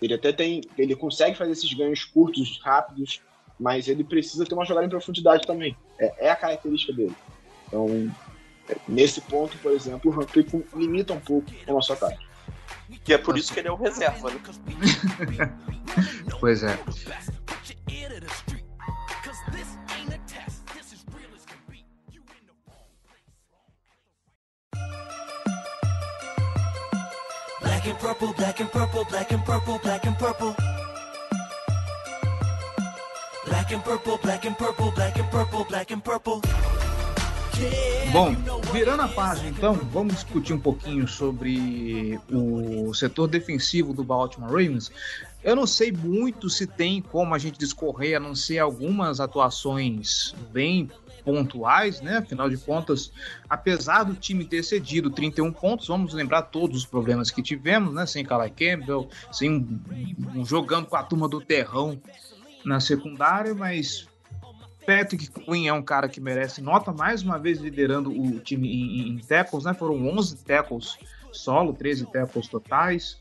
Ele 0.00 0.14
até 0.14 0.32
tem. 0.32 0.62
Ele 0.78 0.96
consegue 0.96 1.36
fazer 1.36 1.52
esses 1.52 1.72
ganhos 1.72 2.04
curtos, 2.04 2.60
rápidos, 2.62 3.20
mas 3.58 3.88
ele 3.88 4.02
precisa 4.02 4.44
ter 4.44 4.54
uma 4.54 4.64
jogada 4.64 4.86
em 4.86 4.90
profundidade 4.90 5.46
também. 5.46 5.76
É, 5.98 6.26
é 6.26 6.30
a 6.30 6.36
característica 6.36 6.92
dele. 6.92 7.14
Então, 7.66 8.10
é, 8.68 8.76
nesse 8.88 9.20
ponto, 9.20 9.56
por 9.58 9.72
exemplo, 9.72 10.10
o 10.10 10.20
Humphrey 10.20 10.46
limita 10.74 11.12
um 11.12 11.20
pouco 11.20 11.50
o 11.66 11.72
nosso 11.72 11.92
ataque. 11.92 12.30
E 13.06 13.12
é 13.12 13.18
por 13.18 13.36
isso 13.36 13.52
que 13.52 13.60
ele 13.60 13.68
é 13.68 13.72
o 13.72 13.76
reserva, 13.76 14.30
né? 14.30 14.40
pois 16.40 16.62
é. 16.62 16.78
Black 27.80 27.92
and 27.92 27.98
purple, 27.98 28.34
black 28.34 28.60
and 28.60 28.70
purple, 28.70 29.04
black 29.06 29.32
and 29.32 29.42
purple, 29.42 29.78
black 29.78 30.04
and 30.04 30.18
purple. 30.18 30.54
Black 33.46 33.72
and 33.72 33.82
purple, 33.82 34.18
black 34.18 34.44
and 34.44 34.58
purple, 34.58 34.90
black 34.90 35.18
and 35.18 35.30
purple, 35.30 35.64
black 35.64 35.90
and 35.90 36.04
purple. 36.04 36.42
Bom, 38.12 38.34
virando 38.70 39.02
a 39.02 39.08
página 39.08 39.48
então, 39.48 39.72
vamos 39.90 40.12
discutir 40.12 40.52
um 40.52 40.60
pouquinho 40.60 41.08
sobre 41.08 42.20
o 42.30 42.92
setor 42.92 43.26
defensivo 43.28 43.94
do 43.94 44.04
Baltimore 44.04 44.52
Ravens. 44.52 44.92
Eu 45.42 45.56
não 45.56 45.66
sei 45.66 45.90
muito 45.90 46.50
se 46.50 46.66
tem 46.66 47.00
como 47.00 47.34
a 47.34 47.38
gente 47.38 47.58
discorrer, 47.58 48.16
a 48.16 48.20
não 48.20 48.34
ser 48.34 48.58
algumas 48.58 49.20
atuações 49.20 50.34
bem 50.52 50.90
pontuais, 51.24 52.00
né? 52.00 52.18
Afinal 52.18 52.48
de 52.48 52.58
contas, 52.58 53.12
apesar 53.48 54.04
do 54.04 54.14
time 54.14 54.44
ter 54.44 54.62
cedido 54.62 55.10
31 55.10 55.52
pontos, 55.52 55.88
vamos 55.88 56.12
lembrar 56.12 56.42
todos 56.42 56.78
os 56.78 56.86
problemas 56.86 57.30
que 57.30 57.42
tivemos, 57.42 57.94
né? 57.94 58.06
Sem 58.06 58.24
Calai 58.24 58.50
Campbell, 58.50 59.08
sem 59.32 59.50
um, 60.34 60.44
jogando 60.44 60.86
com 60.86 60.96
a 60.96 61.02
turma 61.02 61.28
do 61.28 61.40
terrão 61.40 62.00
na 62.64 62.80
secundária, 62.80 63.54
mas 63.54 64.06
Patrick 64.84 65.30
Quinn 65.30 65.68
é 65.68 65.72
um 65.72 65.82
cara 65.82 66.08
que 66.08 66.20
merece 66.20 66.60
nota, 66.60 66.92
mais 66.92 67.22
uma 67.22 67.38
vez 67.38 67.58
liderando 67.58 68.10
o 68.10 68.40
time 68.40 68.68
em, 68.68 69.08
em 69.08 69.18
tackles, 69.18 69.64
né? 69.64 69.72
Foram 69.72 70.06
11 70.08 70.44
tackles 70.44 70.98
solo, 71.32 71.72
13 71.72 72.06
tackles 72.06 72.48
totais. 72.48 73.18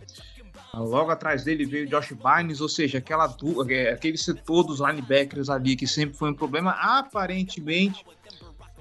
Logo 0.74 1.12
atrás 1.12 1.43
dele 1.43 1.65
veio 1.65 1.88
Josh 1.88 2.13
Bynes, 2.13 2.62
ou 2.62 2.69
seja, 2.69 3.00
aquela 3.00 3.36
é, 3.69 3.91
aquele 3.91 4.17
setor 4.17 4.63
dos 4.63 4.80
linebackers 4.80 5.50
ali 5.50 5.76
que 5.76 5.88
sempre 5.88 6.15
foi 6.15 6.32
um 6.32 6.34
problema. 6.34 6.72
Aparentemente, 6.72 8.06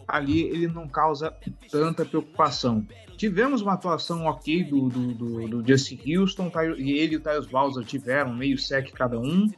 ali 0.06 0.42
ele 0.42 0.68
não 0.68 0.88
causa 0.88 1.34
tanta 1.70 2.04
preocupação. 2.04 2.86
Tivemos 3.16 3.62
uma 3.62 3.72
atuação 3.72 4.26
ok 4.26 4.64
do, 4.64 4.88
do, 4.88 5.14
do, 5.14 5.48
do 5.48 5.68
Justin 5.68 6.16
Houston, 6.16 6.52
e 6.76 6.92
ele 6.92 7.14
e 7.14 7.16
o 7.16 7.20
Tyus 7.20 7.46
Bowser 7.46 7.84
tiveram 7.84 8.32
meio 8.32 8.56
sec 8.56 8.92
cada 8.92 9.18
um. 9.18 9.50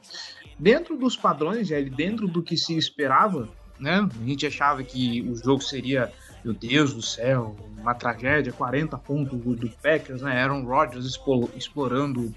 Dentro 0.58 0.96
dos 0.96 1.16
padrões, 1.16 1.68
dentro 1.94 2.26
do 2.26 2.42
que 2.42 2.56
se 2.56 2.76
esperava, 2.76 3.48
né? 3.78 4.08
A 4.22 4.26
gente 4.26 4.46
achava 4.46 4.82
que 4.82 5.22
o 5.22 5.34
jogo 5.36 5.62
seria 5.62 6.12
meu 6.44 6.54
Deus 6.54 6.94
do 6.94 7.02
céu, 7.02 7.54
uma 7.78 7.94
tragédia, 7.94 8.52
40 8.52 8.96
pontos 8.98 9.38
do, 9.38 9.54
do 9.54 9.70
Packers, 9.82 10.22
né? 10.22 10.42
Aaron 10.42 10.64
Rodgers 10.64 11.18
explorando 11.54 12.34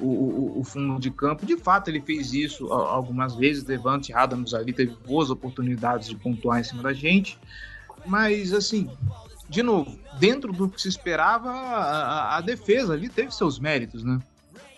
o, 0.00 0.06
o, 0.06 0.60
o, 0.60 0.64
fundo 0.64 0.98
de 1.00 1.10
campo. 1.10 1.44
De 1.44 1.56
fato, 1.56 1.88
ele 1.88 2.00
fez 2.00 2.32
isso 2.32 2.72
algumas 2.72 3.34
vezes. 3.34 3.62
Devante 3.62 4.12
Adams 4.12 4.54
ali 4.54 4.72
teve 4.72 4.94
boas 5.06 5.30
oportunidades 5.30 6.08
de 6.08 6.16
pontuar 6.16 6.60
em 6.60 6.64
cima 6.64 6.82
da 6.82 6.92
gente. 6.92 7.38
Mas, 8.06 8.52
assim, 8.52 8.90
de 9.48 9.62
novo, 9.62 9.98
dentro 10.18 10.52
do 10.52 10.68
que 10.68 10.80
se 10.80 10.88
esperava, 10.88 11.50
a, 11.50 12.36
a 12.36 12.40
defesa 12.40 12.92
ali 12.92 13.08
teve 13.08 13.34
seus 13.34 13.58
méritos, 13.58 14.02
né? 14.04 14.20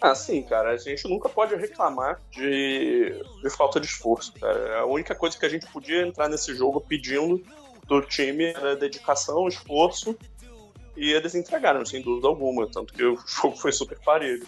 Ah, 0.00 0.14
sim, 0.14 0.42
cara. 0.42 0.70
A 0.70 0.76
gente 0.76 1.08
nunca 1.08 1.28
pode 1.28 1.54
reclamar 1.56 2.20
de, 2.30 3.24
de 3.42 3.50
falta 3.50 3.80
de 3.80 3.86
esforço, 3.86 4.32
cara. 4.34 4.80
A 4.80 4.86
única 4.86 5.14
coisa 5.14 5.38
que 5.38 5.46
a 5.46 5.48
gente 5.48 5.66
podia 5.66 6.06
entrar 6.06 6.28
nesse 6.28 6.54
jogo 6.54 6.80
pedindo 6.80 7.42
do 7.86 8.00
time 8.02 8.44
era 8.46 8.76
dedicação, 8.76 9.46
esforço, 9.46 10.16
e 10.96 11.12
eles 11.12 11.34
entregaram, 11.34 11.84
sem 11.84 12.00
dúvida 12.00 12.26
alguma, 12.26 12.66
tanto 12.66 12.92
que 12.92 13.04
o 13.04 13.16
jogo 13.26 13.56
foi 13.56 13.72
super 13.72 13.98
parelho. 14.00 14.46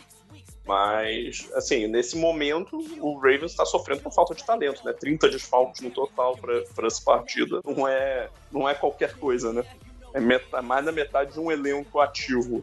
Mas, 0.67 1.51
assim, 1.55 1.87
nesse 1.87 2.15
momento, 2.15 2.77
o 3.01 3.15
Ravens 3.17 3.53
está 3.53 3.65
sofrendo 3.65 4.03
por 4.03 4.13
falta 4.13 4.35
de 4.35 4.45
talento, 4.45 4.85
né? 4.85 4.93
30 4.93 5.31
desfalques 5.31 5.81
no 5.81 5.91
total 5.91 6.37
para 6.37 6.87
essa 6.87 7.03
partida. 7.03 7.63
Não 7.65 7.89
é, 7.89 8.29
não 8.53 8.69
é 8.69 8.75
qualquer 8.75 9.15
coisa, 9.17 9.51
né? 9.51 9.65
É 10.13 10.21
metade, 10.21 10.67
mais 10.67 10.85
da 10.85 10.93
metade 10.93 11.33
de 11.33 11.41
um 11.41 11.51
elenco 11.51 12.01
ativo. 12.01 12.63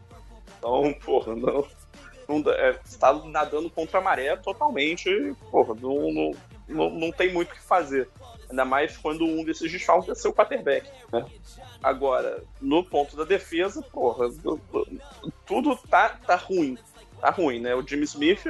Então, 0.59 0.93
porra, 1.03 1.35
não. 1.35 1.67
não 2.29 2.51
é, 2.51 2.79
está 2.85 3.11
nadando 3.11 3.71
contra 3.71 3.97
a 3.97 4.03
maré 4.03 4.35
totalmente. 4.35 5.09
Porra, 5.49 5.73
não, 5.73 6.11
não, 6.11 6.31
não, 6.67 6.89
não 6.91 7.11
tem 7.11 7.33
muito 7.33 7.53
o 7.53 7.55
que 7.55 7.61
fazer. 7.61 8.07
Ainda 8.49 8.65
mais 8.65 8.97
quando 8.97 9.25
um 9.25 9.43
desses 9.43 9.71
desfalques 9.71 10.09
é 10.09 10.15
seu 10.15 10.33
quarterback. 10.33 10.89
Né? 11.11 11.25
Agora, 11.83 12.43
no 12.61 12.83
ponto 12.83 13.15
da 13.15 13.23
defesa, 13.23 13.81
porra, 13.81 14.29
tudo 15.45 15.75
tá, 15.89 16.09
tá 16.09 16.35
ruim. 16.35 16.77
Tá 17.19 17.29
ruim, 17.29 17.59
né? 17.59 17.75
O 17.75 17.85
Jimmy 17.85 18.03
Smith 18.03 18.45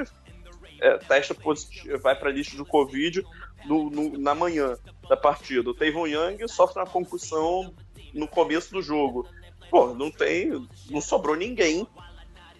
é, 0.80 0.98
testa 0.98 1.34
positivo, 1.34 1.98
vai 1.98 2.14
pra 2.14 2.30
lista 2.30 2.56
do 2.56 2.64
Covid 2.64 3.24
no, 3.64 3.90
no, 3.90 4.18
na 4.18 4.34
manhã 4.34 4.76
da 5.08 5.16
partida. 5.16 5.70
O 5.70 5.74
Tavon 5.74 6.06
Young 6.06 6.46
sofre 6.48 6.80
uma 6.80 6.86
concussão 6.86 7.74
no 8.12 8.28
começo 8.28 8.72
do 8.72 8.82
jogo. 8.82 9.26
Pô, 9.70 9.94
não 9.94 10.10
tem. 10.10 10.66
Não 10.90 11.00
sobrou 11.00 11.36
ninguém 11.36 11.86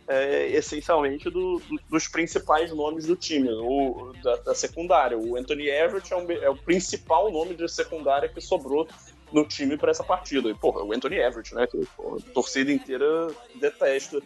é, 0.08 0.48
essencialmente 0.48 1.30
do, 1.30 1.58
do, 1.58 1.80
dos 1.88 2.06
principais 2.08 2.70
nomes 2.72 3.06
do 3.06 3.16
time, 3.16 3.50
o, 3.50 4.12
da, 4.22 4.36
da 4.36 4.54
secundária. 4.54 5.18
O 5.18 5.36
Anthony 5.36 5.68
Everett 5.68 6.12
é, 6.12 6.16
um, 6.16 6.30
é, 6.30 6.50
o 6.50 6.56
principal 6.56 7.30
nome 7.30 7.54
de 7.54 7.68
secundária 7.68 8.28
que 8.28 8.40
sobrou 8.40 8.86
no 9.32 9.44
time 9.44 9.76
para 9.76 9.90
essa 9.90 10.04
partida. 10.04 10.48
E, 10.48 10.54
porra, 10.54 10.82
o 10.82 10.92
Anthony 10.92 11.16
Everett, 11.16 11.54
né? 11.54 11.66
Que 11.66 11.84
porra, 11.96 12.18
a 12.18 12.32
torcida 12.32 12.72
inteira 12.72 13.28
detesta 13.60 14.22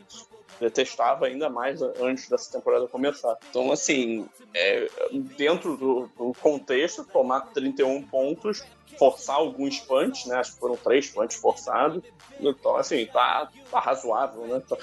detestava 0.61 1.27
ainda 1.27 1.49
mais 1.49 1.81
antes 1.81 2.29
dessa 2.29 2.53
temporada 2.53 2.87
começar. 2.87 3.37
Então, 3.49 3.73
assim, 3.73 4.29
é, 4.55 4.89
dentro 5.37 5.75
do, 5.77 6.11
do, 6.19 6.35
contexto, 6.35 7.03
tomar 7.05 7.41
31 7.53 8.03
pontos, 8.03 8.63
forçar 8.99 9.37
alguns 9.37 9.81
punts, 9.81 10.27
né? 10.27 10.37
Acho 10.37 10.53
que 10.53 10.61
foram 10.61 10.77
três 10.77 11.09
punts 11.09 11.37
forçados. 11.37 12.03
Então, 12.39 12.77
assim, 12.77 13.07
tá, 13.07 13.51
tá 13.71 13.81
razoável, 13.81 14.47
né? 14.47 14.63
Tá, 14.69 14.77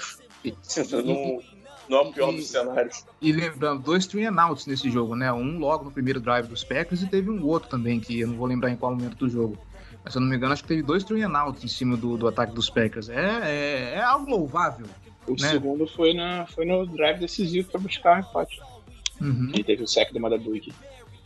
não, 1.04 1.42
não 1.88 1.98
é 1.98 2.00
o 2.02 2.12
pior 2.12 2.32
e, 2.32 2.36
dos 2.36 2.48
cenários. 2.48 3.04
E 3.20 3.32
lembrando, 3.32 3.82
dois 3.82 4.06
three 4.06 4.24
and 4.24 4.40
outs 4.40 4.66
nesse 4.66 4.90
jogo, 4.90 5.14
né? 5.14 5.32
Um 5.32 5.58
logo 5.58 5.84
no 5.84 5.90
primeiro 5.90 6.20
drive 6.20 6.46
dos 6.46 6.64
Packers 6.64 7.02
e 7.02 7.06
teve 7.06 7.30
um 7.30 7.44
outro 7.44 7.68
também, 7.68 8.00
que 8.00 8.20
eu 8.20 8.28
não 8.28 8.36
vou 8.36 8.46
lembrar 8.46 8.70
em 8.70 8.76
qual 8.76 8.94
momento 8.94 9.16
do 9.16 9.28
jogo. 9.28 9.58
Mas 10.04 10.12
se 10.12 10.18
eu 10.18 10.20
não 10.20 10.28
me 10.28 10.36
engano, 10.36 10.52
acho 10.52 10.62
que 10.62 10.68
teve 10.68 10.82
dois 10.82 11.04
three 11.04 11.22
and 11.22 11.36
outs 11.36 11.64
em 11.64 11.68
cima 11.68 11.96
do, 11.96 12.16
do 12.16 12.28
ataque 12.28 12.54
dos 12.54 12.70
Packers. 12.70 13.08
É, 13.08 13.40
é, 13.42 13.94
é 13.94 14.02
algo 14.02 14.30
louvável. 14.30 14.86
O 15.26 15.32
né? 15.32 15.50
segundo 15.50 15.86
foi, 15.86 16.14
na, 16.14 16.46
foi 16.46 16.64
no 16.64 16.86
drive 16.86 17.18
decisivo 17.18 17.70
para 17.70 17.80
buscar 17.80 18.16
o 18.16 18.20
empate. 18.20 18.60
Uhum. 19.20 19.50
E 19.54 19.64
teve 19.64 19.82
o 19.82 19.88
sec 19.88 20.12
do 20.12 20.20
Madabuki. 20.20 20.72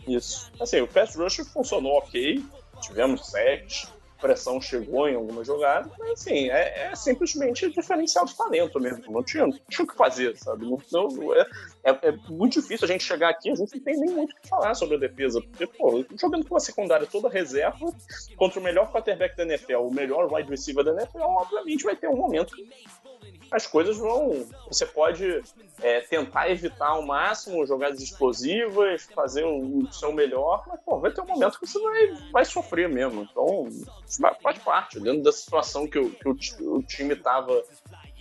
Isso. 0.08 0.50
Assim, 0.60 0.80
o 0.80 0.88
pass 0.88 1.14
rush 1.14 1.46
funcionou 1.52 1.98
ok. 1.98 2.42
Tivemos 2.80 3.26
sete, 3.26 3.86
pressão 4.22 4.60
chegou 4.60 5.08
em 5.08 5.16
alguma 5.16 5.44
jogada, 5.44 5.90
mas 5.98 6.12
assim, 6.12 6.48
é, 6.48 6.86
é 6.86 6.94
simplesmente 6.94 7.68
diferencial 7.70 8.24
de 8.24 8.36
talento 8.36 8.78
mesmo. 8.78 9.12
Não 9.12 9.22
tinha, 9.22 9.44
tinha 9.68 9.84
o 9.84 9.88
que 9.88 9.96
fazer, 9.96 10.36
sabe? 10.38 10.64
Não, 10.64 10.78
não 10.92 11.34
é, 11.34 11.44
é, 11.84 11.90
é, 11.90 12.12
muito 12.28 12.60
difícil 12.60 12.84
a 12.84 12.88
gente 12.88 13.04
chegar 13.04 13.30
aqui, 13.30 13.50
a 13.50 13.54
gente 13.54 13.74
não 13.74 13.82
tem 13.82 13.98
nem 13.98 14.10
muito 14.10 14.32
o 14.32 14.40
que 14.40 14.48
falar 14.48 14.74
sobre 14.74 14.96
a 14.96 14.98
defesa. 14.98 15.40
Porque, 15.40 15.66
pô, 15.66 16.04
jogando 16.18 16.46
com 16.46 16.54
uma 16.54 16.60
secundária 16.60 17.06
toda 17.06 17.28
reserva 17.28 17.92
contra 18.36 18.60
o 18.60 18.62
melhor 18.62 18.90
quarterback 18.92 19.36
da 19.36 19.44
NFL, 19.44 19.78
o 19.78 19.92
melhor 19.92 20.32
wide 20.32 20.48
receiver 20.48 20.84
da 20.84 20.92
NFL, 20.92 21.18
obviamente 21.18 21.84
vai 21.84 21.96
ter 21.96 22.08
um 22.08 22.16
momento 22.16 22.54
que 22.54 22.68
as 23.50 23.66
coisas 23.66 23.98
vão. 23.98 24.46
Você 24.68 24.86
pode 24.86 25.42
é, 25.80 26.00
tentar 26.00 26.50
evitar 26.50 26.88
ao 26.88 27.02
máximo 27.02 27.66
jogadas 27.66 28.00
explosivas, 28.00 29.02
fazer 29.14 29.44
o, 29.44 29.86
seu 29.92 30.12
melhor, 30.12 30.64
mas 30.68 30.80
pô, 30.80 31.00
vai 31.00 31.12
ter 31.12 31.20
um 31.20 31.26
momento 31.26 31.58
que 31.58 31.66
você 31.66 31.80
vai, 31.80 32.14
vai 32.32 32.44
sofrer 32.44 32.88
mesmo. 32.88 33.28
Então, 33.30 33.68
faz 34.40 34.58
parte. 34.58 35.00
Dentro 35.00 35.22
da 35.22 35.32
situação 35.32 35.86
que 35.86 35.98
o, 35.98 36.10
que 36.10 36.28
o, 36.28 36.76
o 36.76 36.82
time 36.82 37.14
estava 37.14 37.62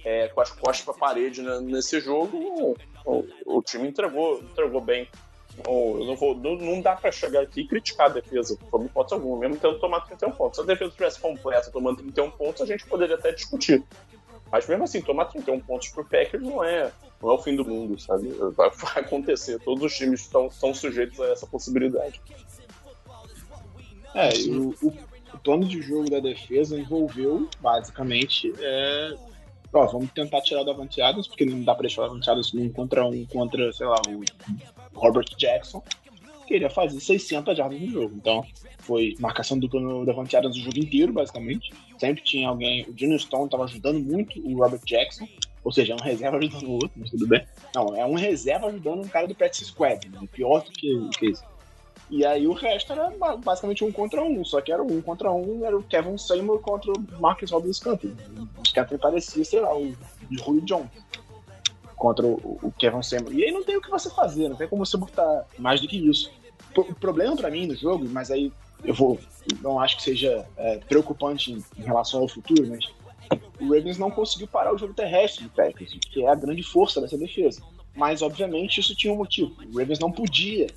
é, 0.04 0.28
com 0.30 0.42
as 0.42 0.52
costas 0.52 0.82
para 0.84 0.94
a 0.94 0.98
parede 0.98 1.42
né, 1.42 1.60
nesse 1.62 2.00
jogo, 2.00 2.76
o, 3.06 3.26
o, 3.46 3.62
time 3.62 3.88
entregou, 3.88 4.40
entregou 4.42 4.82
bem. 4.82 5.08
Não, 5.66 6.16
vou, 6.16 6.36
não, 6.36 6.56
não, 6.56 6.82
dá 6.82 6.96
para 6.96 7.12
chegar 7.12 7.42
aqui 7.42 7.62
e 7.62 7.68
criticar 7.68 8.08
a 8.08 8.14
defesa, 8.14 8.58
por 8.70 8.84
hipótese 8.86 9.16
alguma, 9.16 9.40
mesmo 9.40 9.58
tendo 9.58 9.80
tomado 9.80 10.08
31 10.08 10.32
pontos. 10.32 10.58
Se 10.58 10.64
a 10.64 10.66
defesa 10.66 10.92
tivesse 10.92 11.20
completa 11.20 11.70
tomando 11.72 11.98
31 11.98 12.32
pontos, 12.32 12.62
a 12.62 12.66
gente 12.66 12.86
poderia 12.86 13.16
até 13.16 13.32
discutir. 13.32 13.84
Mas 14.52 14.68
mesmo 14.68 14.84
assim, 14.84 15.02
tomar 15.02 15.26
31 15.26 15.60
pontos 15.60 15.90
pro 15.90 16.04
Packers 16.04 16.42
não 16.42 16.64
é, 16.64 16.92
não 17.22 17.32
é 17.32 17.34
o 17.34 17.38
fim 17.38 17.56
do 17.56 17.66
mundo, 17.66 18.00
sabe? 18.00 18.30
Vai, 18.56 18.70
acontecer. 18.96 19.60
Todos 19.60 19.84
os 19.84 19.96
times 19.96 20.22
estão, 20.22 20.50
sujeitos 20.74 21.20
a 21.20 21.28
essa 21.28 21.46
possibilidade. 21.46 22.22
É, 24.14 24.30
o, 24.50 24.70
o, 24.82 24.94
o 25.34 25.40
plano 25.40 25.66
de 25.66 25.82
jogo 25.82 26.10
da 26.10 26.20
defesa 26.20 26.78
envolveu, 26.78 27.48
basicamente, 27.62 28.54
é, 28.60 29.16
ó, 29.74 29.86
vamos 29.88 30.12
tentar 30.12 30.42
tirar 30.42 30.62
o 30.62 30.66
Davante 30.66 31.02
Adams, 31.02 31.28
porque 31.28 31.46
não 31.46 31.64
dá 31.64 31.74
pra 31.74 31.84
deixar 31.84 32.02
o 32.02 32.08
Davante 32.08 32.30
Adams 32.30 32.54
um 32.54 32.70
contra 32.70 33.06
um 33.06 33.26
contra, 33.26 33.72
sei 33.74 33.88
lá, 33.88 34.02
o 34.08 35.00
Robert 35.00 35.26
Jackson 35.38 35.84
queria 36.52 36.70
fazer 36.70 37.00
600 37.00 37.56
jardas 37.56 37.80
no 37.80 37.88
jogo. 37.88 38.14
Então, 38.16 38.46
foi 38.80 39.16
marcação 39.20 39.58
dupla 39.58 39.80
no 39.80 40.06
Davante 40.06 40.36
Adams 40.36 40.58
o 40.58 40.60
jogo 40.60 40.80
inteiro, 40.80 41.14
basicamente. 41.14 41.72
Sempre 41.98 42.24
tinha 42.24 42.50
alguém. 42.50 42.84
O 42.90 42.98
Junior 42.98 43.20
Stone 43.20 43.46
estava 43.46 43.64
ajudando 43.64 44.00
muito 44.00 44.40
o 44.46 44.58
Robert 44.58 44.82
Jackson. 44.86 45.28
Ou 45.64 45.72
seja, 45.72 45.94
é 45.94 45.96
um 45.96 46.00
reserva 46.00 46.38
ajudando 46.38 46.64
o 46.64 46.74
outro, 46.74 46.92
mas 46.96 47.12
tudo 47.12 47.28
bem. 47.28 47.46
Não, 47.74 47.96
é 47.96 48.06
um 48.06 48.16
reserva 48.16 48.68
ajudando 48.68 49.06
um 49.06 49.08
cara 49.08 49.28
do 49.28 49.36
practice 49.36 49.66
squad. 49.66 50.10
Né? 50.10 50.20
Pior 50.32 50.64
do 50.64 50.72
que, 50.72 51.10
que 51.18 51.28
isso. 51.28 51.44
E 52.12 52.26
aí 52.26 52.46
o 52.46 52.52
resto 52.52 52.92
era 52.92 53.10
basicamente 53.38 53.86
um 53.86 53.92
contra 53.92 54.22
um. 54.22 54.44
Só 54.44 54.60
que 54.60 54.70
era 54.70 54.84
um 54.84 55.02
contra 55.02 55.32
um, 55.32 55.66
era 55.66 55.78
o 55.78 55.82
Kevin 55.82 56.18
Seymour 56.18 56.60
contra 56.60 56.92
o 56.92 57.22
Marcus 57.22 57.52
Robbins 57.52 57.80
Cantor. 57.80 58.12
O 58.92 59.00
parecia, 59.00 59.46
sei 59.46 59.62
lá, 59.62 59.74
o 59.74 59.96
Rui 60.42 60.60
Jones 60.62 60.90
contra 61.96 62.28
o, 62.28 62.60
o, 62.62 62.74
Kevin 62.78 63.02
Seymour. 63.02 63.34
E 63.34 63.46
aí 63.46 63.52
não 63.52 63.64
tem 63.64 63.78
o 63.78 63.82
que 63.82 63.90
você 63.90 64.10
fazer, 64.10 64.50
não 64.50 64.58
tem 64.58 64.68
como 64.68 64.86
você 64.86 64.98
botar 64.98 65.46
mais 65.58 65.80
do 65.80 65.88
que 65.88 65.98
isso. 65.98 66.30
O 66.76 66.94
problema 66.96 67.36
para 67.36 67.50
mim 67.50 67.66
no 67.66 67.76
jogo, 67.76 68.06
mas 68.10 68.30
aí 68.30 68.52
eu 68.84 68.94
vou, 68.94 69.18
não 69.62 69.80
acho 69.80 69.96
que 69.98 70.04
seja 70.04 70.46
é, 70.58 70.80
preocupante 70.80 71.54
em, 71.54 71.64
em, 71.78 71.84
relação 71.84 72.22
ao 72.22 72.28
futuro, 72.28 72.68
mas 72.68 72.86
o 73.60 73.74
Ravens 73.74 73.98
não 73.98 74.12
conseguiu 74.12 74.48
parar 74.48 74.74
o 74.74 74.78
jogo 74.78 74.94
terrestre 74.94 75.46
do 75.46 75.50
Packers, 75.52 75.98
que 76.12 76.24
é 76.24 76.28
a 76.28 76.36
grande 76.36 76.64
força 76.64 77.00
dessa 77.00 77.18
defesa. 77.18 77.62
Mas 77.96 78.22
obviamente 78.22 78.80
isso 78.80 78.96
tinha 78.96 79.14
um 79.14 79.18
motivo. 79.18 79.56
O 79.72 79.78
Ravens 79.78 80.00
não 80.00 80.12
podia 80.12 80.68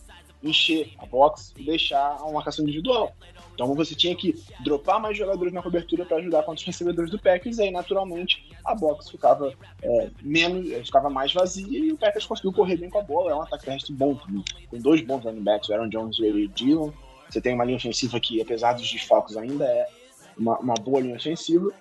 encher 0.45 0.93
a 0.99 1.07
box 1.07 1.53
e 1.57 1.65
deixar 1.65 2.17
uma 2.23 2.33
marcação 2.33 2.65
individual. 2.65 3.13
Então 3.55 3.73
você 3.75 3.95
tinha 3.95 4.15
que 4.15 4.35
dropar 4.61 5.01
mais 5.01 5.17
jogadores 5.17 5.53
na 5.53 5.63
cobertura 5.63 6.05
para 6.05 6.17
ajudar 6.19 6.43
contra 6.43 6.61
os 6.61 6.65
recebedores 6.65 7.11
do 7.11 7.19
Packers, 7.19 7.59
e 7.59 7.63
aí 7.63 7.71
naturalmente 7.71 8.51
a 8.65 8.75
box 8.75 9.11
ficava 9.11 9.53
é, 9.81 10.11
menos, 10.23 10.71
é, 10.71 10.85
ficava 10.85 11.09
mais 11.09 11.33
vazia 11.33 11.79
e 11.79 11.93
o 11.93 11.97
Packers 11.97 12.27
conseguiu 12.27 12.53
correr 12.53 12.77
bem 12.77 12.91
com 12.91 12.99
a 12.99 13.03
bola. 13.03 13.31
É 13.31 13.35
um 13.35 13.43
ataque 13.43 13.65
terrestre 13.65 13.93
bom 13.93 14.15
também, 14.17 14.45
com 14.69 14.79
dois 14.79 15.01
bons 15.03 15.25
running 15.25 15.43
backs, 15.43 15.69
o 15.69 15.73
Aaron 15.73 15.89
Jones 15.89 16.19
e 16.19 16.25
o 16.25 16.49
Dillon. 16.49 16.91
Você 17.31 17.41
tem 17.41 17.55
uma 17.55 17.65
linha 17.65 17.77
ofensiva 17.77 18.21
que, 18.21 18.41
apesar 18.41 18.75
dos 18.75 18.91
desfalques, 18.91 19.37
ainda 19.37 19.65
é 19.65 19.89
uma, 20.37 20.59
uma 20.59 20.75
boa 20.75 21.01
linha 21.01 21.17
ofensiva. 21.17 21.73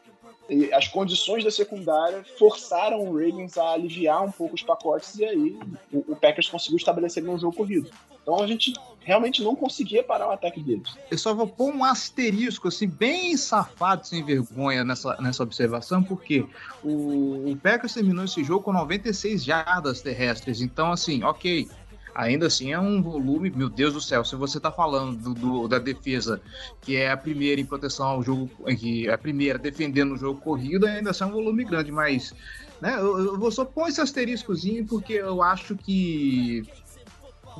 E 0.49 0.71
as 0.73 0.87
condições 0.87 1.43
da 1.43 1.49
secundária 1.49 2.23
forçaram 2.37 2.99
o 2.99 3.13
Ravens 3.13 3.57
a 3.57 3.71
aliviar 3.71 4.23
um 4.23 4.31
pouco 4.31 4.55
os 4.55 4.61
pacotes 4.61 5.15
e 5.15 5.25
aí 5.25 5.57
o, 5.91 6.11
o 6.11 6.15
Packers 6.15 6.49
conseguiu 6.49 6.77
estabelecer 6.77 7.27
um 7.27 7.39
jogo 7.39 7.55
corrido. 7.55 7.89
Então 8.23 8.41
a 8.41 8.47
gente 8.47 8.73
realmente 9.01 9.43
não 9.43 9.55
conseguia 9.55 10.01
parar 10.01 10.29
o 10.29 10.31
ataque 10.31 10.61
deles. 10.61 10.95
Eu 11.11 11.17
só 11.17 11.33
vou 11.33 11.47
pôr 11.47 11.73
um 11.73 11.83
asterisco, 11.83 12.69
assim, 12.69 12.87
bem 12.87 13.35
safado, 13.35 14.07
sem 14.07 14.23
vergonha 14.23 14.83
nessa, 14.83 15.15
nessa 15.21 15.43
observação, 15.43 16.01
porque 16.01 16.45
o, 16.83 17.51
o 17.51 17.57
Packers 17.61 17.93
terminou 17.93 18.25
esse 18.25 18.43
jogo 18.43 18.63
com 18.63 18.73
96 18.73 19.43
jardas 19.43 20.01
terrestres. 20.01 20.61
Então, 20.61 20.91
assim, 20.91 21.23
ok. 21.23 21.67
Ainda 22.15 22.45
assim 22.45 22.71
é 22.71 22.79
um 22.79 23.01
volume, 23.01 23.49
meu 23.49 23.67
Deus 23.67 23.93
do 23.93 23.99
céu, 23.99 24.23
se 24.23 24.35
você 24.35 24.57
está 24.57 24.71
falando 24.71 25.17
do, 25.17 25.33
do, 25.33 25.67
da 25.67 25.79
defesa, 25.79 26.39
que 26.79 26.95
é 26.95 27.09
a 27.09 27.17
primeira 27.17 27.59
em 27.59 27.65
proteção 27.65 28.05
ao 28.05 28.21
jogo, 28.21 28.51
que 28.77 29.07
é 29.07 29.13
a 29.13 29.17
primeira 29.17 29.57
defendendo 29.57 30.13
o 30.13 30.17
jogo 30.17 30.39
corrido, 30.39 30.85
ainda 30.85 31.09
assim 31.09 31.23
é 31.23 31.27
um 31.27 31.31
volume 31.31 31.63
grande, 31.63 31.91
mas 31.91 32.31
né, 32.79 32.93
eu, 32.99 33.17
eu 33.17 33.39
vou 33.39 33.49
só 33.49 33.65
pôr 33.65 33.87
esse 33.87 33.99
asteriscozinho 33.99 34.85
porque 34.85 35.13
eu 35.13 35.41
acho 35.41 35.75
que 35.75 36.63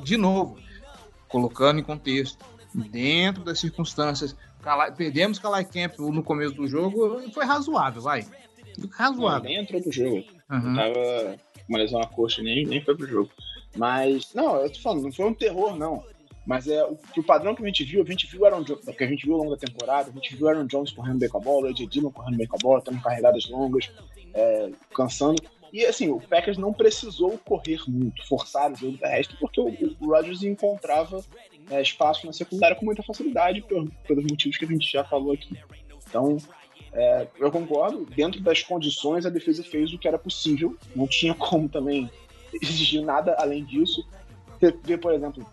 de 0.02 0.16
novo, 0.16 0.58
colocando 1.28 1.80
em 1.80 1.84
contexto, 1.84 2.44
dentro 2.74 3.44
das 3.44 3.60
circunstâncias, 3.60 4.36
perdemos 4.96 5.38
Calai 5.38 5.64
Camp 5.64 5.98
no 5.98 6.22
começo 6.22 6.54
do 6.54 6.66
jogo, 6.66 7.20
foi 7.32 7.44
razoável, 7.44 8.02
vai. 8.02 8.26
Razoável. 8.92 9.48
nem 9.48 9.58
entrou 9.58 9.80
pro 9.80 9.92
jogo. 9.92 10.24
Uhum. 10.50 10.74
Tava 10.74 11.38
uma 11.68 11.78
lesão 11.78 12.00
na 12.00 12.06
coxa, 12.06 12.42
nem, 12.42 12.66
nem 12.66 12.82
foi 12.82 12.96
pro 12.96 13.06
jogo. 13.06 13.30
Mas, 13.76 14.32
não, 14.34 14.56
eu 14.56 14.70
tô 14.70 14.80
falando, 14.80 15.04
não 15.04 15.12
foi 15.12 15.26
um 15.26 15.34
terror, 15.34 15.76
não. 15.76 16.02
Mas 16.46 16.68
é 16.68 16.84
o, 16.84 16.98
o 17.16 17.22
padrão 17.22 17.54
que 17.54 17.62
a 17.62 17.66
gente 17.66 17.84
viu, 17.84 18.02
a 18.02 18.06
gente 18.06 18.26
viu 18.26 18.42
o 18.42 18.44
Aaron 18.44 18.62
Jones, 18.62 18.84
que 18.84 19.04
a 19.04 19.06
gente 19.06 19.24
viu 19.24 19.34
ao 19.34 19.40
longo 19.40 19.56
da 19.56 19.66
temporada, 19.66 20.10
a 20.10 20.12
gente 20.12 20.36
viu 20.36 20.46
o 20.46 20.48
Aaron 20.48 20.66
Jones 20.66 20.92
correndo 20.92 21.18
bem 21.18 21.28
com 21.28 21.38
a 21.38 21.40
bola, 21.40 21.66
o 21.66 21.70
Ed 21.70 21.86
Dillon 21.86 22.10
correndo 22.10 22.36
bem 22.36 22.46
com 22.46 22.56
a 22.56 22.58
bola, 22.58 22.82
tendo 22.82 23.00
carregadas 23.00 23.48
longas, 23.48 23.90
é, 24.34 24.70
cansando. 24.94 25.42
E 25.74 25.84
assim, 25.84 26.08
o 26.08 26.20
Packers 26.20 26.56
não 26.56 26.72
precisou 26.72 27.36
correr 27.38 27.80
muito, 27.88 28.24
forçar 28.28 28.70
o 28.70 28.76
jogo 28.76 28.96
terrestre, 28.96 29.36
porque 29.40 29.60
o, 29.60 29.96
o 30.00 30.06
Rodgers 30.06 30.44
encontrava 30.44 31.20
é, 31.68 31.82
espaço 31.82 32.24
na 32.28 32.32
secundária 32.32 32.76
com 32.76 32.84
muita 32.84 33.02
facilidade, 33.02 33.60
pelos 33.60 34.24
motivos 34.24 34.56
que 34.56 34.64
a 34.64 34.68
gente 34.68 34.88
já 34.88 35.02
falou 35.02 35.32
aqui. 35.32 35.58
Então, 36.08 36.36
é, 36.92 37.26
eu 37.40 37.50
concordo, 37.50 38.06
dentro 38.06 38.40
das 38.40 38.62
condições 38.62 39.26
a 39.26 39.30
defesa 39.30 39.64
fez 39.64 39.92
o 39.92 39.98
que 39.98 40.06
era 40.06 40.16
possível, 40.16 40.76
não 40.94 41.08
tinha 41.08 41.34
como 41.34 41.68
também 41.68 42.08
exigir 42.62 43.02
nada 43.02 43.34
além 43.40 43.64
disso. 43.64 44.08
Você 44.60 44.72
vê, 44.84 44.96
por 44.96 45.12
exemplo, 45.12 45.44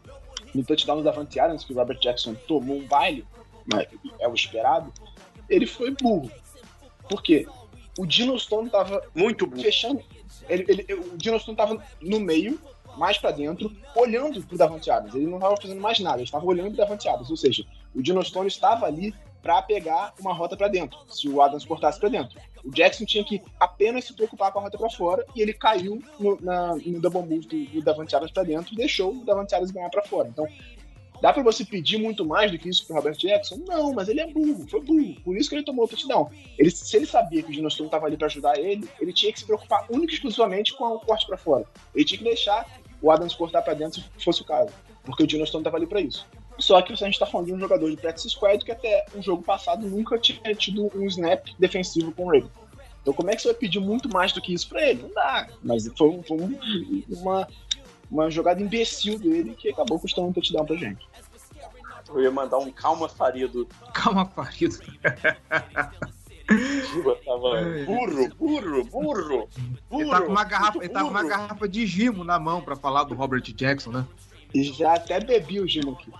no 0.53 0.63
touchdown 0.63 1.01
da 1.01 1.09
Davante 1.09 1.39
Adams, 1.39 1.63
que 1.63 1.74
o 1.74 1.76
Robert 1.76 1.97
Jackson 1.99 2.36
tomou 2.47 2.78
um 2.78 2.86
baile, 2.86 3.26
mas 3.65 3.88
é 4.19 4.28
o 4.28 4.36
esperado, 4.36 4.93
ele 5.49 5.65
foi 5.65 5.89
burro. 5.99 6.30
Por 7.09 7.24
quê? 7.24 7.47
O 7.98 8.06
Dino 8.06 8.38
Stone 8.39 8.70
tava 8.70 9.02
muito 9.14 9.46
burro. 9.46 9.62
fechando. 9.62 10.04
Ele, 10.50 10.66
ele, 10.68 10.94
o 10.94 11.18
Dino 11.18 11.39
Stone 11.39 11.58
tava 11.58 11.84
no 12.02 12.20
meio, 12.20 12.60
mais 12.98 13.18
para 13.18 13.32
dentro, 13.32 13.72
olhando 13.96 14.42
pro 14.44 14.58
Davante 14.58 14.89
Adams. 14.89 15.16
Ele 15.16 15.28
não 15.28 15.39
tava 15.39 15.56
fazendo 15.58 15.80
mais 15.80 16.00
nada, 16.00 16.18
ele 16.18 16.24
estava 16.24 16.46
olhando 16.46 16.70
pro 16.70 16.78
Davante 16.78 17.08
Adams. 17.08 17.30
Ou 17.30 17.38
seja, 17.38 17.66
o 17.94 18.02
Dino 18.02 18.24
Stone 18.24 18.48
estava 18.48 18.86
ali 18.86 19.14
para 19.42 19.62
pegar 19.62 20.14
uma 20.20 20.34
rota 20.34 20.56
para 20.56 20.68
dentro, 20.68 21.00
se 21.10 21.28
o 21.28 21.42
Adams 21.42 21.66
cortasse 21.66 22.00
para 22.00 22.10
dentro. 22.10 22.39
O 22.64 22.70
Jackson 22.70 23.06
tinha 23.06 23.24
que 23.24 23.42
apenas 23.60 24.06
se 24.06 24.14
preocupar 24.14 24.52
com 24.52 24.60
a 24.60 24.62
rota 24.62 24.78
para 24.78 24.89
fora 24.89 25.26
e 25.36 25.42
ele 25.42 25.52
caiu 25.52 26.02
no, 26.20 26.39
na, 26.39 26.76
no 26.76 27.02
double 27.02 27.22
move 27.22 27.48
do, 27.48 27.66
do 27.66 27.82
Davante 27.82 28.16
Adams 28.16 28.32
para 28.32 28.44
dentro 28.44 28.74
e 28.74 28.78
deixou 28.78 29.12
o 29.12 29.26
Davante 29.26 29.56
Adams 29.56 29.72
ganhar 29.72 29.89
para 29.89 30.04
fora. 30.04 30.28
Então, 30.28 30.48
Dá 31.22 31.32
para 31.32 31.43
você 31.43 31.63
pedir 31.63 31.99
muito 31.99 32.26
mais 32.26 32.51
do 32.51 32.57
que 32.57 32.67
isso 32.67 32.86
pro 32.86 32.95
Robert 32.95 33.15
Jackson? 33.15 33.61
Não, 33.67 33.93
mas 33.93 34.09
ele 34.09 34.22
é 34.22 34.28
burro, 34.28 34.67
foi 34.67 34.82
burro. 34.82 35.15
Por 35.24 35.38
isso 35.38 35.49
que 35.49 35.55
ele 35.55 35.63
tomou 35.63 35.86
o 35.86 35.88
touchdown. 35.88 36.32
Ele, 36.57 36.72
se 36.72 36.97
ele 36.97 37.05
sabia 37.05 37.43
que 37.43 37.49
o 37.49 37.53
Dino 37.53 37.69
Stone 37.69 37.89
tava 37.89 38.07
ali 38.07 38.17
para 38.17 38.26
ajudar 38.26 38.57
ele, 38.57 38.89
ele 38.99 39.13
tinha 39.13 39.32
que 39.32 39.39
se 39.39 39.45
preocupar 39.45 39.86
única 39.91 40.13
e 40.13 40.15
exclusivamente 40.15 40.74
com 40.74 40.84
o 40.86 40.99
corte 40.99 41.28
para 41.28 41.38
fora. 41.38 41.65
Ele 41.93 42.03
tinha 42.03 42.17
que 42.17 42.24
deixar 42.24 42.65
o 42.99 43.11
Adams 43.11 43.36
cortar 43.36 43.61
para 43.61 43.76
dentro 43.76 44.01
se 44.01 44.26
fosse 44.26 44.41
o 44.41 44.45
caso. 44.45 44.72
Porque 45.03 45.24
o 45.24 45.28
Dino 45.28 45.45
Stone 45.45 45.63
tava 45.63 45.78
ali 45.78 45.86
para 45.86 46.01
isso. 46.01 46.26
Só 46.57 46.82
que 46.82 46.91
a 46.91 46.95
gente 46.95 47.19
tá 47.19 47.26
falando 47.26 47.47
de 47.47 47.53
um 47.53 47.59
jogador 47.59 47.89
de 47.89 47.97
practice 47.97 48.30
squad 48.30 48.63
que 48.65 48.72
até 48.72 49.05
um 49.15 49.22
jogo 49.22 49.43
passado 49.43 49.88
nunca 49.88 50.17
tinha 50.17 50.55
tido 50.55 50.91
um 50.95 51.05
snap 51.05 51.47
defensivo 51.59 52.11
com 52.11 52.26
o 52.26 52.32
Ravens. 52.32 52.51
Então 53.01 53.13
como 53.13 53.30
é 53.32 53.36
que 53.36 53.41
você 53.41 53.49
vai 53.49 53.57
pedir 53.57 53.80
muito 53.80 54.09
mais 54.09 54.32
do 54.32 54.41
que 54.41 54.53
isso 54.53 54.69
para 54.69 54.88
ele? 54.88 55.01
Não 55.03 55.13
dá. 55.13 55.47
Mas 55.63 55.88
foi, 55.97 56.22
foi 56.24 56.38
uma, 57.09 57.47
uma 58.12 58.30
jogada 58.30 58.62
imbecil 58.62 59.18
dele 59.18 59.55
que 59.55 59.70
acabou 59.70 59.97
custando 59.97 60.28
um 60.28 60.34
touchdown 60.34 60.66
pra 60.66 60.76
gente. 60.76 61.07
Eu 62.09 62.22
ia 62.22 62.32
mandar 62.32 62.57
um 62.57 62.70
calma 62.70 63.07
farido. 63.07 63.68
Calma 63.93 64.26
farido. 64.26 64.78
Juba 66.91 67.16
tava 67.26 67.62
burro, 67.86 68.36
burro, 68.36 68.84
burro, 68.84 69.49
burro. 69.89 70.01
Ele 70.01 70.09
tá 70.09 70.22
com 70.22 70.32
uma 70.32 70.43
garrafa, 70.43 70.78
ele 70.80 70.89
tá 70.89 71.01
com 71.01 71.09
uma 71.09 71.24
garrafa 71.24 71.70
de 71.70 71.88
gimo 71.88 72.26
na 72.26 72.38
mão 72.38 72.62
para 72.62 72.76
falar 72.76 73.05
do 73.05 73.16
Robert 73.16 73.41
Jackson, 73.41 73.91
né? 73.91 74.05
E 74.53 74.64
já 74.64 74.95
até 74.95 75.22
bebi 75.22 75.62
o 75.62 75.68
gimo 75.68 75.93
aqui. 75.93 76.12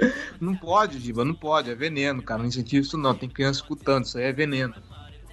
não 0.40 0.56
pode, 0.56 0.98
Giba, 0.98 1.26
não 1.26 1.34
pode, 1.34 1.70
é 1.70 1.74
veneno, 1.74 2.22
cara. 2.22 2.40
Não 2.40 2.48
incentiva 2.48 2.82
isso 2.82 2.96
não, 2.96 3.14
tem 3.14 3.28
criança 3.28 3.60
escutando, 3.60 4.06
isso 4.06 4.16
aí 4.16 4.24
é 4.24 4.32
veneno. 4.32 4.74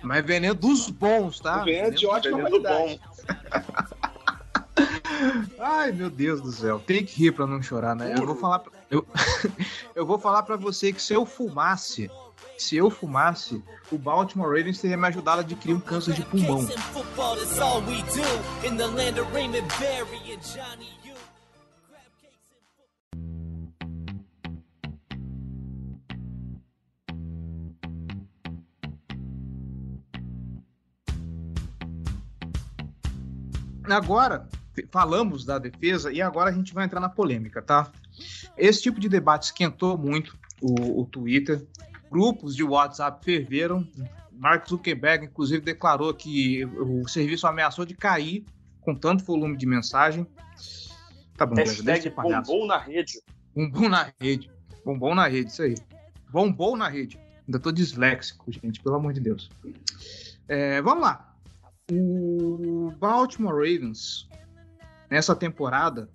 Mas 0.03 0.17
é 0.17 0.21
veneno 0.21 0.55
dos 0.55 0.89
bons, 0.89 1.39
tá? 1.39 1.63
Veneno, 1.63 1.83
veneno 1.83 1.97
de 1.97 2.05
ótima 2.05 2.41
qualidade. 2.41 2.99
Ai, 5.59 5.91
meu 5.91 6.09
Deus 6.09 6.41
do 6.41 6.51
céu. 6.51 6.79
Tem 6.79 7.03
que 7.05 7.17
rir 7.23 7.31
pra 7.31 7.45
não 7.45 7.61
chorar, 7.61 7.95
né? 7.95 8.13
Eu 8.17 8.25
vou 8.25 8.35
falar 8.35 8.59
pra, 8.59 8.71
eu, 8.89 9.05
eu 9.95 10.05
vou 10.05 10.17
falar 10.19 10.43
para 10.43 10.55
você 10.55 10.91
que 10.93 11.01
se 11.01 11.13
eu 11.13 11.25
fumasse, 11.25 12.09
se 12.57 12.75
eu 12.75 12.89
fumasse, 12.89 13.63
o 13.91 13.97
Baltimore 13.97 14.47
Ravens 14.47 14.79
teria 14.79 14.97
me 14.97 15.07
ajudado 15.07 15.39
a 15.39 15.43
adquirir 15.43 15.73
um 15.73 15.79
câncer 15.79 16.13
de 16.13 16.21
pulmão. 16.23 16.65
Agora, 33.95 34.47
falamos 34.91 35.45
da 35.45 35.57
defesa 35.57 36.11
e 36.11 36.21
agora 36.21 36.49
a 36.49 36.53
gente 36.53 36.73
vai 36.73 36.85
entrar 36.85 36.99
na 36.99 37.09
polêmica, 37.09 37.61
tá? 37.61 37.91
Esse 38.57 38.81
tipo 38.83 38.99
de 38.99 39.09
debate 39.09 39.43
esquentou 39.43 39.97
muito 39.97 40.37
o, 40.61 41.01
o 41.01 41.05
Twitter, 41.05 41.65
grupos 42.09 42.55
de 42.55 42.63
WhatsApp 42.63 43.23
ferveram. 43.23 43.87
Mark 44.31 44.67
Zuckerberg, 44.69 45.25
inclusive, 45.25 45.61
declarou 45.61 46.13
que 46.13 46.63
o 46.65 47.07
serviço 47.07 47.45
ameaçou 47.45 47.85
de 47.85 47.93
cair 47.93 48.45
com 48.79 48.95
tanto 48.95 49.23
volume 49.23 49.57
de 49.57 49.65
mensagem. 49.65 50.25
Tá 51.35 51.45
bom, 51.45 51.55
Hashtag 51.55 52.09
bombom 52.09 52.65
na 52.65 52.77
rede. 52.77 53.21
Bombom 53.55 53.89
na 53.89 54.13
rede. 54.19 54.51
Bombom 54.85 55.15
na 55.15 55.27
rede, 55.27 55.51
isso 55.51 55.61
aí. 55.61 55.75
Bombom 56.31 56.77
na 56.77 56.87
rede. 56.87 57.19
Ainda 57.47 57.59
tô 57.59 57.71
disléxico, 57.71 58.51
gente, 58.51 58.81
pelo 58.81 58.95
amor 58.95 59.13
de 59.13 59.19
Deus. 59.19 59.49
É, 60.47 60.81
vamos 60.81 61.03
lá. 61.03 61.28
O 61.91 62.93
Baltimore 62.99 63.55
Ravens 63.55 64.27
nessa 65.09 65.35
temporada, 65.35 66.09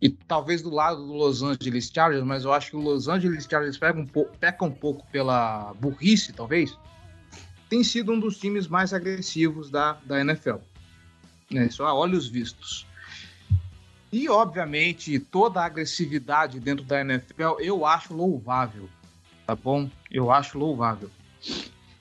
e 0.00 0.08
talvez 0.08 0.62
do 0.62 0.70
lado 0.70 1.04
do 1.04 1.12
Los 1.12 1.42
Angeles 1.42 1.90
Chargers, 1.92 2.24
mas 2.24 2.44
eu 2.44 2.52
acho 2.52 2.70
que 2.70 2.76
o 2.76 2.80
Los 2.80 3.08
Angeles 3.08 3.46
Chargers 3.48 3.78
pega 3.78 3.98
um 3.98 4.06
pouco, 4.06 4.36
peca 4.38 4.64
um 4.64 4.70
pouco 4.70 5.06
pela 5.10 5.74
burrice, 5.74 6.32
talvez, 6.32 6.76
tem 7.68 7.82
sido 7.82 8.12
um 8.12 8.20
dos 8.20 8.38
times 8.38 8.68
mais 8.68 8.92
agressivos 8.92 9.70
da, 9.70 9.94
da 10.04 10.20
NFL. 10.20 10.56
Né? 11.50 11.68
Só 11.70 11.86
a 11.86 11.94
olhos 11.94 12.28
vistos. 12.28 12.86
E, 14.12 14.28
obviamente, 14.28 15.18
toda 15.18 15.62
a 15.62 15.64
agressividade 15.64 16.60
dentro 16.60 16.84
da 16.84 17.00
NFL 17.00 17.60
eu 17.60 17.86
acho 17.86 18.12
louvável, 18.12 18.88
tá 19.46 19.56
bom? 19.56 19.90
Eu 20.10 20.30
acho 20.30 20.58
louvável. 20.58 21.10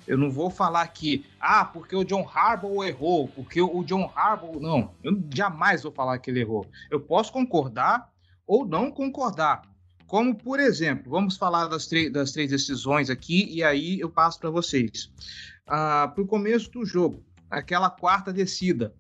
Eu 0.08 0.18
não 0.18 0.30
vou 0.30 0.50
falar 0.50 0.88
que, 0.88 1.26
ah, 1.40 1.64
porque 1.64 1.96
o 1.96 2.04
John 2.04 2.28
Harbaugh 2.28 2.84
errou, 2.84 3.28
porque 3.30 3.62
o 3.62 3.84
John 3.84 4.12
Harbaugh. 4.16 4.60
Não, 4.60 4.92
eu 5.04 5.22
jamais 5.34 5.84
vou 5.84 5.92
falar 5.92 6.18
que 6.20 6.32
ele 6.32 6.42
errou. 6.42 6.66
Eu 6.90 7.00
posso 7.00 7.32
concordar 7.32 8.10
ou 8.46 8.66
não 8.66 8.92
concordar. 8.92 9.62
Como, 10.08 10.36
por 10.36 10.60
exemplo, 10.60 11.10
vamos 11.10 11.38
falar 11.38 11.68
das, 11.68 11.88
das 12.12 12.32
três 12.34 12.50
decisões 12.50 13.10
aqui 13.10 13.48
e 13.50 13.64
aí 13.64 14.00
eu 14.00 14.10
passo 14.10 14.40
para 14.40 14.50
vocês. 14.50 15.10
Ah, 15.66 16.12
para 16.14 16.24
o 16.24 16.28
começo 16.28 16.70
do 16.72 16.86
jogo, 16.86 17.24
aquela 17.50 17.90
quarta 17.90 18.34
descida, 18.34 18.94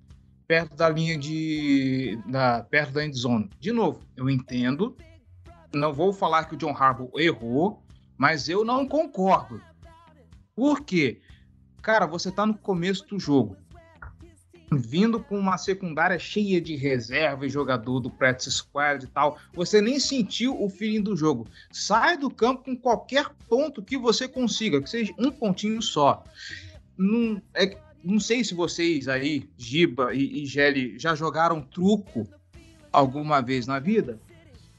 perto 0.47 0.75
da 0.75 0.87
linha 0.87 1.17
de. 1.17 2.17
Da, 2.27 2.63
perto 2.63 2.93
da 2.93 3.05
endzone. 3.05 3.49
De 3.59 3.71
novo, 3.71 3.99
eu 4.15 4.29
entendo. 4.29 4.95
Não 5.73 5.91
vou 5.91 6.13
falar 6.13 6.45
que 6.45 6.55
o 6.55 6.57
John 6.57 6.75
Harbaugh 6.75 7.11
errou, 7.17 7.83
mas 8.17 8.47
eu 8.47 8.63
não 8.63 8.87
concordo. 8.87 9.61
Por 10.61 10.81
quê? 10.81 11.19
Cara, 11.81 12.05
você 12.05 12.31
tá 12.31 12.45
no 12.45 12.53
começo 12.53 13.03
do 13.07 13.19
jogo, 13.19 13.57
vindo 14.71 15.19
com 15.19 15.35
uma 15.35 15.57
secundária 15.57 16.19
cheia 16.19 16.61
de 16.61 16.75
reserva 16.75 17.47
e 17.47 17.49
jogador 17.49 17.99
do 17.99 18.11
practice 18.11 18.51
squad 18.51 19.03
e 19.03 19.07
tal, 19.07 19.39
você 19.55 19.81
nem 19.81 19.99
sentiu 19.99 20.55
o 20.63 20.69
feeling 20.69 21.01
do 21.01 21.17
jogo. 21.17 21.47
Sai 21.71 22.15
do 22.15 22.29
campo 22.29 22.65
com 22.65 22.77
qualquer 22.77 23.31
ponto 23.49 23.81
que 23.81 23.97
você 23.97 24.27
consiga, 24.27 24.79
que 24.79 24.87
seja 24.87 25.11
um 25.17 25.31
pontinho 25.31 25.81
só. 25.81 26.23
Não, 26.95 27.41
é, 27.55 27.75
não 28.03 28.19
sei 28.19 28.43
se 28.43 28.53
vocês 28.53 29.07
aí, 29.07 29.49
Giba 29.57 30.13
e, 30.13 30.43
e 30.43 30.45
Gelli, 30.45 30.99
já 30.99 31.15
jogaram 31.15 31.59
truco 31.59 32.29
alguma 32.93 33.41
vez 33.41 33.65
na 33.65 33.79
vida, 33.79 34.19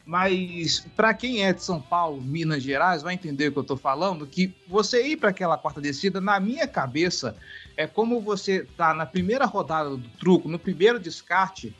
mas 0.05 0.80
para 0.96 1.14
quem 1.14 1.44
é 1.44 1.53
de 1.53 1.62
São 1.62 1.80
Paulo, 1.80 2.20
Minas 2.20 2.62
Gerais, 2.62 3.03
vai 3.03 3.14
entender 3.14 3.48
o 3.48 3.53
que 3.53 3.59
eu 3.59 3.62
estou 3.62 3.76
falando, 3.76 4.26
que 4.26 4.53
você 4.66 5.07
ir 5.07 5.16
para 5.16 5.30
aquela 5.30 5.57
quarta 5.57 5.80
descida, 5.80 6.20
na 6.20 6.40
minha 6.40 6.66
cabeça, 6.66 7.36
é 7.76 7.86
como 7.86 8.20
você 8.20 8.64
tá 8.76 8.92
na 8.92 9.07
primeira 9.07 9.46
rodada 9.46 9.90
do 9.90 10.09
truco, 10.18 10.48
no 10.48 10.59
primeiro 10.59 10.98
descarte, 10.98 11.74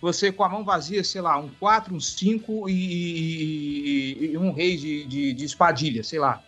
você 0.00 0.30
com 0.30 0.44
a 0.44 0.48
mão 0.48 0.64
vazia, 0.64 1.02
sei 1.02 1.20
lá, 1.20 1.36
um 1.36 1.48
4, 1.48 1.92
um 1.92 1.98
5 1.98 2.68
e, 2.68 4.30
e, 4.32 4.38
um 4.38 4.52
rei 4.52 4.76
de, 4.76 5.04
de, 5.06 5.32
de, 5.32 5.44
espadilha, 5.44 6.04
sei 6.04 6.20
lá. 6.20 6.40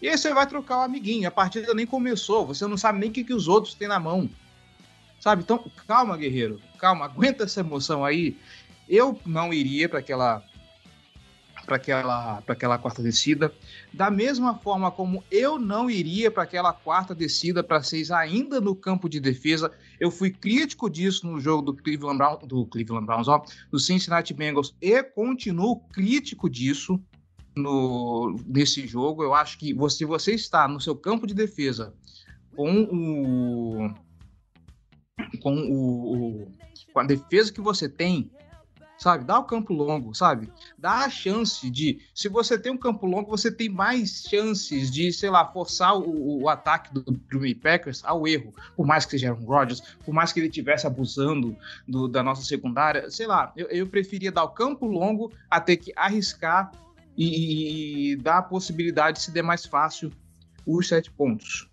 E 0.00 0.08
aí 0.08 0.16
você 0.16 0.32
vai 0.32 0.46
trocar 0.46 0.78
o 0.78 0.82
amiguinho, 0.82 1.28
a 1.28 1.30
partida 1.30 1.74
nem 1.74 1.86
começou, 1.86 2.46
você 2.46 2.66
não 2.66 2.78
sabe 2.78 2.98
nem 2.98 3.10
o 3.10 3.12
que, 3.12 3.22
que 3.22 3.34
os 3.34 3.48
outros 3.48 3.74
têm 3.74 3.86
na 3.86 4.00
mão. 4.00 4.30
Sabe? 5.20 5.42
Então, 5.42 5.62
calma, 5.86 6.16
guerreiro, 6.16 6.58
calma, 6.78 7.04
aguenta 7.04 7.44
essa 7.44 7.60
emoção 7.60 8.02
aí 8.02 8.34
eu 8.90 9.18
não 9.24 9.54
iria 9.54 9.88
para 9.88 10.00
aquela 10.00 10.44
para 11.64 11.76
aquela, 11.76 12.42
para 12.42 12.52
aquela 12.52 12.78
quarta 12.78 13.00
descida. 13.00 13.54
Da 13.92 14.10
mesma 14.10 14.58
forma 14.58 14.90
como 14.90 15.22
eu 15.30 15.56
não 15.56 15.88
iria 15.88 16.28
para 16.28 16.42
aquela 16.42 16.72
quarta 16.72 17.14
descida 17.14 17.62
para 17.62 17.80
seis 17.80 18.10
ainda 18.10 18.60
no 18.60 18.74
campo 18.74 19.08
de 19.08 19.20
defesa. 19.20 19.70
Eu 20.00 20.10
fui 20.10 20.30
crítico 20.30 20.90
disso 20.90 21.26
no 21.28 21.38
jogo 21.38 21.62
do 21.62 21.76
Cleveland, 21.76 22.18
Brown, 22.18 22.38
do 22.44 22.66
Cleveland 22.66 23.06
Browns, 23.06 23.28
ó, 23.28 23.44
do 23.70 23.78
Cincinnati 23.78 24.34
Bengals 24.34 24.74
e 24.80 25.00
continuo 25.02 25.80
crítico 25.92 26.50
disso 26.50 27.00
no 27.54 28.36
nesse 28.46 28.84
jogo. 28.86 29.22
Eu 29.22 29.32
acho 29.32 29.56
que 29.56 29.72
você, 29.72 30.04
você 30.04 30.34
está 30.34 30.66
no 30.66 30.80
seu 30.80 30.96
campo 30.96 31.24
de 31.24 31.34
defesa 31.34 31.94
com 32.56 32.82
o 32.82 33.94
com 35.40 35.54
o, 35.54 36.42
o 36.42 36.52
com 36.92 36.98
a 36.98 37.04
defesa 37.04 37.52
que 37.52 37.60
você 37.60 37.88
tem 37.88 38.30
sabe? 39.00 39.24
Dá 39.24 39.38
o 39.38 39.44
campo 39.44 39.72
longo, 39.72 40.14
sabe? 40.14 40.52
Dá 40.78 41.04
a 41.04 41.10
chance 41.10 41.68
de. 41.70 42.00
Se 42.14 42.28
você 42.28 42.58
tem 42.58 42.70
um 42.70 42.76
campo 42.76 43.06
longo, 43.06 43.30
você 43.30 43.50
tem 43.50 43.68
mais 43.68 44.22
chances 44.28 44.90
de, 44.90 45.10
sei 45.12 45.30
lá, 45.30 45.44
forçar 45.44 45.96
o, 45.96 46.42
o 46.42 46.48
ataque 46.48 46.92
do 46.92 47.02
Green 47.28 47.54
Packers 47.54 48.02
ao 48.04 48.28
erro. 48.28 48.54
Por 48.76 48.86
mais 48.86 49.04
que 49.04 49.12
seja 49.12 49.32
um 49.32 49.44
Rodgers, 49.44 49.80
por 50.04 50.12
mais 50.12 50.32
que 50.32 50.40
ele 50.40 50.48
estivesse 50.48 50.86
abusando 50.86 51.56
do, 51.88 52.06
da 52.06 52.22
nossa 52.22 52.42
secundária, 52.42 53.10
sei 53.10 53.26
lá, 53.26 53.52
eu, 53.56 53.66
eu 53.68 53.86
preferia 53.86 54.30
dar 54.30 54.44
o 54.44 54.50
campo 54.50 54.86
longo 54.86 55.32
a 55.50 55.60
ter 55.60 55.78
que 55.78 55.92
arriscar 55.96 56.70
e, 57.16 58.12
e 58.12 58.16
dar 58.16 58.38
a 58.38 58.42
possibilidade 58.42 59.18
de 59.18 59.24
se 59.24 59.30
der 59.30 59.42
mais 59.42 59.64
fácil 59.64 60.12
os 60.66 60.86
sete 60.86 61.10
pontos. 61.10 61.68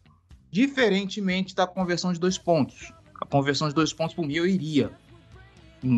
Diferentemente 0.49 1.53
da 1.53 1.67
conversão 1.67 2.13
de 2.13 2.19
dois 2.19 2.37
pontos. 2.37 2.93
A 3.19 3.25
conversão 3.25 3.67
de 3.67 3.75
dois 3.75 3.91
pontos, 3.91 4.15
por 4.15 4.25
mim, 4.25 4.35
eu 4.35 4.47
iria 4.47 4.91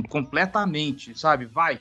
completamente, 0.09 1.17
sabe? 1.17 1.45
Vai. 1.45 1.79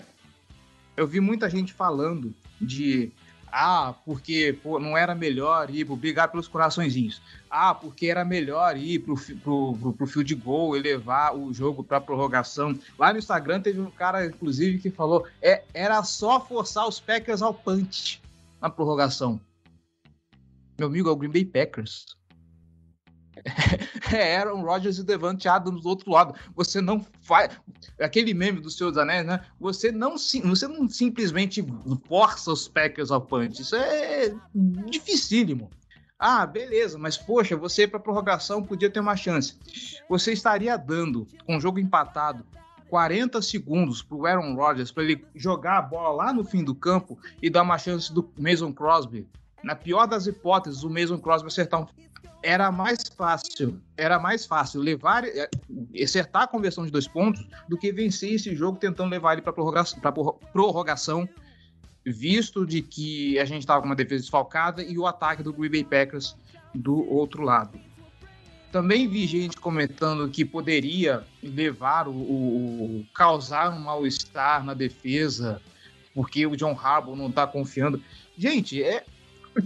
Eu 0.97 1.07
vi 1.07 1.21
muita 1.21 1.49
gente 1.49 1.73
falando 1.73 2.35
de 2.61 3.13
Ah, 3.51 3.95
porque 4.05 4.59
pô, 4.63 4.79
não 4.79 4.97
era 4.97 5.15
melhor 5.15 5.71
ir 5.71 5.85
brigar 5.85 6.31
pelos 6.31 6.49
coraçõezinhos. 6.49 7.23
Ah, 7.51 7.75
porque 7.75 8.07
era 8.07 8.25
melhor 8.25 8.77
ir 8.77 8.99
pro, 8.99 9.17
pro, 9.17 9.79
pro, 9.79 9.93
pro 9.93 10.07
field 10.07 10.35
goal 10.35 10.77
e 10.77 10.81
levar 10.81 11.35
o 11.35 11.53
jogo 11.53 11.83
pra 11.83 12.01
prorrogação. 12.01 12.79
Lá 12.99 13.13
no 13.13 13.19
Instagram 13.19 13.61
teve 13.61 13.81
um 13.81 13.91
cara, 13.91 14.27
inclusive, 14.27 14.79
que 14.79 14.91
falou 14.91 15.27
é, 15.41 15.63
era 15.73 16.03
só 16.03 16.41
forçar 16.41 16.87
os 16.87 17.01
Packers 17.01 17.41
ao 17.41 17.55
punch 17.55 18.21
na 18.61 18.69
prorrogação. 18.69 19.41
Meu 20.79 20.89
amigo, 20.89 21.09
é 21.09 21.13
o 21.13 21.17
Green 21.17 21.31
Bay 21.31 21.45
Packers. 21.45 22.07
é 24.17 24.37
Aaron 24.37 24.63
Rodgers 24.63 24.99
e 24.99 25.05
Devante 25.05 25.49
Adams 25.49 25.83
do 25.83 25.89
outro 25.89 26.11
lado. 26.11 26.35
Você 26.55 26.81
não 26.81 27.05
faz. 27.21 27.51
Aquele 28.01 28.35
meme 28.35 28.61
dos 28.61 28.77
seus 28.77 28.97
anéis, 28.97 29.27
né? 29.27 29.41
Você 29.61 29.91
não, 29.93 30.17
você 30.17 30.69
não 30.69 30.89
simplesmente 30.89 31.65
força 32.07 32.53
os 32.53 32.69
Packers 32.69 33.11
ao 33.11 33.21
punch. 33.21 33.63
Isso 33.63 33.77
é 33.77 34.35
dificílimo. 34.55 35.71
Ah, 36.19 36.45
beleza, 36.45 36.99
mas 36.99 37.17
poxa, 37.17 37.57
você 37.57 37.87
para 37.87 38.01
prorrogação 38.01 38.63
podia 38.63 38.91
ter 38.91 38.99
uma 38.99 39.15
chance. 39.15 39.57
Você 40.09 40.33
estaria 40.33 40.77
dando, 40.77 41.29
com 41.47 41.57
o 41.57 41.61
jogo 41.61 41.79
empatado, 41.79 42.45
40 42.91 43.41
segundos 43.41 44.03
para 44.03 44.17
o 44.17 44.27
Aaron 44.27 44.55
Rodgers 44.55 44.91
para 44.91 45.05
ele 45.05 45.25
jogar 45.35 45.79
a 45.79 45.83
bola 45.83 46.25
lá 46.25 46.33
no 46.33 46.43
fim 46.43 46.65
do 46.65 46.75
campo 46.75 47.17
e 47.41 47.49
dar 47.49 47.63
uma 47.63 47.79
chance 47.79 48.13
do 48.13 48.29
Mason 48.37 48.73
Crosby. 48.73 49.29
Na 49.63 49.77
pior 49.77 50.07
das 50.07 50.27
hipóteses, 50.27 50.83
o 50.83 50.91
Mason 50.91 51.19
Crosby 51.19 51.49
acertar 51.49 51.83
um 51.83 51.87
era 52.43 52.71
mais 52.71 53.03
fácil, 53.17 53.81
era 53.97 54.19
mais 54.19 54.47
fácil 54.47 54.81
levar, 54.81 55.25
é, 55.25 55.49
acertar 56.03 56.43
a 56.43 56.47
conversão 56.47 56.85
de 56.85 56.91
dois 56.91 57.09
pontos 57.09 57.47
do 57.69 57.77
que 57.77 57.93
vencer 57.93 58.35
esse 58.35 58.55
jogo 58.55 58.79
tentando 58.79 59.11
levar 59.11 59.33
ele 59.33 59.43
para 59.43 59.53
prorrogação, 59.53 59.99
prorrogação, 60.53 61.29
visto 62.05 62.65
de 62.65 62.81
que 62.81 63.39
a 63.39 63.45
gente 63.45 63.61
estava 63.61 63.81
com 63.81 63.87
uma 63.87 63.97
defesa 63.97 64.23
desfalcada 64.23 64.83
e 64.83 64.97
o 64.97 65.07
ataque 65.07 65.43
do 65.43 65.53
Green 65.53 65.71
Bay 65.71 65.85
Packers 65.85 66.37
do 66.75 67.09
outro 67.11 67.43
lado. 67.43 67.79
Também 68.71 69.09
vi 69.09 69.27
gente 69.27 69.57
comentando 69.57 70.29
que 70.29 70.45
poderia 70.45 71.25
levar 71.43 72.07
o, 72.07 72.13
o 72.13 73.07
causar 73.15 73.71
um 73.71 73.81
mal-estar 73.81 74.63
na 74.63 74.75
defesa 74.75 75.61
porque 76.15 76.47
o 76.47 76.57
John 76.57 76.77
Harbaugh 76.77 77.17
não 77.17 77.29
está 77.29 77.47
confiando. 77.47 78.03
Gente, 78.37 78.83
é 78.83 79.05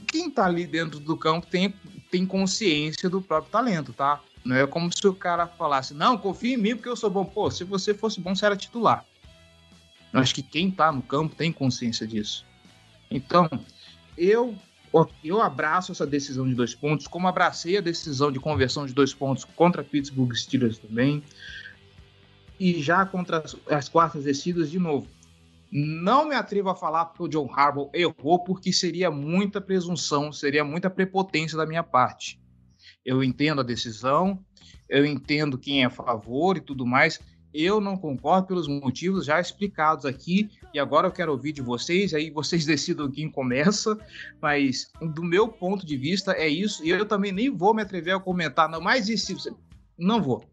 quem 0.07 0.29
está 0.29 0.47
ali 0.47 0.67
dentro 0.67 1.01
do 1.01 1.17
campo 1.17 1.47
tem 1.47 1.75
tem 2.13 2.27
consciência 2.27 3.09
do 3.09 3.23
próprio 3.23 3.51
talento, 3.51 3.95
tá? 3.95 4.21
Não 4.45 4.55
é 4.55 4.67
como 4.67 4.95
se 4.95 5.09
o 5.09 5.15
cara 5.15 5.47
falasse, 5.47 5.95
não, 5.95 6.19
confia 6.19 6.55
em 6.55 6.59
mim 6.59 6.77
porque 6.77 6.89
eu 6.89 6.95
sou 6.95 7.09
bom. 7.09 7.25
Pô, 7.25 7.51
se 7.51 7.65
você 7.65 7.95
fosse 7.95 8.21
bom, 8.21 8.35
você 8.35 8.45
era 8.45 8.55
titular. 8.55 9.05
Eu 10.13 10.21
acho 10.21 10.35
que 10.35 10.43
quem 10.43 10.71
tá 10.71 10.93
no 10.93 11.01
campo 11.01 11.35
tem 11.35 11.51
consciência 11.51 12.07
disso. 12.07 12.45
Então, 13.11 13.49
eu 14.17 14.55
eu 15.25 15.41
abraço 15.41 15.91
essa 15.91 16.07
decisão 16.07 16.47
de 16.47 16.55
dois 16.55 16.75
pontos, 16.75 17.07
como 17.07 17.27
abracei 17.27 17.79
a 17.79 17.81
decisão 17.81 18.31
de 18.31 18.39
conversão 18.39 18.85
de 18.85 18.93
dois 18.93 19.15
pontos 19.15 19.43
contra 19.43 19.83
Pittsburgh 19.83 20.35
Steelers 20.35 20.77
também. 20.77 21.23
E 22.61 22.83
já 22.83 23.07
contra 23.07 23.39
as, 23.39 23.57
as 23.71 23.89
quartas 23.89 24.25
descidas, 24.25 24.71
de 24.71 24.79
novo. 24.79 25.09
Não 25.75 26.29
me 26.29 26.35
atrevo 26.35 26.69
a 26.69 26.77
falar 26.77 27.07
porque 27.07 27.23
o 27.23 27.29
John 27.29 27.51
Harbaugh 27.51 27.91
errou, 27.95 28.45
porque 28.45 28.71
seria 28.71 29.11
muita 29.11 29.59
presunção, 29.59 30.31
seria 30.31 30.63
muita 30.63 30.91
prepotência 30.91 31.57
da 31.57 31.65
minha 31.65 31.83
parte. 31.83 32.39
Eu 33.03 33.25
entendo 33.25 33.63
a 33.63 33.65
decisão, 33.65 34.45
eu 34.87 35.07
entendo 35.07 35.57
quem 35.57 35.83
é 35.83 35.87
a 35.87 35.91
favor 35.91 36.59
e 36.59 36.61
tudo 36.61 36.85
mais. 36.85 37.19
Eu 37.55 37.81
não 37.81 37.97
concordo 37.97 38.49
pelos 38.49 38.69
motivos 38.69 39.25
já 39.25 39.41
explicados 39.41 40.05
aqui, 40.05 40.51
e 40.75 40.79
agora 40.79 41.09
eu 41.09 41.13
quero 41.13 41.33
ouvir 41.33 41.53
de 41.53 41.63
vocês, 41.63 42.13
aí 42.13 42.29
vocês 42.31 42.65
decidam 42.67 43.11
quem 43.11 43.31
começa, 43.31 43.97
mas 44.43 44.91
do 45.01 45.25
meu 45.25 45.49
ponto 45.49 45.87
de 45.87 45.97
vista 45.97 46.33
é 46.33 46.49
isso, 46.49 46.85
e 46.85 46.91
eu 46.91 47.07
também 47.07 47.33
nem 47.33 47.49
vou 47.49 47.73
me 47.73 47.81
atrever 47.81 48.15
a 48.15 48.21
comentar, 48.21 48.69
não, 48.69 48.81
mas 48.81 49.09
isso, 49.09 49.59
não 49.99 50.21
vou. 50.21 50.45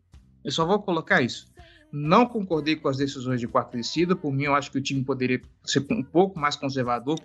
Eu 0.45 0.51
só 0.51 0.65
vou 0.65 0.81
colocar 0.81 1.21
isso. 1.21 1.49
Não 1.91 2.25
concordei 2.25 2.75
com 2.75 2.87
as 2.87 2.97
decisões 2.97 3.39
de 3.39 3.47
quarta 3.47 3.75
descida. 3.75 4.15
Por 4.15 4.31
mim, 4.31 4.43
eu 4.43 4.53
acho 4.53 4.71
que 4.71 4.77
o 4.77 4.81
time 4.81 5.03
poderia 5.03 5.41
ser 5.63 5.85
um 5.89 6.03
pouco 6.03 6.39
mais 6.39 6.55
conservador 6.55 7.19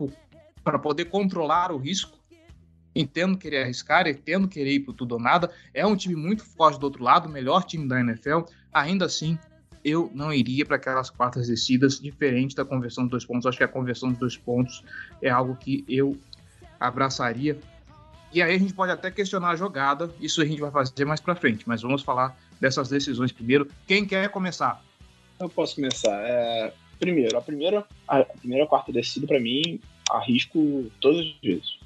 para 0.63 0.79
poder 0.79 1.07
controlar 1.07 1.71
o 1.71 1.77
risco. 1.77 2.19
Entendo 2.97 3.37
querer 3.37 3.65
arriscar, 3.65 4.07
entendo 4.07 4.47
querer 4.47 4.75
ir 4.75 4.81
para 4.81 4.95
tudo 4.95 5.13
ou 5.13 5.21
nada. 5.21 5.51
É 5.75 5.85
um 5.85 5.97
time 5.97 6.15
muito 6.15 6.45
forte 6.45 6.79
do 6.79 6.85
outro 6.85 7.03
lado, 7.03 7.29
o 7.29 7.33
melhor 7.33 7.65
time 7.65 7.87
da 7.89 8.01
NFL. 8.01 8.41
Ainda 8.73 9.05
assim, 9.05 9.37
eu 9.85 10.11
não 10.15 10.33
iria 10.33 10.65
para 10.65 10.77
aquelas 10.77 11.11
quartas 11.11 11.49
descidas, 11.49 12.01
diferente 12.01 12.57
da 12.57 12.65
conversão 12.65 13.05
dos 13.05 13.11
dois 13.11 13.25
pontos. 13.27 13.47
Acho 13.47 13.59
que 13.59 13.65
a 13.65 13.69
conversão 13.69 14.11
dos 14.11 14.19
dois 14.19 14.37
pontos 14.37 14.83
é 15.21 15.29
algo 15.29 15.57
que 15.57 15.85
eu 15.89 16.17
abraçaria. 16.81 17.59
E 18.33 18.43
aí 18.43 18.55
a 18.55 18.59
gente 18.59 18.75
pode 18.75 18.91
até 18.91 19.11
questionar 19.11 19.51
a 19.51 19.57
jogada, 19.57 20.13
isso 20.21 20.43
a 20.43 20.45
gente 20.45 20.61
vai 20.61 20.71
fazer 20.71 21.05
mais 21.05 21.21
para 21.21 21.37
frente, 21.37 21.69
mas 21.69 21.83
vamos 21.83 22.03
falar 22.03 22.37
dessas 22.61 22.89
decisões 22.89 23.33
primeiro. 23.33 23.71
Quem 23.87 24.07
quer 24.07 24.29
começar? 24.31 24.83
Eu 25.39 25.49
posso 25.49 25.77
começar. 25.77 26.21
É, 26.27 26.73
primeiro, 26.99 27.37
a 27.37 27.41
primeira, 27.41 27.87
a 28.07 28.25
primeira 28.25 28.67
quarta 28.67 28.93
descida, 28.93 29.27
para 29.27 29.41
mim, 29.41 29.81
arrisco 30.11 30.91
todas 31.01 31.21
as 31.21 31.35
vezes. 31.43 31.79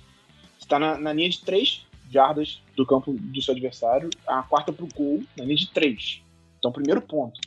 Está 0.59 0.79
na, 0.79 0.99
na, 0.99 1.13
linha 1.13 1.31
de 1.31 1.41
três 1.41 1.87
jardas 2.11 2.63
do 2.77 2.87
campo 2.87 3.13
do 3.13 3.43
seu 3.43 3.53
adversário, 3.53 4.11
a 4.27 4.43
quarta 4.43 4.73
pro 4.73 4.89
gol, 4.95 5.23
na 5.37 5.45
linha 5.45 5.57
de 5.57 5.71
três. 5.71 6.23
Então, 6.59 6.73
primeiro 6.73 7.01
ponto. 7.03 7.41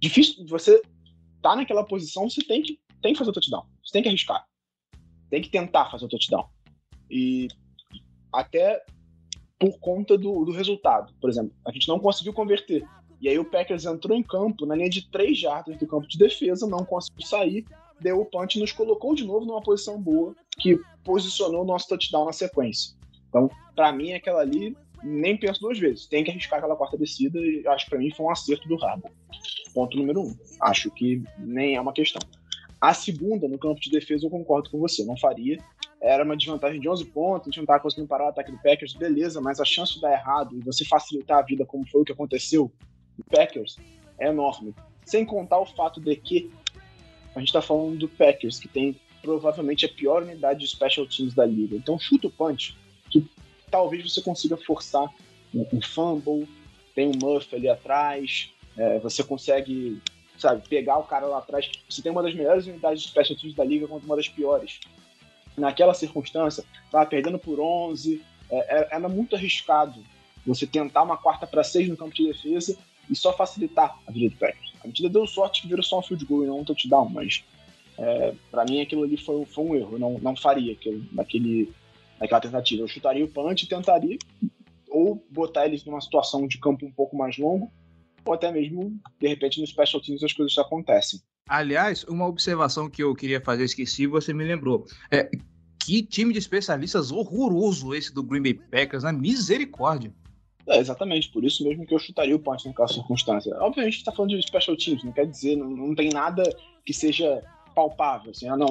Difícil, 0.00 0.46
você 0.46 0.80
tá 1.42 1.56
naquela 1.56 1.84
posição, 1.84 2.28
você 2.28 2.42
tem 2.42 2.62
que, 2.62 2.78
tem 3.02 3.12
que 3.12 3.18
fazer 3.18 3.30
o 3.30 3.32
touchdown. 3.32 3.66
Você 3.84 3.92
tem 3.92 4.02
que 4.02 4.08
arriscar. 4.08 4.46
Tem 5.30 5.42
que 5.42 5.50
tentar 5.50 5.90
fazer 5.90 6.04
o 6.04 6.08
touchdown. 6.08 6.48
E 7.10 7.48
até 8.32 8.84
por 9.58 9.78
conta 9.80 10.16
do, 10.16 10.44
do 10.44 10.52
resultado. 10.52 11.12
Por 11.20 11.28
exemplo, 11.28 11.52
a 11.66 11.72
gente 11.72 11.88
não 11.88 11.98
conseguiu 11.98 12.32
converter. 12.32 12.86
E 13.20 13.28
aí 13.28 13.38
o 13.38 13.44
Packers 13.44 13.84
entrou 13.84 14.16
em 14.16 14.22
campo 14.22 14.64
na 14.64 14.76
linha 14.76 14.88
de 14.88 15.10
três 15.10 15.38
jardas 15.38 15.76
do 15.76 15.86
campo 15.86 16.06
de 16.06 16.16
defesa, 16.16 16.66
não 16.68 16.84
conseguiu 16.84 17.26
sair, 17.26 17.64
deu 18.00 18.20
o 18.20 18.24
punch 18.24 18.56
e 18.56 18.60
nos 18.60 18.70
colocou 18.70 19.14
de 19.14 19.24
novo 19.24 19.44
numa 19.44 19.60
posição 19.60 20.00
boa, 20.00 20.36
que 20.58 20.78
posicionou 21.02 21.62
o 21.62 21.66
nosso 21.66 21.88
touchdown 21.88 22.26
na 22.26 22.32
sequência. 22.32 22.96
Então, 23.28 23.50
para 23.74 23.92
mim, 23.92 24.12
aquela 24.12 24.40
ali, 24.40 24.76
nem 25.02 25.36
penso 25.36 25.60
duas 25.60 25.78
vezes. 25.78 26.06
Tem 26.06 26.22
que 26.22 26.30
arriscar 26.30 26.60
aquela 26.60 26.76
quarta 26.76 26.96
descida 26.96 27.40
e 27.40 27.66
acho 27.66 27.84
que 27.84 27.90
para 27.90 27.98
mim 27.98 28.10
foi 28.12 28.26
um 28.26 28.30
acerto 28.30 28.68
do 28.68 28.76
rabo. 28.76 29.10
Ponto 29.74 29.96
número 29.96 30.22
um. 30.22 30.36
Acho 30.60 30.90
que 30.90 31.22
nem 31.38 31.74
é 31.74 31.80
uma 31.80 31.92
questão. 31.92 32.22
A 32.80 32.94
segunda, 32.94 33.48
no 33.48 33.58
campo 33.58 33.80
de 33.80 33.90
defesa, 33.90 34.26
eu 34.26 34.30
concordo 34.30 34.70
com 34.70 34.78
você. 34.78 35.04
Não 35.04 35.16
faria 35.16 35.58
era 36.00 36.24
uma 36.24 36.36
desvantagem 36.36 36.80
de 36.80 36.88
11 36.88 37.06
pontos, 37.06 37.46
a 37.46 37.50
gente 37.50 37.56
não 37.56 37.64
estava 37.64 37.80
conseguindo 37.80 38.08
parar 38.08 38.26
o 38.26 38.28
ataque 38.28 38.52
do 38.52 38.58
Packers, 38.58 38.94
beleza, 38.94 39.40
mas 39.40 39.60
a 39.60 39.64
chance 39.64 39.94
de 39.94 40.00
dar 40.00 40.12
errado 40.12 40.56
e 40.56 40.60
você 40.60 40.84
facilitar 40.84 41.38
a 41.38 41.42
vida, 41.42 41.66
como 41.66 41.86
foi 41.88 42.02
o 42.02 42.04
que 42.04 42.12
aconteceu 42.12 42.70
no 43.16 43.24
Packers, 43.24 43.76
é 44.18 44.28
enorme. 44.28 44.74
Sem 45.04 45.24
contar 45.24 45.58
o 45.58 45.66
fato 45.66 46.00
de 46.00 46.14
que 46.16 46.50
a 47.34 47.38
gente 47.40 47.48
está 47.48 47.60
falando 47.60 47.98
do 47.98 48.08
Packers, 48.08 48.58
que 48.58 48.68
tem 48.68 48.98
provavelmente 49.22 49.86
a 49.86 49.88
pior 49.88 50.22
unidade 50.22 50.60
de 50.60 50.68
special 50.68 51.06
teams 51.06 51.34
da 51.34 51.44
liga. 51.44 51.76
Então, 51.76 51.98
chuta 51.98 52.28
o 52.28 52.30
punch, 52.30 52.76
que 53.10 53.28
talvez 53.70 54.10
você 54.10 54.22
consiga 54.22 54.56
forçar 54.56 55.12
um, 55.52 55.80
fumble, 55.82 56.48
tem 56.94 57.08
um 57.08 57.18
Muff 57.20 57.54
ali 57.54 57.68
atrás, 57.68 58.52
é, 58.76 58.98
você 59.00 59.24
consegue, 59.24 60.00
sabe, 60.36 60.66
pegar 60.68 60.98
o 60.98 61.04
cara 61.04 61.26
lá 61.26 61.38
atrás. 61.38 61.68
Você 61.88 62.00
tem 62.00 62.12
uma 62.12 62.22
das 62.22 62.34
melhores 62.34 62.66
unidades 62.66 63.02
de 63.02 63.08
special 63.08 63.36
teams 63.36 63.56
da 63.56 63.64
liga 63.64 63.88
contra 63.88 64.06
uma 64.06 64.16
das 64.16 64.28
piores 64.28 64.78
naquela 65.58 65.94
circunstância, 65.94 66.64
estava 66.84 67.06
perdendo 67.06 67.38
por 67.38 67.60
11, 67.60 68.22
é, 68.50 68.88
era 68.90 69.08
muito 69.08 69.36
arriscado 69.36 70.02
você 70.46 70.66
tentar 70.66 71.02
uma 71.02 71.16
quarta 71.16 71.46
para 71.46 71.62
seis 71.62 71.88
no 71.88 71.96
campo 71.96 72.14
de 72.14 72.26
defesa 72.26 72.76
e 73.10 73.14
só 73.14 73.32
facilitar 73.32 73.98
a 74.06 74.10
vida 74.10 74.30
do 74.30 74.36
Packers. 74.36 74.72
A 74.82 74.86
medida 74.86 75.08
deu 75.08 75.26
sorte 75.26 75.62
que 75.62 75.68
virou 75.68 75.82
só 75.82 75.98
um 75.98 76.02
field 76.02 76.24
goal 76.24 76.44
e 76.44 76.46
não 76.46 76.60
um 76.60 76.64
touchdown, 76.64 77.08
mas 77.08 77.44
é, 77.98 78.34
para 78.50 78.64
mim 78.64 78.80
aquilo 78.80 79.02
ali 79.02 79.16
foi, 79.16 79.44
foi 79.44 79.64
um 79.64 79.74
erro. 79.74 79.94
Eu 79.94 79.98
não, 79.98 80.18
não 80.18 80.36
faria 80.36 80.72
aquilo, 80.72 81.04
naquele, 81.12 81.72
naquela 82.18 82.40
tentativa. 82.40 82.82
Eu 82.82 82.88
chutaria 82.88 83.24
o 83.24 83.28
punch 83.28 83.64
e 83.64 83.68
tentaria 83.68 84.18
ou 84.88 85.22
botar 85.30 85.66
eles 85.66 85.84
numa 85.84 86.00
situação 86.00 86.46
de 86.46 86.58
campo 86.58 86.86
um 86.86 86.90
pouco 86.90 87.16
mais 87.16 87.36
longo, 87.36 87.70
ou 88.24 88.32
até 88.32 88.50
mesmo, 88.50 88.98
de 89.20 89.28
repente, 89.28 89.60
no 89.60 89.66
special 89.66 90.00
teams 90.00 90.22
as 90.22 90.32
coisas 90.32 90.56
acontecem. 90.56 91.20
Aliás, 91.48 92.04
uma 92.04 92.26
observação 92.26 92.90
que 92.90 93.02
eu 93.02 93.14
queria 93.14 93.40
fazer, 93.40 93.64
esqueci, 93.64 94.06
você 94.06 94.34
me 94.34 94.44
lembrou. 94.44 94.84
É, 95.10 95.30
que 95.82 96.02
time 96.02 96.32
de 96.32 96.38
especialistas 96.38 97.10
horroroso 97.10 97.94
esse 97.94 98.12
do 98.12 98.22
Green 98.22 98.42
Bay 98.42 98.54
Packers, 98.54 99.04
na 99.04 99.12
né? 99.12 99.18
misericórdia. 99.18 100.12
É, 100.66 100.78
exatamente, 100.78 101.30
por 101.30 101.42
isso 101.44 101.64
mesmo 101.64 101.86
que 101.86 101.94
eu 101.94 101.98
chutaria 101.98 102.36
o 102.36 102.38
punch 102.38 102.66
naquela 102.66 102.88
circunstância. 102.88 103.56
Obviamente, 103.56 103.94
a 103.94 103.96
gente 103.96 104.04
tá 104.04 104.12
falando 104.12 104.36
de 104.36 104.46
special 104.46 104.76
teams, 104.76 105.02
não 105.02 105.12
quer 105.12 105.26
dizer, 105.26 105.56
não, 105.56 105.70
não 105.70 105.94
tem 105.94 106.10
nada 106.10 106.42
que 106.84 106.92
seja 106.92 107.42
palpável, 107.74 108.32
assim, 108.32 108.48
ah, 108.48 108.56
não, 108.56 108.70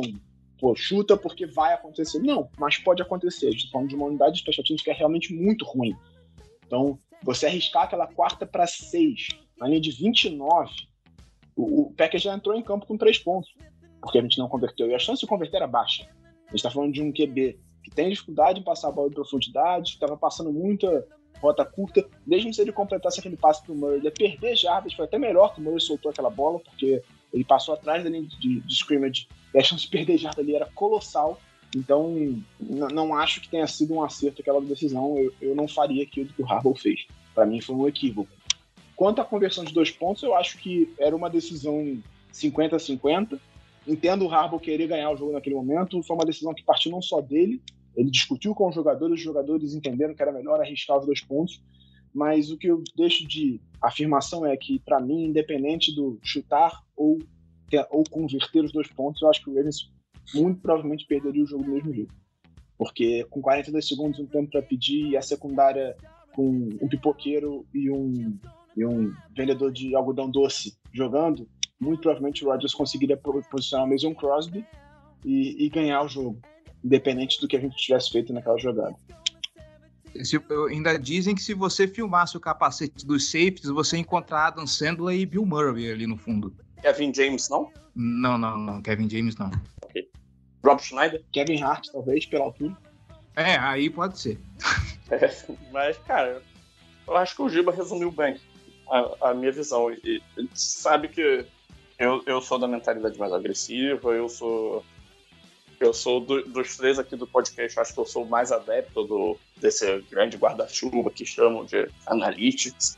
pô, 0.59 0.75
chuta 0.75 1.17
porque 1.17 1.47
vai 1.47 1.73
acontecer. 1.73 2.19
Não, 2.19 2.49
mas 2.59 2.77
pode 2.77 3.01
acontecer. 3.01 3.47
A 3.47 3.51
gente 3.51 3.65
tá 3.65 3.71
falando 3.71 3.89
de 3.89 3.95
uma 3.95 4.05
unidade 4.05 4.35
de 4.35 4.41
special 4.41 4.63
teams 4.63 4.83
que 4.83 4.91
é 4.91 4.93
realmente 4.93 5.33
muito 5.33 5.65
ruim. 5.65 5.95
Então, 6.65 6.99
você 7.23 7.47
arriscar 7.47 7.83
aquela 7.83 8.05
quarta 8.05 8.45
para 8.45 8.67
seis, 8.67 9.29
na 9.57 9.67
linha 9.67 9.81
de 9.81 9.91
29, 9.91 10.71
o, 11.57 11.81
o 11.81 11.93
Packers 11.93 12.23
já 12.23 12.33
entrou 12.33 12.55
em 12.55 12.61
campo 12.61 12.85
com 12.85 12.97
três 12.97 13.17
pontos, 13.17 13.53
porque 13.99 14.19
a 14.19 14.21
gente 14.21 14.37
não 14.37 14.47
converteu. 14.47 14.87
E 14.87 14.95
a 14.95 14.99
chance 14.99 15.19
de 15.19 15.27
converter 15.27 15.57
era 15.57 15.67
baixa. 15.67 16.03
A 16.03 16.51
gente 16.51 16.57
está 16.57 16.71
falando 16.71 16.93
de 16.93 17.01
um 17.01 17.11
QB 17.11 17.59
que 17.83 17.91
tem 17.91 18.09
dificuldade 18.09 18.59
em 18.59 18.63
passar 18.63 18.89
a 18.89 18.91
bola 18.91 19.09
em 19.09 19.13
profundidade, 19.13 19.91
estava 19.91 20.15
passando 20.15 20.51
muita 20.51 21.05
rota 21.41 21.63
curta, 21.65 22.05
mesmo 22.25 22.53
se 22.53 22.61
ele 22.61 22.71
completasse 22.71 23.19
aquele 23.19 23.37
passe 23.37 23.63
para 23.63 23.71
o 23.71 23.75
Murray, 23.75 23.97
ele 23.97 24.05
ia 24.05 24.11
perder 24.11 24.55
jardas, 24.55 24.93
foi 24.93 25.05
até 25.05 25.17
melhor 25.17 25.53
que 25.53 25.61
o 25.61 25.63
Murray 25.63 25.79
soltou 25.79 26.11
aquela 26.11 26.29
bola, 26.29 26.59
porque 26.59 27.01
ele 27.31 27.43
passou 27.43 27.73
atrás 27.73 28.03
da 28.03 28.09
linha 28.09 28.23
de, 28.23 28.59
de 28.59 28.73
scrimmage, 28.73 29.27
e 29.53 29.57
a 29.57 29.63
chance 29.63 29.83
de 29.83 29.89
perder 29.89 30.17
jarda 30.17 30.41
ali 30.41 30.55
era 30.55 30.65
colossal, 30.73 31.39
então 31.75 32.41
não 32.59 33.13
acho 33.13 33.41
que 33.41 33.49
tenha 33.49 33.67
sido 33.67 33.93
um 33.93 34.03
acerto 34.03 34.41
aquela 34.41 34.61
decisão, 34.61 35.17
eu, 35.17 35.33
eu 35.41 35.55
não 35.55 35.67
faria 35.67 36.03
aquilo 36.03 36.29
que 36.29 36.41
o 36.41 36.51
Harbaugh 36.51 36.75
fez, 36.75 37.05
para 37.35 37.45
mim 37.45 37.61
foi 37.61 37.75
um 37.75 37.87
equívoco. 37.87 38.31
Quanto 38.97 39.21
à 39.21 39.23
conversão 39.23 39.63
de 39.63 39.71
dois 39.71 39.91
pontos, 39.91 40.23
eu 40.23 40.35
acho 40.35 40.57
que 40.57 40.91
era 40.97 41.15
uma 41.15 41.29
decisão 41.29 42.01
50-50, 42.33 43.39
entendo 43.87 44.25
o 44.25 44.31
Harbaugh 44.31 44.59
querer 44.59 44.87
ganhar 44.87 45.11
o 45.11 45.15
jogo 45.15 45.33
naquele 45.33 45.55
momento, 45.55 46.01
foi 46.01 46.15
uma 46.15 46.25
decisão 46.25 46.51
que 46.51 46.63
partiu 46.63 46.91
não 46.91 47.01
só 47.01 47.21
dele, 47.21 47.61
ele 47.95 48.09
discutiu 48.09 48.55
com 48.55 48.67
os 48.67 48.73
jogadores, 48.73 49.19
os 49.19 49.23
jogadores 49.23 49.75
entenderam 49.75 50.15
que 50.15 50.21
era 50.21 50.31
melhor 50.31 50.59
arriscar 50.59 50.97
os 50.97 51.05
dois 51.05 51.21
pontos, 51.21 51.61
mas 52.11 52.49
o 52.49 52.57
que 52.57 52.65
eu 52.65 52.83
deixo 52.95 53.27
de 53.27 53.61
afirmação 53.79 54.43
é 54.43 54.57
que, 54.57 54.79
para 54.79 54.99
mim, 54.99 55.25
independente 55.25 55.93
do 55.93 56.19
chutar 56.23 56.83
ou, 56.95 57.19
ou 57.91 58.03
converter 58.09 58.63
os 58.65 58.71
dois 58.71 58.87
pontos, 58.87 59.21
eu 59.21 59.29
acho 59.29 59.43
que 59.43 59.51
o 59.51 59.53
Ravens 59.53 59.91
muito 60.33 60.59
provavelmente 60.59 61.05
perderia 61.05 61.43
o 61.43 61.47
jogo 61.47 61.65
do 61.65 61.71
mesmo 61.71 61.93
jeito. 61.93 62.15
Porque 62.75 63.23
com 63.25 63.43
42 63.43 63.87
segundos, 63.87 64.19
um 64.19 64.25
tempo 64.25 64.49
para 64.49 64.63
pedir, 64.63 65.09
e 65.09 65.17
a 65.17 65.21
secundária 65.21 65.95
com 66.33 66.69
um 66.81 66.87
pipoqueiro 66.87 67.63
e 67.73 67.91
um, 67.91 68.39
e 68.77 68.85
um 68.85 69.11
vendedor 69.35 69.71
de 69.71 69.95
algodão 69.95 70.29
doce 70.29 70.77
jogando, 70.93 71.49
muito 71.79 72.01
provavelmente 72.01 72.45
o 72.45 72.49
Rodgers 72.49 72.75
conseguiria 72.75 73.17
posicionar 73.17 73.87
o 73.87 73.89
Mason 73.89 74.13
Crosby 74.13 74.63
e, 75.25 75.65
e 75.65 75.69
ganhar 75.69 76.03
o 76.03 76.07
jogo 76.07 76.39
independente 76.83 77.41
do 77.41 77.47
que 77.47 77.57
a 77.57 77.59
gente 77.59 77.75
tivesse 77.75 78.11
feito 78.11 78.31
naquela 78.31 78.57
jogada. 78.57 78.95
Se, 80.23 80.39
ainda 80.69 80.97
dizem 80.97 81.35
que 81.35 81.41
se 81.41 81.53
você 81.53 81.87
filmasse 81.87 82.37
o 82.37 82.39
capacete 82.39 83.05
dos 83.05 83.29
safeties, 83.29 83.69
você 83.69 83.97
encontrar 83.97 84.47
Adam 84.47 84.65
Sandler 84.65 85.19
e 85.19 85.25
Bill 85.25 85.45
Murray 85.45 85.91
ali 85.91 86.07
no 86.07 86.17
fundo. 86.17 86.55
Kevin 86.81 87.13
James, 87.13 87.49
não? 87.49 87.71
Não, 87.95 88.37
não, 88.37 88.57
não. 88.57 88.81
Kevin 88.81 89.09
James, 89.09 89.35
não. 89.37 89.51
Ok. 89.83 90.07
Rob 90.63 90.81
Schneider? 90.81 91.23
Kevin 91.31 91.61
Hart, 91.61 91.87
talvez, 91.91 92.25
pela 92.25 92.45
altura. 92.45 92.77
É, 93.35 93.57
aí 93.57 93.89
pode 93.89 94.19
ser. 94.19 94.39
É, 95.09 95.33
mas, 95.71 95.97
cara, 95.99 96.41
eu 97.07 97.15
acho 97.15 97.33
que 97.33 97.41
o 97.41 97.47
Giba 97.47 97.71
resumiu 97.71 98.11
bem 98.11 98.37
a, 98.89 99.29
a 99.29 99.33
minha 99.33 99.51
visão. 99.51 99.91
E, 99.91 100.21
e 100.37 100.49
sabe 100.53 101.07
que 101.07 101.45
eu, 101.99 102.21
eu 102.25 102.41
sou 102.41 102.59
da 102.59 102.67
mentalidade 102.67 103.17
mais 103.17 103.33
agressiva, 103.33 104.11
eu 104.11 104.29
sou 104.29 104.83
eu 105.79 105.93
sou 105.93 106.19
do, 106.19 106.43
dos 106.43 106.75
três 106.75 106.97
aqui 106.97 107.15
do 107.15 107.27
podcast, 107.27 107.79
acho 107.79 107.93
que 107.93 107.99
eu 107.99 108.05
sou 108.05 108.23
o 108.23 108.29
mais 108.29 108.51
adepto 108.51 109.03
do, 109.03 109.37
desse 109.57 109.99
grande 110.09 110.35
guarda-chuva 110.35 111.11
que 111.11 111.25
chamam 111.25 111.65
de 111.65 111.87
analytics. 112.07 112.97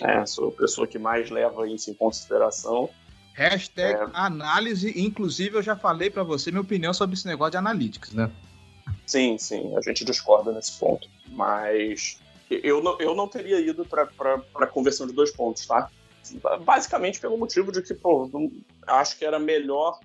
É, 0.00 0.24
sou 0.26 0.48
a 0.48 0.52
pessoa 0.52 0.86
que 0.86 0.98
mais 0.98 1.30
leva 1.30 1.66
isso 1.68 1.90
em 1.90 1.94
consideração. 1.94 2.90
Hashtag 3.34 3.94
é... 3.94 4.06
análise, 4.12 4.92
inclusive 5.00 5.56
eu 5.56 5.62
já 5.62 5.74
falei 5.74 6.10
para 6.10 6.22
você 6.22 6.50
minha 6.50 6.60
opinião 6.60 6.92
sobre 6.92 7.14
esse 7.14 7.26
negócio 7.26 7.52
de 7.52 7.56
analytics, 7.56 8.12
né? 8.12 8.30
Sim, 9.06 9.38
sim, 9.38 9.74
a 9.76 9.80
gente 9.80 10.04
discorda 10.04 10.52
nesse 10.52 10.78
ponto. 10.78 11.08
Mas 11.28 12.20
eu 12.62 12.82
não, 12.82 12.98
eu 13.00 13.14
não 13.14 13.28
teria 13.28 13.60
ido 13.60 13.84
para 13.84 14.08
a 14.54 14.66
conversão 14.66 15.06
de 15.06 15.12
dois 15.12 15.30
pontos, 15.30 15.66
tá? 15.66 15.90
Basicamente 16.64 17.20
pelo 17.20 17.36
motivo 17.36 17.72
de 17.72 17.82
que, 17.82 17.94
pô, 17.94 18.30
acho 18.86 19.18
que 19.18 19.24
era 19.24 19.38
melhor 19.38 19.98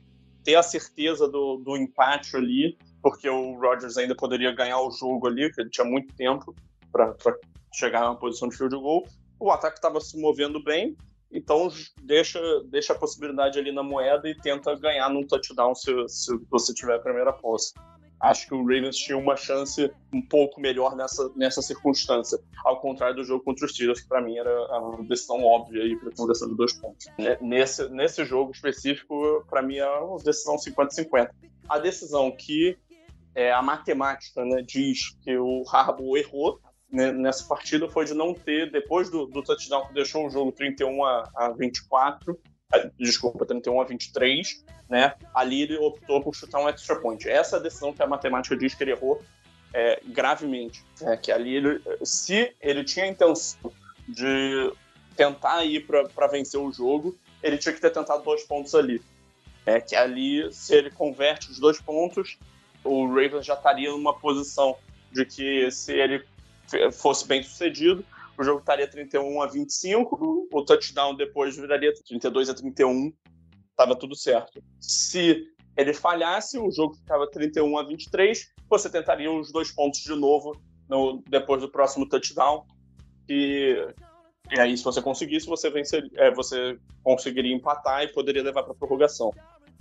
ter 0.43 0.55
a 0.55 0.63
certeza 0.63 1.27
do, 1.27 1.57
do 1.57 1.75
empate 1.75 2.35
ali, 2.35 2.77
porque 3.01 3.29
o 3.29 3.59
Rodgers 3.59 3.97
ainda 3.97 4.15
poderia 4.15 4.51
ganhar 4.51 4.79
o 4.79 4.91
jogo 4.91 5.27
ali, 5.27 5.51
que 5.51 5.61
ele 5.61 5.69
tinha 5.69 5.85
muito 5.85 6.13
tempo 6.15 6.55
para 6.91 7.15
chegar 7.73 8.01
na 8.01 8.15
posição 8.15 8.49
de 8.49 8.57
field 8.57 8.75
goal. 8.75 9.07
O 9.39 9.51
ataque 9.51 9.77
estava 9.77 9.99
se 9.99 10.19
movendo 10.19 10.63
bem, 10.63 10.95
então 11.31 11.71
deixa, 12.01 12.39
deixa 12.65 12.93
a 12.93 12.97
possibilidade 12.97 13.59
ali 13.59 13.71
na 13.71 13.83
moeda 13.83 14.27
e 14.27 14.35
tenta 14.35 14.75
ganhar 14.75 15.09
num 15.09 15.25
touchdown 15.25 15.75
se, 15.75 15.91
se 16.07 16.35
você 16.49 16.73
tiver 16.73 16.95
a 16.95 16.99
primeira 16.99 17.33
posse 17.33 17.73
acho 18.19 18.47
que 18.47 18.53
o 18.53 18.61
Ravens 18.61 18.97
tinha 18.97 19.17
uma 19.17 19.35
chance 19.35 19.91
um 20.13 20.21
pouco 20.21 20.59
melhor 20.59 20.95
nessa, 20.95 21.31
nessa 21.35 21.61
circunstância, 21.61 22.39
ao 22.65 22.79
contrário 22.79 23.15
do 23.15 23.23
jogo 23.23 23.43
contra 23.43 23.65
os 23.65 23.71
Steelers, 23.71 24.01
que 24.01 24.07
para 24.07 24.21
mim 24.21 24.37
era 24.37 24.79
uma 24.79 25.03
decisão 25.03 25.43
óbvia 25.43 25.83
aí 25.83 25.95
para 25.95 26.11
conversão 26.15 26.49
de 26.49 26.55
dois 26.55 26.73
pontos. 26.73 27.05
Nesse, 27.41 27.87
nesse 27.89 28.25
jogo 28.25 28.51
específico, 28.51 29.45
para 29.49 29.61
mim 29.61 29.77
é 29.77 29.87
uma 29.87 30.17
decisão 30.17 30.55
50-50. 30.55 31.29
A 31.69 31.79
decisão 31.79 32.31
que 32.31 32.77
é, 33.35 33.51
a 33.51 33.61
matemática 33.61 34.43
né, 34.43 34.63
diz 34.65 35.15
que 35.21 35.37
o 35.37 35.63
Harbaugh 35.71 36.17
errou 36.17 36.59
né, 36.91 37.11
nessa 37.11 37.47
partida 37.47 37.87
foi 37.89 38.05
de 38.05 38.13
não 38.13 38.33
ter, 38.33 38.71
depois 38.71 39.09
do, 39.09 39.25
do 39.27 39.43
touchdown 39.43 39.87
que 39.87 39.93
deixou 39.93 40.25
o 40.25 40.29
jogo 40.29 40.51
31 40.51 41.03
a, 41.03 41.29
a 41.35 41.49
24, 41.51 42.39
desculpa, 42.99 43.45
31 43.45 43.81
a 43.81 43.83
23, 43.85 44.65
né? 44.89 45.13
Ali 45.33 45.63
ele 45.63 45.77
optou 45.77 46.21
por 46.21 46.35
chutar 46.35 46.59
um 46.61 46.69
extra 46.69 46.95
point. 46.97 47.27
Essa 47.27 47.57
é 47.57 47.59
a 47.59 47.63
decisão 47.63 47.93
que 47.93 48.01
a 48.01 48.07
matemática 48.07 48.55
diz 48.55 48.73
que 48.73 48.83
ele 48.83 48.91
errou 48.91 49.21
é, 49.73 50.01
gravemente. 50.05 50.83
É, 51.01 51.15
que 51.17 51.31
ali, 51.31 51.55
ele, 51.55 51.81
se 52.03 52.53
ele 52.61 52.83
tinha 52.83 53.05
a 53.05 53.09
intenção 53.09 53.71
de 54.07 54.73
tentar 55.15 55.63
ir 55.65 55.85
para 55.85 56.27
vencer 56.27 56.59
o 56.59 56.71
jogo, 56.71 57.17
ele 57.41 57.57
tinha 57.57 57.73
que 57.73 57.81
ter 57.81 57.89
tentado 57.89 58.23
dois 58.23 58.43
pontos 58.43 58.75
ali. 58.75 59.01
É 59.65 59.81
que 59.81 59.95
ali, 59.95 60.51
se 60.53 60.75
ele 60.75 60.89
converte 60.91 61.51
os 61.51 61.59
dois 61.59 61.81
pontos, 61.81 62.37
o 62.83 63.07
Ravens 63.07 63.45
já 63.45 63.53
estaria 63.53 63.89
numa 63.91 64.17
posição 64.17 64.77
de 65.11 65.25
que 65.25 65.69
se 65.71 65.93
ele 65.93 66.25
fosse 66.91 67.27
bem 67.27 67.41
sucedido, 67.43 68.05
o 68.37 68.43
jogo 68.43 68.59
estaria 68.59 68.87
31 68.87 69.41
a 69.41 69.47
25, 69.47 70.47
o 70.51 70.63
touchdown 70.63 71.15
depois 71.15 71.57
viraria 71.57 71.91
32 72.07 72.49
a 72.49 72.53
31, 72.53 73.11
estava 73.71 73.95
tudo 73.95 74.15
certo. 74.15 74.61
Se 74.79 75.43
ele 75.75 75.93
falhasse, 75.93 76.59
o 76.59 76.71
jogo 76.71 76.95
ficava 76.95 77.29
31 77.29 77.77
a 77.77 77.83
23, 77.83 78.53
você 78.69 78.89
tentaria 78.89 79.31
os 79.31 79.51
dois 79.51 79.71
pontos 79.71 80.01
de 80.01 80.15
novo 80.15 80.55
no, 80.87 81.23
depois 81.27 81.61
do 81.61 81.71
próximo 81.71 82.07
touchdown. 82.07 82.63
E, 83.27 83.75
e 84.51 84.59
aí, 84.59 84.77
se 84.77 84.83
você 84.83 85.01
conseguisse, 85.01 85.47
você, 85.47 85.69
vencer, 85.69 86.07
é, 86.15 86.31
você 86.31 86.77
conseguiria 87.03 87.55
empatar 87.55 88.03
e 88.03 88.13
poderia 88.13 88.43
levar 88.43 88.63
para 88.63 88.75
prorrogação. 88.75 89.31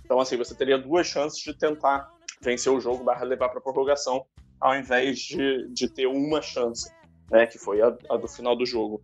Então, 0.02 0.18
assim, 0.18 0.36
você 0.36 0.54
teria 0.54 0.78
duas 0.78 1.06
chances 1.06 1.40
de 1.40 1.52
tentar 1.52 2.08
vencer 2.40 2.72
o 2.72 2.80
jogo 2.80 3.04
barra 3.04 3.24
levar 3.24 3.48
para 3.50 3.60
prorrogação, 3.60 4.24
ao 4.60 4.74
invés 4.76 5.18
de, 5.18 5.68
de 5.72 5.88
ter 5.88 6.06
uma 6.06 6.40
chance 6.40 6.90
né, 7.30 7.46
que 7.46 7.58
foi 7.58 7.80
a, 7.80 7.96
a 8.10 8.16
do 8.16 8.28
final 8.28 8.56
do 8.56 8.66
jogo. 8.66 9.02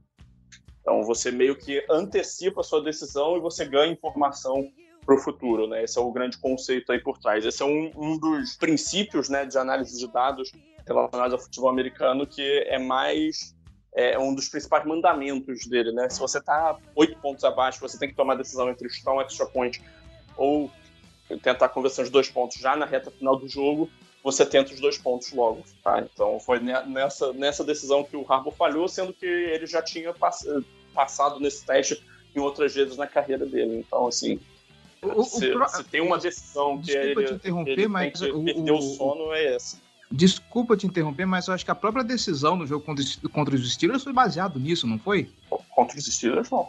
Então 0.80 1.02
você 1.04 1.30
meio 1.30 1.56
que 1.56 1.84
antecipa 1.88 2.60
a 2.60 2.64
sua 2.64 2.82
decisão 2.82 3.36
e 3.36 3.40
você 3.40 3.64
ganha 3.64 3.92
informação 3.92 4.68
para 5.04 5.14
o 5.14 5.18
futuro, 5.18 5.66
né? 5.66 5.84
Esse 5.84 5.98
é 5.98 6.00
o 6.00 6.12
grande 6.12 6.38
conceito 6.38 6.92
aí 6.92 7.00
por 7.00 7.18
trás. 7.18 7.44
Esse 7.44 7.62
é 7.62 7.66
um, 7.66 7.90
um 7.96 8.18
dos 8.18 8.56
princípios, 8.56 9.28
né, 9.28 9.44
de 9.44 9.58
análise 9.58 9.98
de 9.98 10.12
dados 10.12 10.52
relacionados 10.86 11.34
ao 11.34 11.40
futebol 11.40 11.70
americano 11.70 12.26
que 12.26 12.42
é 12.66 12.78
mais 12.78 13.54
é 13.94 14.18
um 14.18 14.34
dos 14.34 14.48
principais 14.48 14.86
mandamentos 14.86 15.66
dele, 15.66 15.92
né? 15.92 16.08
Se 16.08 16.18
você 16.18 16.38
está 16.38 16.78
oito 16.96 17.18
pontos 17.20 17.44
abaixo, 17.44 17.78
você 17.78 17.98
tem 17.98 18.08
que 18.08 18.14
tomar 18.14 18.32
a 18.34 18.36
decisão 18.36 18.70
entre 18.70 18.88
chutar 18.88 19.12
um 19.12 19.20
extra 19.20 19.44
point 19.44 19.82
ou 20.34 20.70
tentar 21.42 21.68
conversão 21.68 22.02
de 22.02 22.10
dois 22.10 22.28
pontos 22.30 22.56
já 22.56 22.74
na 22.74 22.86
reta 22.86 23.10
final 23.10 23.36
do 23.36 23.46
jogo 23.46 23.90
você 24.22 24.46
tenta 24.46 24.72
os 24.72 24.80
dois 24.80 24.98
pontos 24.98 25.32
logo. 25.32 25.62
Tá? 25.82 26.00
Então 26.00 26.38
foi 26.38 26.60
nessa, 26.60 27.32
nessa 27.32 27.64
decisão 27.64 28.04
que 28.04 28.16
o 28.16 28.24
Harbour 28.28 28.52
falhou, 28.52 28.88
sendo 28.88 29.12
que 29.12 29.26
ele 29.26 29.66
já 29.66 29.82
tinha 29.82 30.12
pass 30.14 30.46
passado 30.94 31.40
nesse 31.40 31.64
teste 31.64 32.02
em 32.36 32.40
outras 32.40 32.74
vezes 32.74 32.96
na 32.96 33.06
carreira 33.06 33.46
dele. 33.46 33.78
Então, 33.78 34.06
assim, 34.06 34.38
o, 35.02 35.24
se, 35.24 35.50
o 35.50 35.52
pro... 35.52 35.68
se, 35.68 35.84
tem 35.84 36.00
uma 36.00 36.18
decisão 36.18 36.78
que 36.78 36.86
Desculpa 36.86 37.20
ele, 37.20 37.28
te 37.28 37.34
interromper, 37.34 37.72
ele 37.72 37.88
mas 37.88 38.20
que 38.20 38.30
o, 38.30 38.74
o 38.76 38.82
sono, 38.82 39.32
é 39.32 39.54
essa. 39.54 39.80
Desculpa 40.10 40.76
te 40.76 40.86
interromper, 40.86 41.26
mas 41.26 41.48
eu 41.48 41.54
acho 41.54 41.64
que 41.64 41.70
a 41.70 41.74
própria 41.74 42.04
decisão 42.04 42.56
no 42.56 42.66
jogo 42.66 42.84
contra, 42.84 43.04
contra 43.32 43.54
os 43.54 43.72
Steelers 43.72 44.04
foi 44.04 44.12
baseado 44.12 44.60
nisso, 44.60 44.86
não 44.86 44.98
foi? 44.98 45.30
Contra 45.70 45.98
os 45.98 46.04
Steelers, 46.04 46.50
não. 46.50 46.68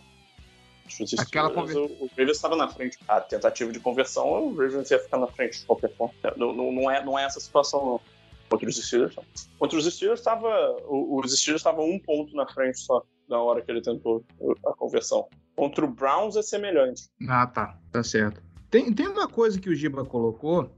Aquela 1.18 1.50
conver... 1.50 1.78
o, 1.78 2.10
Ravens 2.18 2.38
estava 2.38 2.56
na 2.56 2.68
frente. 2.68 2.98
A 3.08 3.20
tentativa 3.22 3.72
de 3.72 3.80
conversão, 3.80 4.48
o 4.48 4.56
Ravens 4.56 4.92
ia 4.92 5.00
ficar 5.00 5.18
na 5.18 5.28
frente 5.28 5.60
de 5.60 5.66
qualquer 5.66 5.94
forma. 5.96 6.14
Não, 6.36 6.54
não, 6.54 6.72
não, 6.72 6.92
é, 6.92 7.04
não 7.04 7.18
é 7.18 7.24
essa 7.24 7.40
situação, 7.40 7.86
não. 7.86 8.02
Contra 8.50 8.70
os 8.70 8.76
Steelers, 8.76 9.16
não. 9.16 9.24
Contra 9.58 9.78
os 9.78 9.86
Steelers, 9.94 10.20
estava, 10.20 10.78
os 10.88 11.40
Steelers 11.40 11.62
estavam 11.62 11.90
um 11.90 12.00
ponto 12.00 12.36
na 12.36 12.46
frente 12.48 12.80
só 12.80 13.04
na 13.28 13.40
hora 13.40 13.62
que 13.62 13.72
ele 13.72 13.82
tentou 13.82 14.24
a 14.66 14.74
conversão. 14.74 15.28
Contra 15.56 15.86
o 15.86 15.88
Browns 15.88 16.36
é 16.36 16.42
semelhante. 16.42 17.10
Ah, 17.28 17.48
tá. 17.48 17.80
Tá 17.92 18.04
certo. 18.04 18.42
Tem, 18.70 18.94
tem 18.94 19.08
uma 19.08 19.28
coisa 19.28 19.60
que 19.60 19.70
o 19.70 19.76
Giba 19.76 20.06
colocou 20.06 20.70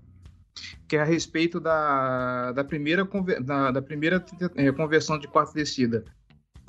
que 0.87 0.95
é 0.95 1.01
a 1.01 1.05
respeito 1.05 1.59
da, 1.59 2.51
da 2.53 2.63
primeira, 2.63 3.07
da, 3.43 3.71
da 3.71 3.81
primeira 3.81 4.23
é, 4.55 4.71
conversão 4.71 5.19
de 5.19 5.27
quarta 5.27 5.53
descida 5.53 6.05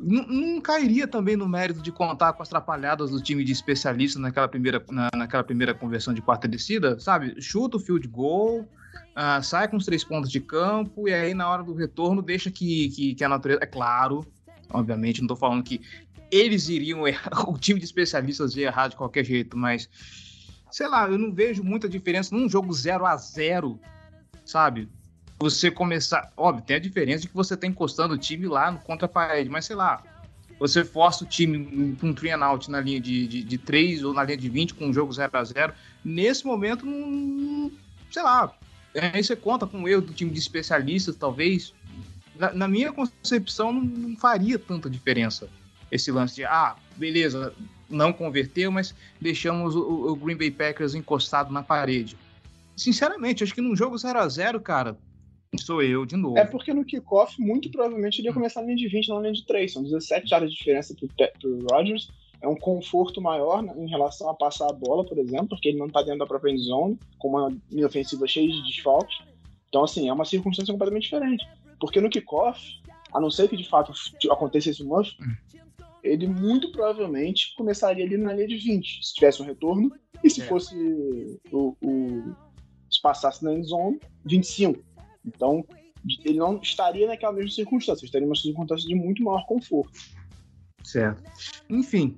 não, 0.00 0.60
cairia 0.60 1.06
também 1.06 1.36
no 1.36 1.48
mérito 1.48 1.80
de 1.80 1.90
contar 1.90 2.32
com 2.34 2.42
as 2.42 2.48
atrapalhadas 2.48 3.10
do 3.10 3.22
time 3.22 3.42
de 3.42 3.52
especialistas 3.52 4.20
naquela 4.20 4.46
primeira, 4.46 4.84
na, 4.90 5.08
naquela 5.14 5.42
primeira 5.42 5.74
conversão 5.74 6.12
de 6.12 6.20
quarta 6.20 6.46
descida, 6.46 6.98
sabe? 7.00 7.40
Chuta 7.40 7.78
o 7.78 7.80
field 7.80 8.06
goal, 8.08 8.60
uh, 8.60 9.42
sai 9.42 9.68
com 9.68 9.76
os 9.76 9.86
três 9.86 10.04
pontos 10.04 10.30
de 10.30 10.40
campo 10.40 11.08
e 11.08 11.14
aí 11.14 11.32
na 11.34 11.48
hora 11.48 11.62
do 11.62 11.74
retorno 11.74 12.20
deixa 12.20 12.50
que, 12.50 12.90
que, 12.90 13.14
que 13.14 13.24
a 13.24 13.28
natureza. 13.28 13.60
É 13.62 13.66
claro, 13.66 14.26
obviamente, 14.70 15.20
não 15.20 15.26
estou 15.26 15.36
falando 15.36 15.62
que 15.62 15.80
eles 16.30 16.68
iriam 16.68 17.06
errar, 17.06 17.30
o 17.48 17.58
time 17.58 17.78
de 17.78 17.86
especialistas 17.86 18.54
ia 18.56 18.66
errar 18.66 18.88
de 18.88 18.96
qualquer 18.96 19.24
jeito, 19.24 19.56
mas 19.56 19.88
sei 20.70 20.88
lá, 20.88 21.08
eu 21.08 21.16
não 21.16 21.32
vejo 21.32 21.64
muita 21.64 21.88
diferença 21.88 22.36
num 22.36 22.48
jogo 22.48 22.72
0 22.72 23.06
a 23.06 23.16
0 23.16 23.80
sabe? 24.44 24.88
Você 25.38 25.70
começar. 25.70 26.32
Óbvio, 26.36 26.64
tem 26.64 26.76
a 26.76 26.80
diferença 26.80 27.22
de 27.22 27.28
que 27.28 27.34
você 27.34 27.56
tá 27.56 27.66
encostando 27.66 28.14
o 28.14 28.18
time 28.18 28.46
lá 28.46 28.70
no 28.70 28.78
contra-parede, 28.78 29.50
mas 29.50 29.66
sei 29.66 29.76
lá, 29.76 30.02
você 30.58 30.84
força 30.84 31.24
o 31.24 31.26
time 31.26 31.94
com 32.00 32.08
um 32.08 32.14
three 32.14 32.30
and 32.30 32.44
out 32.44 32.70
na 32.70 32.80
linha 32.80 33.00
de, 33.00 33.26
de, 33.26 33.42
de 33.42 33.58
3 33.58 34.02
ou 34.04 34.14
na 34.14 34.24
linha 34.24 34.38
de 34.38 34.48
20 34.48 34.74
com 34.74 34.86
um 34.86 34.92
jogo 34.92 35.12
0 35.12 35.30
a 35.32 35.44
0 35.44 35.74
Nesse 36.04 36.46
momento, 36.46 36.86
não, 36.86 37.70
sei 38.10 38.22
lá, 38.22 38.50
aí 39.12 39.22
você 39.22 39.36
conta 39.36 39.66
com 39.66 39.82
o 39.82 39.88
erro 39.88 40.02
do 40.02 40.14
time 40.14 40.30
de 40.30 40.38
especialistas, 40.38 41.16
talvez. 41.16 41.74
Na, 42.36 42.52
na 42.52 42.68
minha 42.68 42.92
concepção, 42.92 43.72
não, 43.72 43.82
não, 43.82 44.16
faria 44.16 44.58
tanta 44.58 44.88
diferença 44.88 45.48
esse 45.90 46.10
lance 46.10 46.34
de, 46.34 46.44
ah, 46.44 46.76
beleza, 46.96 47.54
não 47.88 48.12
converteu, 48.12 48.70
mas 48.70 48.94
deixamos 49.20 49.74
o, 49.74 49.80
o 49.80 50.16
Green 50.16 50.36
Bay 50.36 50.50
Packers 50.50 50.94
encostado 50.94 51.52
na 51.52 51.62
parede. 51.62 52.16
Sinceramente, 52.76 53.44
acho 53.44 53.54
que 53.54 53.60
num 53.60 53.76
jogo 53.76 53.96
0 53.96 54.18
a 54.18 54.28
0 54.28 54.60
cara, 54.60 54.98
sou 55.58 55.82
eu 55.82 56.04
de 56.06 56.16
novo. 56.16 56.38
É 56.38 56.44
porque 56.44 56.72
no 56.72 56.84
kickoff, 56.84 57.40
muito 57.40 57.70
provavelmente, 57.70 58.20
ele 58.20 58.28
ia 58.28 58.34
começar 58.34 58.60
na 58.60 58.66
linha 58.66 58.78
de 58.78 58.88
20, 58.88 59.08
não 59.08 59.16
na 59.16 59.22
linha 59.22 59.34
de 59.34 59.46
3. 59.46 59.72
São 59.72 59.82
17 59.82 60.28
jardas 60.28 60.50
de 60.50 60.56
diferença 60.56 60.94
pro, 60.94 61.08
pro 61.08 61.66
Rodgers. 61.70 62.10
É 62.40 62.48
um 62.48 62.56
conforto 62.56 63.20
maior 63.20 63.62
né, 63.62 63.72
em 63.76 63.88
relação 63.88 64.28
a 64.28 64.34
passar 64.34 64.68
a 64.68 64.72
bola, 64.72 65.04
por 65.04 65.18
exemplo, 65.18 65.48
porque 65.48 65.68
ele 65.68 65.78
não 65.78 65.88
tá 65.88 66.02
dentro 66.02 66.18
da 66.18 66.26
própria 66.26 66.50
end 66.50 66.62
zone, 66.62 66.98
com 67.18 67.28
uma 67.28 67.56
linha 67.70 67.86
ofensiva 67.86 68.26
cheia 68.26 68.48
de 68.48 68.62
desfalques. 68.62 69.18
Então, 69.68 69.84
assim, 69.84 70.08
é 70.08 70.12
uma 70.12 70.24
circunstância 70.24 70.72
completamente 70.72 71.04
diferente. 71.04 71.46
Porque 71.80 72.00
no 72.00 72.10
kickoff, 72.10 72.60
a 73.12 73.20
não 73.20 73.30
ser 73.30 73.48
que 73.48 73.56
de 73.56 73.68
fato 73.68 73.92
acontecesse 74.30 74.82
um 74.82 74.88
muff, 74.88 75.10
ele 76.02 76.26
muito 76.26 76.70
provavelmente 76.70 77.54
começaria 77.56 78.04
ali 78.04 78.16
na 78.16 78.32
linha 78.32 78.48
de 78.48 78.56
20, 78.56 79.06
se 79.06 79.14
tivesse 79.14 79.42
um 79.42 79.46
retorno, 79.46 79.92
e 80.22 80.30
se 80.30 80.40
é. 80.40 80.44
fosse 80.44 80.74
o, 81.52 81.76
o, 81.82 82.34
se 82.90 83.00
passasse 83.02 83.44
na 83.44 83.52
end 83.52 83.66
zone, 83.66 83.98
25. 84.24 84.82
Então, 85.26 85.64
ele 86.24 86.38
não 86.38 86.60
estaria 86.60 87.06
naquela 87.06 87.32
mesma 87.32 87.50
circunstância, 87.50 88.04
estaria 88.04 88.26
numa 88.26 88.36
circunstância 88.36 88.86
de 88.86 88.94
muito 88.94 89.22
maior 89.22 89.44
conforto. 89.46 89.98
Certo. 90.82 91.22
Enfim, 91.68 92.16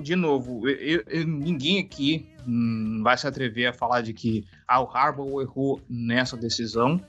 de 0.00 0.14
novo, 0.14 0.68
eu, 0.68 1.02
eu, 1.06 1.26
ninguém 1.26 1.80
aqui 1.80 2.28
hum, 2.46 3.00
vai 3.02 3.16
se 3.16 3.26
atrever 3.26 3.66
a 3.66 3.72
falar 3.72 4.02
de 4.02 4.12
que 4.12 4.44
ah, 4.66 4.80
o 4.80 4.88
Harbaugh 4.88 5.40
errou 5.40 5.80
nessa 5.88 6.36
decisão. 6.36 7.00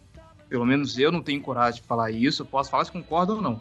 Pelo 0.49 0.65
menos 0.65 0.97
eu 0.97 1.11
não 1.11 1.21
tenho 1.21 1.41
coragem 1.41 1.81
de 1.81 1.87
falar 1.87 2.11
isso. 2.11 2.41
Eu 2.43 2.45
posso 2.45 2.69
falar 2.69 2.85
se 2.85 2.91
concordo 2.91 3.35
ou 3.35 3.41
não. 3.41 3.59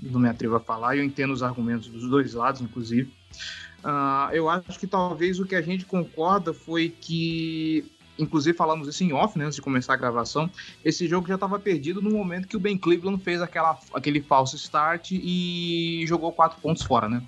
Não 0.00 0.20
me 0.20 0.28
atrevo 0.28 0.56
a 0.56 0.60
falar. 0.60 0.96
Eu 0.96 1.04
entendo 1.04 1.32
os 1.32 1.42
argumentos 1.42 1.88
dos 1.88 2.08
dois 2.08 2.34
lados, 2.34 2.60
inclusive. 2.60 3.12
Uh, 3.84 4.32
eu 4.32 4.48
acho 4.48 4.78
que 4.78 4.86
talvez 4.86 5.38
o 5.38 5.46
que 5.46 5.54
a 5.54 5.62
gente 5.62 5.84
concorda 5.84 6.52
foi 6.52 6.88
que 6.88 7.84
inclusive 8.18 8.56
falamos 8.56 8.88
isso 8.88 9.04
em 9.04 9.12
off, 9.12 9.38
né, 9.38 9.44
antes 9.44 9.56
de 9.56 9.62
começar 9.62 9.94
a 9.94 9.96
gravação, 9.96 10.50
esse 10.84 11.06
jogo 11.06 11.28
já 11.28 11.34
estava 11.34 11.58
perdido 11.58 12.02
no 12.02 12.10
momento 12.10 12.48
que 12.48 12.56
o 12.56 12.60
Ben 12.60 12.76
Cleveland 12.76 13.22
fez 13.22 13.40
aquela, 13.40 13.78
aquele 13.94 14.20
falso 14.20 14.56
start 14.56 15.12
e 15.12 16.04
jogou 16.06 16.32
quatro 16.32 16.60
pontos 16.60 16.82
fora, 16.82 17.08
né? 17.08 17.22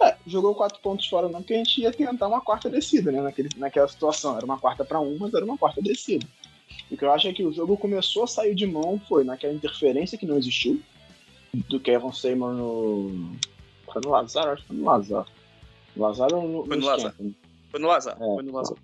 É, 0.00 0.16
jogou 0.26 0.54
quatro 0.54 0.80
pontos 0.80 1.06
fora 1.06 1.28
não, 1.28 1.40
porque 1.40 1.54
a 1.54 1.58
gente 1.58 1.82
ia 1.82 1.92
tentar 1.92 2.26
uma 2.26 2.40
quarta 2.40 2.70
descida, 2.70 3.12
né, 3.12 3.20
naquele, 3.20 3.50
naquela 3.56 3.86
situação. 3.86 4.36
Era 4.36 4.44
uma 4.44 4.58
quarta 4.58 4.84
para 4.84 4.98
um, 4.98 5.18
mas 5.18 5.34
era 5.34 5.44
uma 5.44 5.58
quarta 5.58 5.82
descida. 5.82 6.26
O 6.90 6.96
que 6.96 7.04
eu 7.04 7.12
acho 7.12 7.28
é 7.28 7.32
que 7.32 7.44
o 7.44 7.52
jogo 7.52 7.76
começou 7.76 8.24
a 8.24 8.26
sair 8.26 8.54
de 8.54 8.66
mão 8.66 9.00
foi 9.08 9.24
naquela 9.24 9.52
interferência 9.52 10.16
que 10.16 10.26
não 10.26 10.38
existiu, 10.38 10.80
do 11.52 11.78
Kevin 11.78 12.12
Seymour 12.12 12.52
no... 12.52 13.32
Foi 13.92 14.00
no 14.04 14.10
Lazar? 14.10 14.48
Acho 14.48 14.62
que 14.62 14.68
foi 14.68 14.76
no 14.76 14.84
Lazar. 14.84 15.26
Lazar 15.96 16.32
ou 16.32 16.48
no, 16.48 16.66
foi 16.66 16.76
no, 16.76 16.86
Lazar. 16.86 17.14
Foi 17.70 17.80
no 17.80 17.88
Lazar. 17.88 18.14
É, 18.14 18.34
foi 18.34 18.42
no 18.42 18.52
Lazar. 18.52 18.76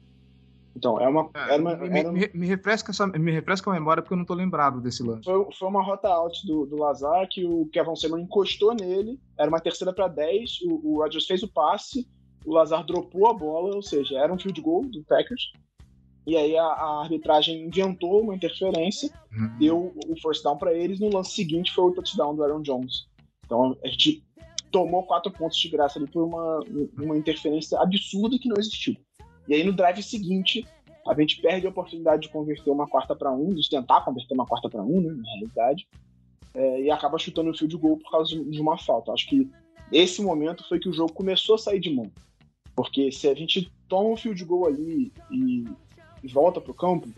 Então, 0.77 1.01
é 1.01 1.09
uma. 1.09 1.31
É, 1.35 1.57
uma 1.57 1.74
me, 1.74 1.99
era... 1.99 2.12
me, 2.12 2.31
me, 2.35 2.47
refresca 2.47 2.91
essa, 2.91 3.07
me 3.07 3.33
refresca 3.33 3.70
a 3.70 3.74
memória 3.74 4.03
porque 4.03 4.12
eu 4.12 4.18
não 4.18 4.27
tô 4.27 4.35
lembrado 4.35 4.79
desse 4.81 5.03
lance. 5.03 5.24
Foi, 5.24 5.49
foi 5.59 5.68
uma 5.68 5.83
rota 5.83 6.09
out 6.09 6.47
do, 6.47 6.66
do 6.66 6.77
Lazar 6.77 7.27
que 7.31 7.45
o 7.47 7.66
Kevin 7.72 7.97
Seymour 7.97 8.20
encostou 8.20 8.74
nele, 8.74 9.18
era 9.39 9.49
uma 9.49 9.59
terceira 9.59 9.93
para 9.93 10.07
10, 10.07 10.61
o, 10.66 10.93
o 10.93 11.03
Rodgers 11.03 11.27
fez 11.27 11.43
o 11.43 11.49
passe, 11.49 12.07
o 12.45 12.53
Lazar 12.53 12.85
dropou 12.85 13.27
a 13.27 13.33
bola, 13.33 13.74
ou 13.74 13.83
seja, 13.83 14.18
era 14.18 14.33
um 14.33 14.39
field 14.39 14.61
goal 14.61 14.85
do 14.85 15.03
Packers. 15.05 15.51
E 16.27 16.37
aí 16.37 16.59
a, 16.59 16.64
a 16.64 17.03
arbitragem 17.03 17.64
inventou 17.66 18.20
uma 18.20 18.35
interferência, 18.35 19.11
uhum. 19.33 19.59
deu 19.59 19.95
o 20.07 20.20
first 20.20 20.43
down 20.45 20.59
para 20.59 20.74
eles, 20.74 21.01
no 21.01 21.09
lance 21.09 21.31
seguinte 21.31 21.72
foi 21.72 21.85
o 21.85 21.93
touchdown 21.93 22.35
do 22.35 22.45
Aaron 22.45 22.61
Jones. 22.61 23.07
Então 23.47 23.77
a 23.83 23.89
gente 23.89 24.22
tomou 24.70 25.05
quatro 25.05 25.33
pontos 25.33 25.57
de 25.57 25.68
graça 25.70 25.99
ali 25.99 26.07
por 26.07 26.24
uma, 26.24 26.61
uma 26.99 27.16
interferência 27.16 27.81
absurda 27.81 28.39
que 28.39 28.49
não 28.49 28.57
existiu. 28.59 28.95
E 29.49 29.55
aí 29.55 29.64
no 29.64 29.72
drive 29.72 30.03
seguinte, 30.03 30.66
a 31.07 31.14
gente 31.14 31.40
perde 31.40 31.66
a 31.66 31.70
oportunidade 31.70 32.22
de 32.22 32.28
converter 32.28 32.70
uma 32.70 32.86
quarta 32.86 33.14
para 33.14 33.30
um, 33.30 33.55
de 33.55 33.68
tentar 33.68 34.05
converter 34.05 34.34
uma 34.34 34.47
quarta 34.47 34.68
para 34.68 34.82
um, 34.82 35.01
né, 35.01 35.12
na 35.12 35.30
realidade, 35.34 35.86
é, 36.55 36.82
e 36.82 36.90
acaba 36.90 37.18
chutando 37.18 37.51
o 37.51 37.57
fio 37.57 37.68
de 37.68 37.76
gol 37.76 37.99
por 37.99 38.11
causa 38.11 38.34
de 38.34 38.61
uma 38.61 38.76
falta. 38.78 39.12
Acho 39.12 39.28
que 39.28 39.49
esse 39.92 40.22
momento 40.22 40.66
foi 40.68 40.78
que 40.78 40.88
o 40.88 40.92
jogo 40.92 41.12
começou 41.12 41.55
a 41.55 41.59
sair 41.59 41.78
de 41.78 41.90
mão. 41.90 42.11
Porque 42.74 43.12
se 43.12 43.28
a 43.28 43.34
gente 43.34 43.72
toma 43.88 44.11
um 44.11 44.16
fio 44.16 44.34
de 44.34 44.44
gol 44.44 44.66
ali 44.66 45.12
e, 45.30 45.64
e 46.22 46.28
volta 46.28 46.61
pro 46.61 46.74
campo, 46.74 47.09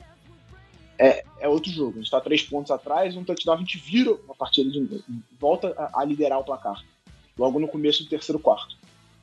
é, 0.98 1.24
é 1.40 1.48
outro 1.48 1.70
jogo. 1.70 1.92
A 1.92 1.94
gente 1.96 2.04
está 2.04 2.20
três 2.20 2.42
pontos 2.42 2.70
atrás, 2.70 3.16
um 3.16 3.24
touchdown, 3.24 3.54
a 3.54 3.58
gente 3.58 3.78
vira 3.78 4.16
a 4.28 4.34
partida 4.34 4.70
de 4.70 5.02
volta 5.38 5.74
a, 5.78 6.02
a 6.02 6.04
liderar 6.04 6.38
o 6.38 6.44
placar. 6.44 6.84
Logo 7.38 7.58
no 7.58 7.68
começo 7.68 8.02
do 8.02 8.10
terceiro 8.10 8.40
quarto 8.40 8.76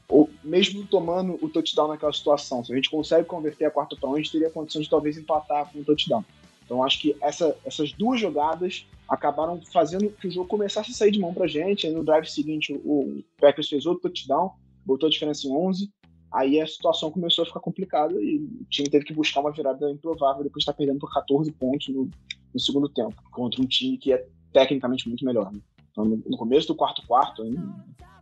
ou 0.08 0.30
mesmo 0.44 0.86
tomando 0.86 1.38
o 1.42 1.50
touchdown 1.50 1.88
naquela 1.88 2.14
situação, 2.14 2.64
se 2.64 2.72
a 2.72 2.76
gente 2.76 2.90
consegue 2.90 3.28
converter 3.28 3.66
a 3.66 3.72
quarta 3.72 3.96
para 3.96 4.10
um, 4.10 4.16
a 4.16 4.22
teria 4.22 4.50
condição 4.50 4.82
de 4.82 4.90
talvez 4.90 5.18
empatar 5.18 5.72
com 5.72 5.80
o 5.80 5.84
touchdown. 5.84 6.24
Então 6.64 6.84
acho 6.84 7.00
que 7.00 7.16
essa, 7.22 7.56
essas 7.64 7.92
duas 7.92 8.20
jogadas 8.20 8.86
acabaram 9.08 9.62
fazendo 9.72 10.10
que 10.10 10.28
o 10.28 10.32
jogo 10.32 10.48
começasse 10.48 10.92
a 10.92 10.94
sair 10.94 11.12
de 11.12 11.20
mão 11.20 11.34
pra 11.34 11.48
gente. 11.48 11.86
Aí 11.86 11.94
no 11.94 12.04
drive 12.04 12.26
seguinte 12.26 12.74
o 12.74 13.24
Packers 13.40 13.70
fez 13.70 13.86
outro 13.86 14.10
touchdown, 14.10 14.52
botou 14.86 15.08
a 15.08 15.10
diferença 15.12 15.48
em 15.48 15.52
11. 15.52 15.92
Aí 16.34 16.60
a 16.60 16.68
situação 16.68 17.12
começou 17.12 17.44
a 17.44 17.46
ficar 17.46 17.60
complicada 17.60 18.14
e 18.22 18.38
o 18.38 18.66
time 18.70 18.90
teve 18.90 19.06
que 19.06 19.14
buscar 19.14 19.42
uma 19.42 19.52
virada 19.52 19.90
improvável 19.92 20.44
depois 20.44 20.64
de 20.64 20.70
estar 20.70 20.74
perdendo 20.74 21.00
por 21.00 21.14
14 21.14 21.52
pontos 21.54 21.88
no, 21.88 22.10
no 22.54 22.60
segundo 22.60 22.90
tempo, 22.90 23.16
contra 23.32 23.62
um 23.62 23.66
time 23.66 23.98
que 23.98 24.12
é 24.12 24.28
tecnicamente 24.52 25.08
muito 25.08 25.24
melhor. 25.24 25.52
Né? 25.54 25.60
Então, 25.92 26.04
no, 26.04 26.18
no, 26.18 26.38
começo 26.38 26.68
do 26.68 26.76
quarto 26.76 27.06
quarto, 27.08 27.44
ainda 27.44 27.62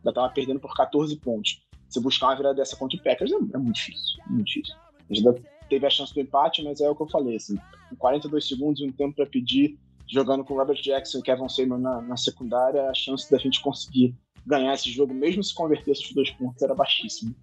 estava 0.06 0.30
perdendo 0.30 0.60
por 0.60 0.76
14 0.76 1.16
pontos 1.18 1.64
você 1.94 2.00
buscar 2.00 2.28
uma 2.28 2.36
virada 2.36 2.56
dessa 2.56 2.76
contra 2.76 2.98
o 2.98 3.04
Packers 3.04 3.32
é, 3.32 3.36
é 3.36 3.58
muito 3.58 3.76
difícil, 3.76 4.24
muito 4.28 4.48
difícil. 4.48 4.76
A 5.10 5.14
gente 5.14 5.44
teve 5.70 5.86
a 5.86 5.90
chance 5.90 6.14
do 6.14 6.22
empate, 6.22 6.64
mas 6.64 6.82
é 6.82 6.90
o 6.90 6.96
que 6.96 7.04
eu 7.04 7.10
falei, 7.10 7.36
assim, 7.36 7.58
com 7.90 7.96
42 7.96 8.48
segundos 8.48 8.82
e 8.82 8.86
um 8.86 8.92
tempo 8.92 9.16
para 9.16 9.26
pedir, 9.26 9.78
jogando 10.08 10.44
com 10.44 10.56
Robert 10.56 10.82
Jackson 10.82 11.20
e 11.20 11.22
Kevin 11.22 11.50
Seymour 11.50 11.80
na, 11.80 12.02
na 12.02 12.18
secundária, 12.18 12.90
a 12.90 12.94
chance 12.94 13.30
da 13.30 13.38
gente 13.38 13.62
conseguir 13.62 14.16
ganhar 14.46 14.74
esse 14.74 14.90
jogo, 14.90 15.14
mesmo 15.14 15.44
se 15.44 15.54
convertesse 15.54 16.04
os 16.04 16.14
dois 16.14 16.30
pontos, 16.32 16.62
era 16.62 16.76
baixíssima. 16.76 17.34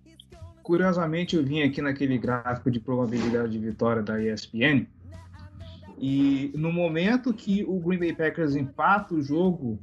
Curiosamente, 0.63 1.37
eu 1.37 1.43
vim 1.43 1.63
aqui 1.63 1.81
naquele 1.81 2.19
gráfico 2.19 2.71
de 2.71 2.79
probabilidade 2.79 3.53
de 3.53 3.59
vitória 3.59 4.03
da 4.03 4.23
ESPN, 4.23 4.87
e 5.99 6.51
no 6.55 6.73
momento 6.73 7.33
que 7.35 7.63
o 7.65 7.79
Green 7.79 7.99
Bay 7.99 8.15
Packers 8.15 8.57
empata 8.57 9.15
o 9.15 9.23
jogo, 9.23 9.79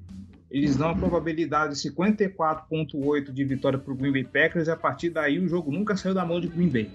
eles 0.50 0.78
dão 0.78 0.90
a 0.90 0.96
probabilidade 0.96 1.76
de 1.76 1.90
54,8 1.90 3.32
de 3.32 3.44
vitória 3.44 3.78
para 3.78 3.92
o 3.92 3.96
Green 3.96 4.12
Bay 4.12 4.24
Packers 4.24 4.68
e 4.68 4.72
a 4.72 4.78
partir 4.78 5.10
daí 5.10 5.40
o 5.40 5.48
jogo 5.48 5.72
nunca 5.72 5.98
saiu 5.98 6.14
da 6.14 6.26
mão 6.26 6.40
de 6.40 6.48
Green 6.48 6.70
Bay. 6.70 6.90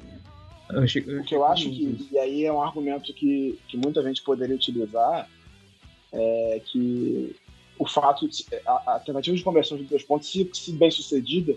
Eu 0.70 0.82
achei, 0.82 1.04
eu 1.06 1.20
o 1.20 1.24
que 1.24 1.34
eu 1.34 1.44
acho 1.44 1.68
que, 1.68 2.08
e 2.10 2.18
aí 2.18 2.44
é 2.44 2.52
um 2.52 2.62
argumento 2.62 3.12
que, 3.12 3.58
que 3.68 3.76
muita 3.76 4.02
gente 4.02 4.22
poderia 4.22 4.56
utilizar, 4.56 5.28
é 6.12 6.62
que 6.64 7.36
o 7.78 7.86
fato 7.86 8.28
de 8.28 8.44
a, 8.66 8.94
a 8.94 8.98
tentativa 9.00 9.36
de 9.36 9.42
conversão 9.42 9.76
de 9.76 9.84
dois 9.84 10.02
pontos, 10.02 10.30
se, 10.30 10.48
se 10.54 10.72
bem 10.72 10.90
sucedida, 10.90 11.54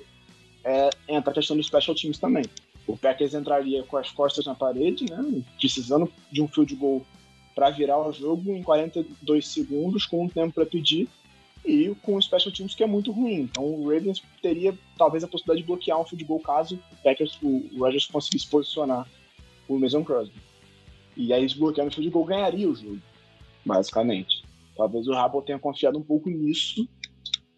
é, 0.64 0.90
entra 1.08 1.32
a 1.32 1.34
questão 1.34 1.56
dos 1.56 1.68
special 1.68 1.96
teams 1.96 2.18
também. 2.18 2.44
O 2.88 2.98
Packers 2.98 3.34
entraria 3.34 3.84
com 3.84 3.98
as 3.98 4.12
costas 4.12 4.46
na 4.46 4.54
parede, 4.54 5.06
né, 5.10 5.44
precisando 5.60 6.12
de 6.32 6.42
um 6.42 6.48
field 6.48 6.76
goal 6.76 7.06
para 7.54 7.70
virar 7.70 7.98
o 7.98 8.12
jogo 8.12 8.52
em 8.52 8.62
42 8.62 9.48
segundos, 9.48 10.06
com 10.06 10.26
um 10.26 10.30
tempo 10.30 10.54
para 10.54 10.66
pedir, 10.66 11.08
e 11.66 11.96
com 12.04 12.16
o 12.16 12.22
Special 12.22 12.54
Teams 12.54 12.76
que 12.76 12.84
é 12.84 12.88
muito 12.88 13.12
ruim. 13.12 13.42
Então 13.42 13.64
o 13.64 13.90
Ravens 13.90 14.22
teria 14.42 14.78
talvez 14.98 15.24
a 15.24 15.28
possibilidade 15.28 15.62
de 15.62 15.68
bloquear 15.68 16.00
um 16.00 16.06
field 16.06 16.24
goal 16.24 16.40
caso 16.40 16.80
o 16.92 17.04
Packers, 17.04 17.38
o 17.42 17.80
Rodgers 17.80 18.06
conseguisse 18.06 18.48
posicionar 18.48 19.08
o 19.68 19.80
Mason 19.80 20.04
Crosby. 20.04 20.36
E 21.18 21.34
aí, 21.34 21.48
bloqueando 21.56 21.90
o 21.90 21.94
field 21.94 22.10
goal, 22.10 22.26
ganharia 22.26 22.70
o 22.70 22.76
jogo, 22.76 23.00
basicamente. 23.66 24.44
Talvez 24.76 25.08
o 25.08 25.14
Rabel 25.14 25.42
tenha 25.42 25.58
confiado 25.58 25.98
um 25.98 26.04
pouco 26.04 26.30
nisso 26.30 26.88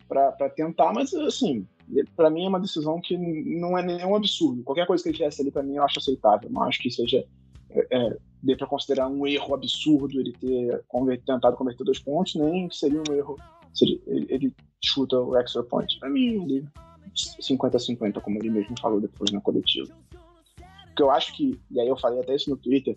para 0.08 0.50
tentar, 0.50 0.94
mas 0.94 1.14
assim, 1.14 1.68
para 2.16 2.30
mim 2.30 2.46
é 2.46 2.48
uma 2.48 2.60
decisão 2.60 3.02
que 3.02 3.18
não 3.18 3.78
é 3.78 3.84
nenhum 3.84 4.16
absurdo. 4.16 4.64
Qualquer 4.64 4.86
coisa 4.86 5.04
que 5.04 5.10
ele 5.10 5.18
fizesse 5.18 5.42
ali, 5.42 5.52
para 5.52 5.64
mim, 5.64 5.76
eu 5.76 5.84
acho 5.84 6.00
aceitável. 6.00 6.50
Não 6.50 6.64
acho 6.64 6.80
que 6.80 6.90
seja 6.90 7.26
é, 7.72 7.88
é 7.92 8.18
dê 8.42 8.56
para 8.56 8.68
considerar 8.68 9.08
um 9.08 9.26
erro 9.26 9.56
absurdo 9.56 10.20
ele 10.20 10.32
ter 10.34 10.84
tentado 11.26 11.58
converter 11.58 11.84
dois 11.84 12.00
pontos, 12.00 12.36
nem 12.36 12.70
seria 12.72 13.02
um 13.10 13.14
erro 13.14 13.36
se 13.38 13.57
ele, 13.86 14.28
ele, 14.30 14.54
chuta 14.84 15.20
o 15.20 15.36
extra 15.38 15.64
point. 15.64 16.00
Para 16.00 16.10
mim, 16.10 16.44
ele 16.44 16.68
50-50, 17.16 18.22
como 18.22 18.38
ele 18.38 18.50
mesmo 18.50 18.76
falou 18.80 19.02
depois 19.02 19.32
na 19.32 19.42
coletiva. 19.42 19.92
O 20.92 20.96
que 20.96 21.02
eu 21.02 21.12
acho 21.12 21.36
que, 21.36 21.60
e 21.72 21.80
aí 21.80 21.88
eu 21.88 21.98
falei 21.98 22.20
até 22.20 22.36
isso 22.36 22.50
no 22.50 22.58
Twitter, 22.58 22.96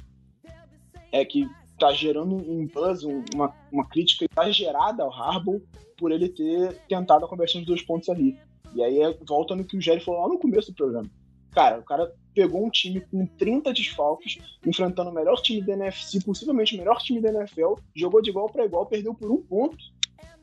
é 1.13 1.25
que 1.25 1.49
tá 1.79 1.93
gerando 1.93 2.37
um 2.37 2.67
buzz, 2.67 3.03
uma, 3.03 3.55
uma 3.73 3.89
crítica 3.89 4.27
exagerada 4.31 5.03
ao 5.03 5.13
Harbaugh 5.13 5.63
por 5.97 6.13
ele 6.13 6.29
ter 6.29 6.77
tentado 6.89 7.25
a 7.25 7.29
conversão 7.29 7.61
de 7.61 7.67
dois 7.67 7.83
pontos 7.83 8.09
ali. 8.09 8.39
E 8.75 8.83
aí 8.83 9.01
é, 9.01 9.19
volta 9.27 9.57
no 9.57 9.65
que 9.65 9.77
o 9.77 9.81
Jerry 9.81 10.01
falou 10.01 10.23
lá 10.23 10.29
no 10.29 10.39
começo 10.39 10.71
do 10.71 10.77
programa. 10.77 11.11
Cara, 11.53 11.81
o 11.81 11.83
cara 11.83 12.13
pegou 12.35 12.65
um 12.65 12.71
time 12.71 13.01
com 13.01 13.27
30 13.27 13.73
desfalques, 13.73 14.39
enfrentando 14.65 15.11
o 15.11 15.13
melhor 15.13 15.41
time 15.43 15.61
da 15.61 15.73
NFC, 15.73 16.23
possivelmente 16.25 16.75
o 16.75 16.79
melhor 16.79 16.99
time 16.99 17.21
da 17.21 17.31
NFL, 17.31 17.75
jogou 17.95 18.23
de 18.23 18.31
igual 18.31 18.49
para 18.49 18.65
igual, 18.65 18.87
perdeu 18.87 19.13
por 19.15 19.31
um 19.31 19.43
ponto. 19.43 19.77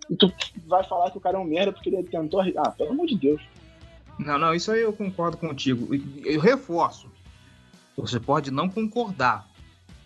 E 0.10 0.16
tu 0.16 0.32
vai 0.66 0.84
falar 0.84 1.12
que 1.12 1.18
o 1.18 1.22
cara 1.22 1.38
é 1.38 1.40
um 1.40 1.46
merda 1.46 1.72
porque 1.72 1.90
ele 1.90 2.04
tentou. 2.04 2.42
Ah, 2.42 2.72
pelo 2.72 2.92
amor 2.92 3.08
de 3.08 3.18
Deus. 3.18 3.42
Não, 4.18 4.38
não, 4.38 4.54
isso 4.54 4.72
aí 4.72 4.82
eu 4.82 4.94
concordo 4.94 5.38
contigo. 5.38 5.90
Eu 6.26 6.40
reforço. 6.40 7.12
Você 7.96 8.20
pode 8.20 8.52
não 8.52 8.70
concordar. 8.70 9.48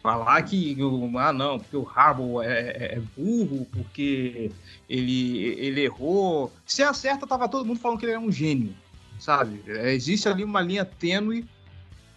Falar 0.02 0.42
que, 0.42 0.76
ah, 1.20 1.32
não, 1.32 1.60
porque 1.60 1.78
o 1.78 1.88
Harbaugh 1.88 2.42
é, 2.42 2.48
é, 2.48 2.96
é 2.96 3.02
burro, 3.16 3.68
porque 3.72 4.52
ele, 4.90 5.44
ele 5.60 5.82
errou. 5.82 6.52
Se 6.66 6.82
acerta, 6.82 7.28
tava 7.28 7.48
todo 7.48 7.66
mundo 7.66 7.80
falando 7.80 8.00
que 8.00 8.06
ele 8.06 8.14
é 8.14 8.20
um 8.20 8.32
gênio, 8.32 8.74
sabe? 9.20 9.62
Existe 9.68 10.28
ali 10.28 10.44
uma 10.44 10.60
linha 10.60 10.84
tênue 10.84 11.46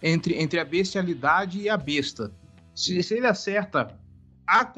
entre, 0.01 0.41
entre 0.41 0.59
a 0.59 0.65
bestialidade 0.65 1.59
e 1.59 1.69
a 1.69 1.77
besta. 1.77 2.31
Se, 2.73 3.03
se 3.03 3.13
ele 3.13 3.27
acerta 3.27 3.95
a, 4.47 4.71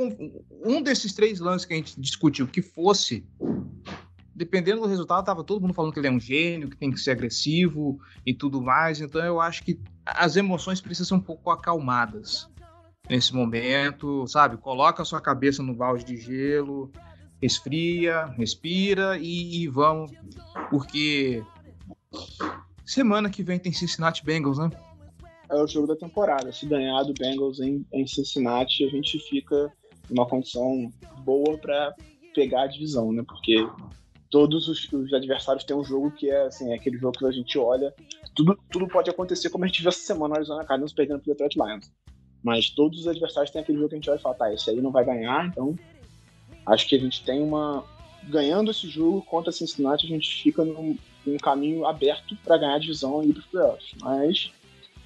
um 0.64 0.82
desses 0.82 1.14
três 1.14 1.40
lances 1.40 1.66
que 1.66 1.74
a 1.74 1.78
gente 1.78 2.00
discutiu 2.00 2.48
que 2.48 2.62
fosse 2.62 3.26
dependendo 4.38 4.82
do 4.82 4.88
resultado, 4.88 5.26
tava 5.26 5.44
todo 5.44 5.62
mundo 5.62 5.74
falando 5.74 5.92
que 5.92 6.00
ele 6.00 6.08
é 6.08 6.12
um 6.12 6.20
gênio, 6.20 6.70
que 6.70 6.78
tem 6.78 6.92
que 6.92 7.00
ser 7.00 7.10
agressivo 7.10 8.00
e 8.24 8.36
tudo 8.36 8.62
mais. 8.62 9.02
Então 9.02 9.20
eu 9.26 9.42
acho 9.42 9.64
que 9.64 9.80
as 10.06 10.36
emoções 10.36 10.80
precisam 10.80 11.18
ser 11.18 11.22
um 11.22 11.26
pouco 11.26 11.50
acalmadas 11.50 12.48
nesse 13.10 13.34
momento, 13.34 14.28
sabe? 14.28 14.58
Coloca 14.58 15.02
a 15.02 15.06
sua 15.06 15.20
cabeça 15.20 15.64
no 15.64 15.74
balde 15.74 16.04
de 16.04 16.18
gelo, 16.18 16.92
resfria, 17.42 18.26
respira 18.38 19.18
e, 19.18 19.64
e 19.64 19.68
vamos, 19.68 20.12
porque 20.70 21.44
semana 22.86 23.32
que 23.32 23.42
vem 23.42 23.58
tem 23.58 23.74
Cincinnati 23.74 24.24
Bengals, 24.24 24.60
né? 24.60 24.70
É 25.50 25.56
o 25.56 25.68
jogo 25.68 25.88
da 25.88 25.96
temporada. 25.96 26.52
Se 26.52 26.66
ganhar 26.66 27.04
do 27.04 27.14
Bengals 27.14 27.60
em, 27.60 27.86
em 27.94 28.06
Cincinnati, 28.06 28.84
a 28.84 28.90
gente 28.90 29.18
fica 29.20 29.72
numa 30.10 30.26
condição 30.26 30.92
boa 31.24 31.58
para 31.58 31.96
pegar 32.34 32.64
a 32.64 32.68
divisão, 32.68 33.12
né? 33.12 33.24
Porque 33.26 33.66
todos 34.30 34.68
os, 34.68 34.92
os, 34.92 35.14
adversários 35.14 35.64
têm 35.64 35.76
um 35.76 35.84
jogo 35.84 36.12
que 36.12 36.30
é 36.30 36.44
assim, 36.44 36.72
é 36.72 36.76
aquele 36.76 36.98
jogo 36.98 37.18
que 37.18 37.26
a 37.26 37.32
gente 37.32 37.58
olha. 37.58 37.94
Tudo, 38.36 38.58
tudo 38.70 38.88
pode 38.88 39.10
acontecer, 39.10 39.50
como 39.50 39.64
a 39.64 39.68
gente 39.68 39.82
viu 39.82 39.90
essa 39.90 40.00
semana 40.00 40.30
no 40.30 40.36
Arizona 40.36 40.66
Cardinals 40.66 40.94
perdendo 40.94 41.20
pro 41.20 41.32
Detroit 41.32 41.56
Lions. 41.56 41.92
Mas 42.44 42.70
todos 42.70 43.00
os 43.00 43.08
adversários 43.08 43.52
têm 43.52 43.62
aquele 43.62 43.78
jogo 43.78 43.90
que 43.90 43.96
a 43.96 43.98
gente 43.98 44.10
olha 44.10 44.20
e 44.20 44.22
fala, 44.22 44.36
tá, 44.36 44.54
esse 44.54 44.70
aí 44.70 44.82
não 44.82 44.92
vai 44.92 45.04
ganhar, 45.04 45.48
então 45.48 45.76
acho 46.66 46.88
que 46.88 46.96
a 46.96 47.00
gente 47.00 47.24
tem 47.24 47.42
uma. 47.42 47.84
Ganhando 48.24 48.72
esse 48.72 48.88
jogo 48.90 49.22
contra 49.22 49.52
Cincinnati, 49.52 50.06
a 50.06 50.10
gente 50.10 50.44
fica 50.44 50.64
num, 50.64 50.98
num 51.26 51.38
caminho 51.38 51.86
aberto 51.86 52.36
para 52.44 52.58
ganhar 52.58 52.76
a 52.76 52.80
divisão 52.80 53.24
e 53.24 53.30
ir 53.30 53.34
pros 53.34 53.46
playoffs. 53.46 53.94
Mas 54.02 54.52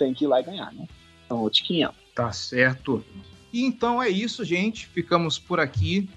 tem 0.02 0.14
que 0.16 0.26
ir 0.26 0.28
lá 0.28 0.40
e 0.40 0.44
ganhar, 0.44 0.74
né? 0.74 0.88
Então, 1.26 1.40
outros 1.40 1.62
500. 1.62 1.96
Tá 2.16 2.32
certo. 2.32 3.06
E 3.54 3.64
então 3.64 4.02
é 4.02 4.10
isso, 4.10 4.44
gente. 4.44 4.88
Ficamos 4.88 5.38
por 5.38 5.60
aqui 5.60 6.10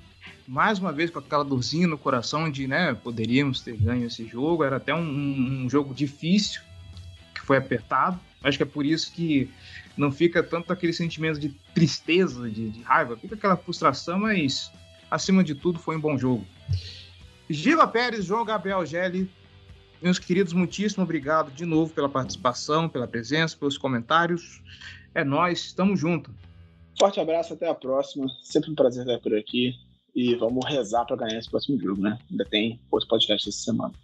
mais 0.46 0.78
uma 0.78 0.92
vez 0.92 1.10
com 1.10 1.18
aquela 1.18 1.44
dorzinha 1.44 1.86
no 1.86 1.98
coração 1.98 2.50
de, 2.50 2.66
né, 2.66 2.94
poderíamos 2.94 3.60
ter 3.60 3.76
ganho 3.76 4.06
esse 4.06 4.26
jogo. 4.26 4.64
Era 4.64 4.76
até 4.76 4.94
um, 4.94 5.64
um, 5.64 5.70
jogo 5.70 5.94
difícil, 5.94 6.62
que 7.34 7.40
foi 7.40 7.56
apertado. 7.56 8.18
Acho 8.42 8.58
que 8.58 8.62
é 8.62 8.66
por 8.66 8.84
isso 8.84 9.12
que 9.12 9.50
não 9.96 10.10
fica 10.12 10.42
tanto 10.42 10.72
aquele 10.72 10.92
sentimento 10.92 11.38
de 11.38 11.50
tristeza, 11.74 12.48
de, 12.48 12.70
de 12.70 12.82
raiva, 12.82 13.16
fica 13.16 13.34
aquela 13.34 13.56
frustração, 13.56 14.18
mas 14.18 14.70
acima 15.10 15.42
de 15.42 15.54
tudo 15.54 15.78
foi 15.78 15.96
um 15.96 16.00
bom 16.00 16.18
jogo. 16.18 16.44
Giva 17.48 17.86
Pérez, 17.86 18.24
João 18.24 18.44
Gabriel 18.44 18.84
Gelli, 18.84 19.30
meus 20.04 20.18
queridos, 20.18 20.52
muitíssimo 20.52 21.02
obrigado 21.02 21.50
de 21.50 21.64
novo 21.64 21.90
pela 21.94 22.10
participação, 22.10 22.90
pela 22.90 23.08
presença, 23.08 23.56
pelos 23.56 23.78
comentários. 23.78 24.62
É 25.14 25.24
nós, 25.24 25.60
estamos 25.60 25.98
juntos. 25.98 26.34
Forte 26.98 27.18
abraço, 27.20 27.54
até 27.54 27.66
a 27.66 27.74
próxima. 27.74 28.26
Sempre 28.42 28.70
um 28.70 28.74
prazer 28.74 29.06
estar 29.06 29.18
por 29.20 29.34
aqui. 29.34 29.72
E 30.14 30.34
vamos 30.34 30.62
rezar 30.66 31.06
para 31.06 31.16
ganhar 31.16 31.38
esse 31.38 31.50
próximo 31.50 31.80
jogo, 31.80 32.02
né? 32.02 32.18
Ainda 32.30 32.44
tem 32.44 32.78
outro 32.90 33.08
podcast 33.08 33.48
essa 33.48 33.58
semana. 33.58 33.94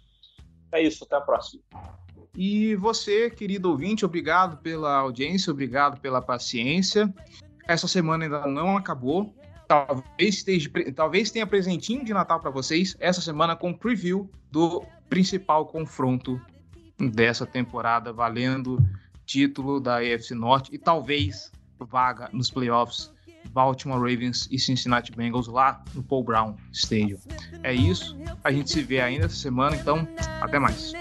É 0.71 0.81
isso, 0.81 1.03
até 1.03 1.17
a 1.17 1.21
próxima. 1.21 1.61
E 2.35 2.75
você, 2.77 3.29
querido 3.29 3.69
ouvinte, 3.69 4.03
obrigado 4.03 4.57
pela 4.57 4.95
audiência, 4.95 5.51
obrigado 5.51 6.01
pela 6.01 6.19
paciência. 6.19 7.13
Essa 7.67 7.87
semana 7.87 8.23
ainda 8.23 8.47
não 8.47 8.75
acabou. 8.75 9.35
Talvez, 9.67 10.37
esteja, 10.37 10.67
talvez 10.95 11.29
tenha 11.29 11.45
presentinho 11.45 12.03
de 12.03 12.11
Natal 12.11 12.39
para 12.39 12.49
vocês 12.49 12.97
essa 12.99 13.21
semana 13.21 13.55
com 13.55 13.71
preview 13.71 14.27
do 14.51 14.83
principal 15.11 15.65
confronto 15.65 16.39
dessa 16.97 17.45
temporada, 17.45 18.13
valendo 18.13 18.77
título 19.25 19.77
da 19.77 19.97
AFC 19.97 20.31
Norte 20.31 20.73
e 20.73 20.77
talvez 20.77 21.51
vaga 21.77 22.29
nos 22.31 22.49
playoffs 22.49 23.11
Baltimore 23.49 23.99
Ravens 23.99 24.47
e 24.49 24.57
Cincinnati 24.57 25.11
Bengals 25.11 25.47
lá 25.47 25.83
no 25.93 26.01
Paul 26.01 26.23
Brown 26.23 26.55
Stadium. 26.71 27.19
É 27.61 27.73
isso. 27.73 28.15
A 28.41 28.53
gente 28.53 28.71
se 28.71 28.81
vê 28.83 29.01
ainda 29.01 29.25
essa 29.25 29.35
semana, 29.35 29.75
então 29.75 30.07
até 30.39 30.57
mais. 30.57 30.93